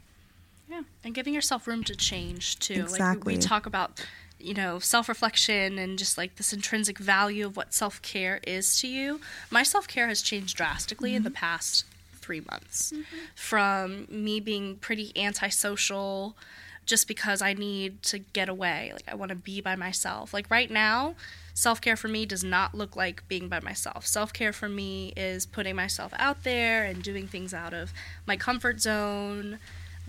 Yeah, 0.69 0.83
and 1.05 1.15
giving 1.15 1.35
yourself 1.35 1.67
room 1.67 1.85
to 1.85 1.95
change 1.95 2.59
too. 2.59 2.81
Exactly. 2.83 3.35
Like 3.35 3.43
we 3.43 3.47
talk 3.47 3.67
about, 3.67 4.05
you 4.41 4.55
know, 4.55 4.79
self-reflection 4.79 5.79
and 5.79 5.99
just 5.99 6.19
like 6.19 6.37
this 6.37 6.53
intrinsic 6.53 6.99
value 6.99 7.47
of 7.47 7.57
what 7.57 7.73
self-care 7.73 8.41
is 8.47 8.81
to 8.81 8.89
you. 8.89 9.21
My 9.51 9.63
self-care 9.63 10.09
has 10.09 10.23
changed 10.23 10.57
drastically 10.57 11.15
in 11.15 11.23
the 11.23 11.31
mm-hmm. 11.31 11.37
past 11.37 11.85
3 12.17 12.41
months. 12.51 12.93
Mm-hmm. 12.93 13.03
From 13.35 14.07
me 14.09 14.41
being 14.41 14.77
pretty 14.77 15.13
antisocial 15.15 16.37
just 16.85 17.09
because 17.09 17.41
I 17.43 17.53
need 17.53 18.03
to 18.05 18.19
get 18.19 18.49
away. 18.49 18.91
Like 18.93 19.05
I 19.09 19.15
want 19.15 19.31
to 19.31 19.37
be 19.37 19.61
by 19.61 19.77
myself. 19.77 20.35
Like 20.35 20.51
right 20.51 20.71
now, 20.71 21.15
self-care 21.55 21.97
for 21.97 22.09
me 22.09 22.27
does 22.27 22.43
not 22.43 22.75
look 22.75 22.97
like 22.97 23.27
being 23.29 23.49
by 23.49 23.61
myself. 23.61 24.07
Self-care 24.07 24.53
for 24.53 24.69
me 24.69 25.13
is 25.17 25.47
putting 25.47 25.77
myself 25.77 26.13
out 26.19 26.45
there 26.45 26.85
and 26.85 27.03
doing 27.03 27.27
things 27.27 27.55
out 27.55 27.73
of 27.73 27.93
my 28.27 28.37
comfort 28.37 28.81
zone. 28.81 29.59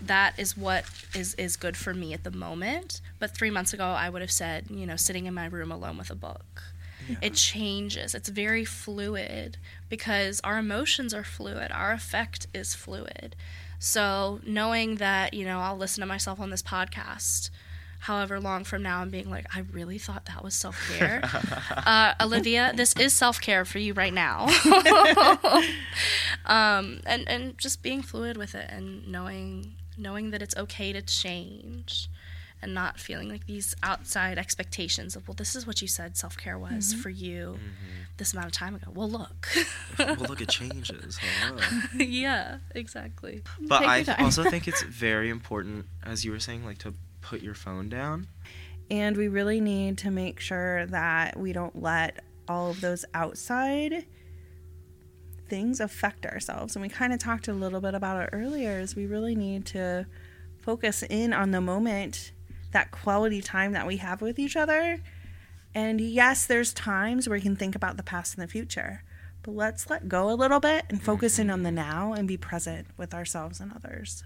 That 0.00 0.38
is 0.38 0.56
what 0.56 0.84
is 1.14 1.34
is 1.34 1.56
good 1.56 1.76
for 1.76 1.94
me 1.94 2.12
at 2.12 2.24
the 2.24 2.30
moment. 2.30 3.00
But 3.18 3.30
3 3.30 3.50
months 3.50 3.72
ago 3.72 3.84
I 3.84 4.10
would 4.10 4.22
have 4.22 4.32
said 4.32 4.66
you 4.70 4.86
know 4.86 4.96
sitting 4.96 5.26
in 5.26 5.34
my 5.34 5.46
room 5.46 5.70
alone 5.70 5.98
with 5.98 6.10
a 6.10 6.16
book. 6.16 6.62
It 7.20 7.34
changes. 7.34 8.14
It's 8.14 8.30
very 8.30 8.64
fluid 8.64 9.58
because 9.90 10.40
our 10.42 10.56
emotions 10.56 11.12
are 11.12 11.22
fluid. 11.22 11.70
Our 11.70 11.92
affect 11.92 12.46
is 12.54 12.74
fluid 12.74 13.36
so 13.84 14.40
knowing 14.46 14.96
that 14.96 15.34
you 15.34 15.44
know 15.44 15.60
I'll 15.60 15.76
listen 15.76 16.00
to 16.00 16.06
myself 16.06 16.40
on 16.40 16.48
this 16.48 16.62
podcast 16.62 17.50
however 18.00 18.40
long 18.40 18.64
from 18.64 18.82
now 18.82 19.02
and 19.02 19.10
being 19.12 19.28
like 19.30 19.46
I 19.54 19.60
really 19.60 19.98
thought 19.98 20.24
that 20.26 20.42
was 20.42 20.54
self-care. 20.54 21.22
Uh, 21.86 22.14
Olivia 22.20 22.72
this 22.74 22.94
is 22.94 23.12
self-care 23.12 23.64
for 23.64 23.78
you 23.78 23.92
right 23.92 24.14
now. 24.14 24.46
Um, 26.46 27.00
and 27.06 27.26
and 27.26 27.56
just 27.56 27.82
being 27.82 28.02
fluid 28.02 28.36
with 28.36 28.54
it 28.54 28.68
and 28.70 29.08
knowing 29.08 29.74
knowing 29.96 30.30
that 30.30 30.42
it's 30.42 30.54
okay 30.56 30.92
to 30.92 31.00
change 31.00 32.10
and 32.64 32.74
not 32.74 32.98
feeling 32.98 33.28
like 33.28 33.46
these 33.46 33.74
outside 33.82 34.38
expectations 34.38 35.14
of 35.14 35.28
well 35.28 35.34
this 35.34 35.54
is 35.54 35.66
what 35.66 35.80
you 35.80 35.86
said 35.86 36.16
self-care 36.16 36.58
was 36.58 36.92
mm-hmm. 36.92 37.00
for 37.00 37.10
you 37.10 37.56
mm-hmm. 37.56 38.02
this 38.16 38.32
amount 38.32 38.46
of 38.46 38.52
time 38.52 38.74
ago 38.74 38.90
well 38.92 39.08
look 39.08 39.48
well, 39.98 40.16
look, 40.28 40.40
it 40.40 40.48
changes. 40.48 41.18
Hello. 41.18 41.60
yeah 42.04 42.58
exactly 42.74 43.42
But 43.60 43.80
Take 43.80 44.08
I 44.08 44.24
also 44.24 44.44
think 44.50 44.66
it's 44.66 44.82
very 44.82 45.30
important, 45.30 45.86
as 46.02 46.24
you 46.24 46.32
were 46.32 46.40
saying, 46.40 46.64
like 46.64 46.78
to 46.78 46.94
put 47.20 47.42
your 47.42 47.54
phone 47.54 47.88
down. 47.88 48.28
And 48.90 49.16
we 49.16 49.28
really 49.28 49.60
need 49.60 49.98
to 49.98 50.10
make 50.10 50.40
sure 50.40 50.86
that 50.86 51.38
we 51.38 51.52
don't 51.52 51.80
let 51.80 52.22
all 52.48 52.70
of 52.70 52.80
those 52.80 53.04
outside 53.14 54.04
things 55.48 55.80
affect 55.80 56.26
ourselves. 56.26 56.76
And 56.76 56.82
we 56.82 56.88
kind 56.88 57.12
of 57.12 57.18
talked 57.18 57.48
a 57.48 57.52
little 57.52 57.80
bit 57.80 57.94
about 57.94 58.22
it 58.22 58.30
earlier 58.32 58.78
is 58.80 58.94
we 58.94 59.06
really 59.06 59.34
need 59.34 59.66
to 59.66 60.06
focus 60.58 61.02
in 61.02 61.32
on 61.32 61.50
the 61.50 61.60
moment, 61.60 62.32
that 62.74 62.90
quality 62.90 63.40
time 63.40 63.72
that 63.72 63.86
we 63.86 63.96
have 63.96 64.20
with 64.20 64.38
each 64.38 64.56
other. 64.56 65.00
And 65.74 66.00
yes, 66.00 66.44
there's 66.46 66.72
times 66.74 67.26
where 67.28 67.36
we 67.38 67.40
can 67.42 67.56
think 67.56 67.74
about 67.74 67.96
the 67.96 68.02
past 68.02 68.36
and 68.36 68.42
the 68.46 68.50
future. 68.50 69.02
But 69.42 69.52
let's 69.52 69.88
let 69.90 70.08
go 70.08 70.30
a 70.30 70.34
little 70.34 70.60
bit 70.60 70.84
and 70.88 71.02
focus 71.02 71.38
in 71.38 71.50
on 71.50 71.62
the 71.62 71.70
now 71.72 72.12
and 72.12 72.28
be 72.28 72.36
present 72.36 72.86
with 72.96 73.14
ourselves 73.14 73.60
and 73.60 73.72
others. 73.72 74.24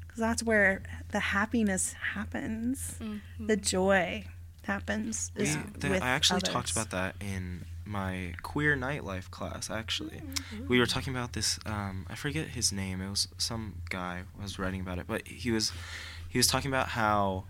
Because 0.00 0.18
that's 0.20 0.42
where 0.42 0.82
the 1.10 1.20
happiness 1.20 1.94
happens, 2.14 2.98
the 3.38 3.56
joy 3.56 4.24
happens. 4.64 5.30
We, 5.36 5.44
Is 5.44 5.56
that- 5.56 5.90
with 5.90 6.02
I 6.02 6.08
actually 6.08 6.36
others. 6.38 6.48
talked 6.54 6.72
about 6.72 6.90
that 6.90 7.16
in 7.20 7.64
my 7.84 8.34
queer 8.42 8.76
nightlife 8.76 9.30
class. 9.30 9.70
Actually, 9.70 10.20
we 10.68 10.78
were 10.78 10.86
talking 10.86 11.14
about 11.14 11.32
this. 11.32 11.58
Um, 11.64 12.04
I 12.10 12.14
forget 12.16 12.48
his 12.48 12.70
name. 12.72 13.00
It 13.00 13.08
was 13.10 13.28
some 13.38 13.76
guy 13.88 14.22
was 14.40 14.58
writing 14.58 14.80
about 14.80 14.98
it, 14.98 15.06
but 15.06 15.26
he 15.26 15.50
was 15.50 15.72
he 16.28 16.38
was 16.38 16.46
talking 16.46 16.70
about 16.70 16.88
how 16.88 17.44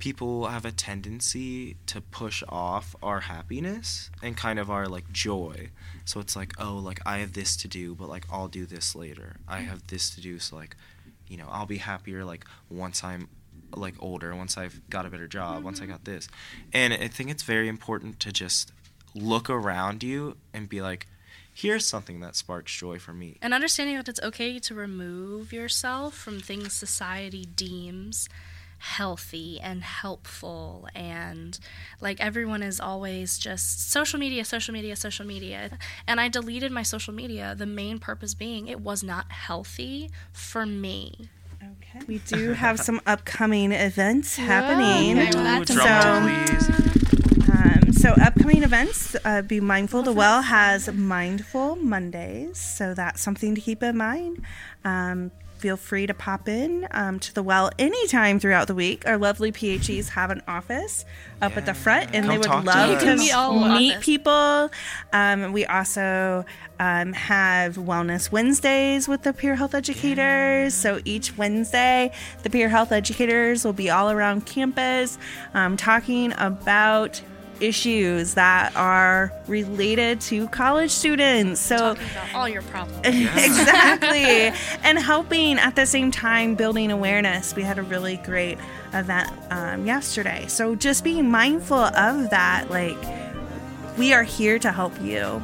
people 0.00 0.46
have 0.46 0.64
a 0.64 0.72
tendency 0.72 1.76
to 1.86 2.00
push 2.00 2.42
off 2.48 2.96
our 3.02 3.20
happiness 3.20 4.10
and 4.22 4.36
kind 4.36 4.58
of 4.58 4.70
our 4.70 4.88
like 4.88 5.12
joy. 5.12 5.68
So 6.04 6.18
it's 6.18 6.34
like, 6.34 6.54
oh, 6.58 6.74
like 6.74 6.98
I 7.06 7.18
have 7.18 7.34
this 7.34 7.56
to 7.58 7.68
do, 7.68 7.94
but 7.94 8.08
like 8.08 8.24
I'll 8.32 8.48
do 8.48 8.66
this 8.66 8.96
later. 8.96 9.36
I 9.46 9.58
mm-hmm. 9.58 9.68
have 9.68 9.86
this 9.86 10.10
to 10.16 10.20
do, 10.20 10.40
so 10.40 10.56
like, 10.56 10.74
you 11.28 11.36
know, 11.36 11.46
I'll 11.48 11.66
be 11.66 11.76
happier 11.76 12.24
like 12.24 12.44
once 12.68 13.04
I'm 13.04 13.28
like 13.76 13.94
older, 14.00 14.34
once 14.34 14.58
I've 14.58 14.80
got 14.90 15.06
a 15.06 15.10
better 15.10 15.28
job, 15.28 15.62
once 15.62 15.78
I 15.78 15.84
mm-hmm. 15.84 15.92
got 15.92 16.04
this. 16.04 16.28
And 16.72 16.92
I 16.92 17.06
think 17.06 17.30
it's 17.30 17.44
very 17.44 17.68
important 17.68 18.18
to 18.20 18.32
just 18.32 18.72
look 19.14 19.48
around 19.50 20.02
you 20.02 20.36
and 20.52 20.68
be 20.68 20.80
like, 20.80 21.06
here's 21.52 21.86
something 21.86 22.20
that 22.20 22.36
sparks 22.36 22.74
joy 22.74 22.98
for 22.98 23.12
me. 23.12 23.36
and 23.42 23.52
understanding 23.52 23.96
that 23.96 24.08
it's 24.08 24.22
okay 24.22 24.58
to 24.58 24.74
remove 24.74 25.52
yourself 25.52 26.14
from 26.14 26.40
things 26.40 26.72
society 26.72 27.44
deems 27.44 28.28
healthy 28.80 29.60
and 29.60 29.82
helpful 29.82 30.88
and 30.94 31.58
like 32.00 32.18
everyone 32.18 32.62
is 32.62 32.80
always 32.80 33.38
just 33.38 33.90
social 33.90 34.18
media 34.18 34.42
social 34.42 34.72
media 34.72 34.96
social 34.96 35.26
media 35.26 35.70
and 36.06 36.18
i 36.18 36.28
deleted 36.28 36.72
my 36.72 36.82
social 36.82 37.12
media 37.12 37.54
the 37.56 37.66
main 37.66 37.98
purpose 37.98 38.32
being 38.32 38.68
it 38.68 38.80
was 38.80 39.02
not 39.02 39.30
healthy 39.30 40.10
for 40.32 40.64
me 40.66 41.28
Okay. 41.62 42.04
We 42.08 42.18
do 42.20 42.52
have 42.54 42.80
some 42.80 43.00
upcoming 43.06 43.72
events 43.72 44.36
happening. 44.36 45.18
okay, 45.18 45.30
well, 45.34 45.40
Ooh, 45.40 45.44
that's 45.44 45.74
drum 45.74 46.60
so- 46.60 46.90
Um, 47.52 47.92
so 47.92 48.10
upcoming 48.12 48.62
events, 48.62 49.14
uh, 49.24 49.42
be 49.42 49.60
mindful. 49.60 50.02
The 50.02 50.12
Well 50.12 50.40
has 50.40 50.90
Mindful 50.90 51.76
Mondays, 51.76 52.56
so 52.58 52.94
that's 52.94 53.20
something 53.20 53.54
to 53.54 53.60
keep 53.60 53.82
in 53.82 53.96
mind. 53.98 54.42
Um, 54.84 55.32
feel 55.60 55.76
free 55.76 56.06
to 56.06 56.14
pop 56.14 56.48
in 56.48 56.88
um, 56.90 57.20
to 57.20 57.34
the 57.34 57.42
Well 57.42 57.70
anytime 57.78 58.40
throughout 58.40 58.66
the 58.66 58.74
week. 58.74 59.06
Our 59.06 59.18
lovely 59.18 59.52
PHEs 59.52 60.08
have 60.10 60.30
an 60.30 60.42
office 60.48 61.04
up 61.42 61.56
at 61.56 61.66
the 61.66 61.74
front, 61.74 62.14
and 62.14 62.24
Come 62.24 62.32
they 62.32 62.38
would 62.38 62.64
love 62.64 63.00
to 63.00 63.16
meet 63.16 63.78
meet 63.78 64.00
people. 64.00 64.70
Um, 65.12 65.52
we 65.52 65.66
also 65.66 66.44
um, 66.78 67.12
have 67.12 67.76
Wellness 67.76 68.32
Wednesdays 68.32 69.06
with 69.06 69.22
the 69.22 69.32
peer 69.32 69.54
health 69.54 69.74
educators. 69.74 70.74
So 70.74 71.00
each 71.04 71.36
Wednesday, 71.36 72.12
the 72.42 72.50
peer 72.50 72.68
health 72.68 72.90
educators 72.90 73.64
will 73.64 73.74
be 73.74 73.90
all 73.90 74.10
around 74.10 74.46
campus 74.46 75.18
um, 75.54 75.76
talking 75.76 76.32
about 76.38 77.20
issues 77.60 78.34
that 78.34 78.74
are 78.76 79.32
related 79.46 80.20
to 80.22 80.48
college 80.48 80.90
students. 80.90 81.60
So 81.60 81.76
talking 81.76 82.02
about 82.10 82.34
all 82.34 82.48
your 82.48 82.62
problems. 82.62 83.00
Exactly. 83.06 84.52
And 84.82 84.98
helping 84.98 85.58
at 85.58 85.76
the 85.76 85.86
same 85.86 86.10
time 86.10 86.54
building 86.54 86.90
awareness. 86.90 87.54
We 87.54 87.62
had 87.62 87.78
a 87.78 87.82
really 87.82 88.16
great 88.18 88.58
event 88.92 89.30
um, 89.50 89.86
yesterday. 89.86 90.46
So 90.48 90.74
just 90.74 91.04
being 91.04 91.30
mindful 91.30 91.78
of 91.78 92.30
that 92.30 92.70
like 92.70 92.98
we 93.98 94.12
are 94.12 94.22
here 94.22 94.58
to 94.58 94.72
help 94.72 94.98
you 95.00 95.42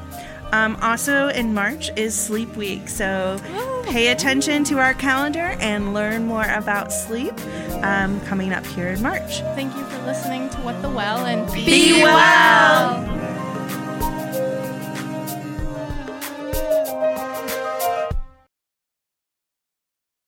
um, 0.52 0.76
also 0.82 1.28
in 1.28 1.54
march 1.54 1.90
is 1.96 2.18
sleep 2.18 2.54
week 2.56 2.88
so 2.88 3.38
pay 3.84 4.08
attention 4.08 4.64
to 4.64 4.78
our 4.78 4.94
calendar 4.94 5.56
and 5.60 5.94
learn 5.94 6.26
more 6.26 6.46
about 6.48 6.92
sleep 6.92 7.34
um, 7.82 8.20
coming 8.22 8.52
up 8.52 8.66
here 8.66 8.88
in 8.88 9.00
march. 9.00 9.40
Thank 9.54 9.74
you 9.76 9.84
for 9.84 9.98
listening 10.02 10.50
to 10.50 10.56
What 10.58 10.80
the 10.82 10.90
Well 10.90 11.24
and 11.24 11.50
be 11.52 11.92
well 12.02 13.06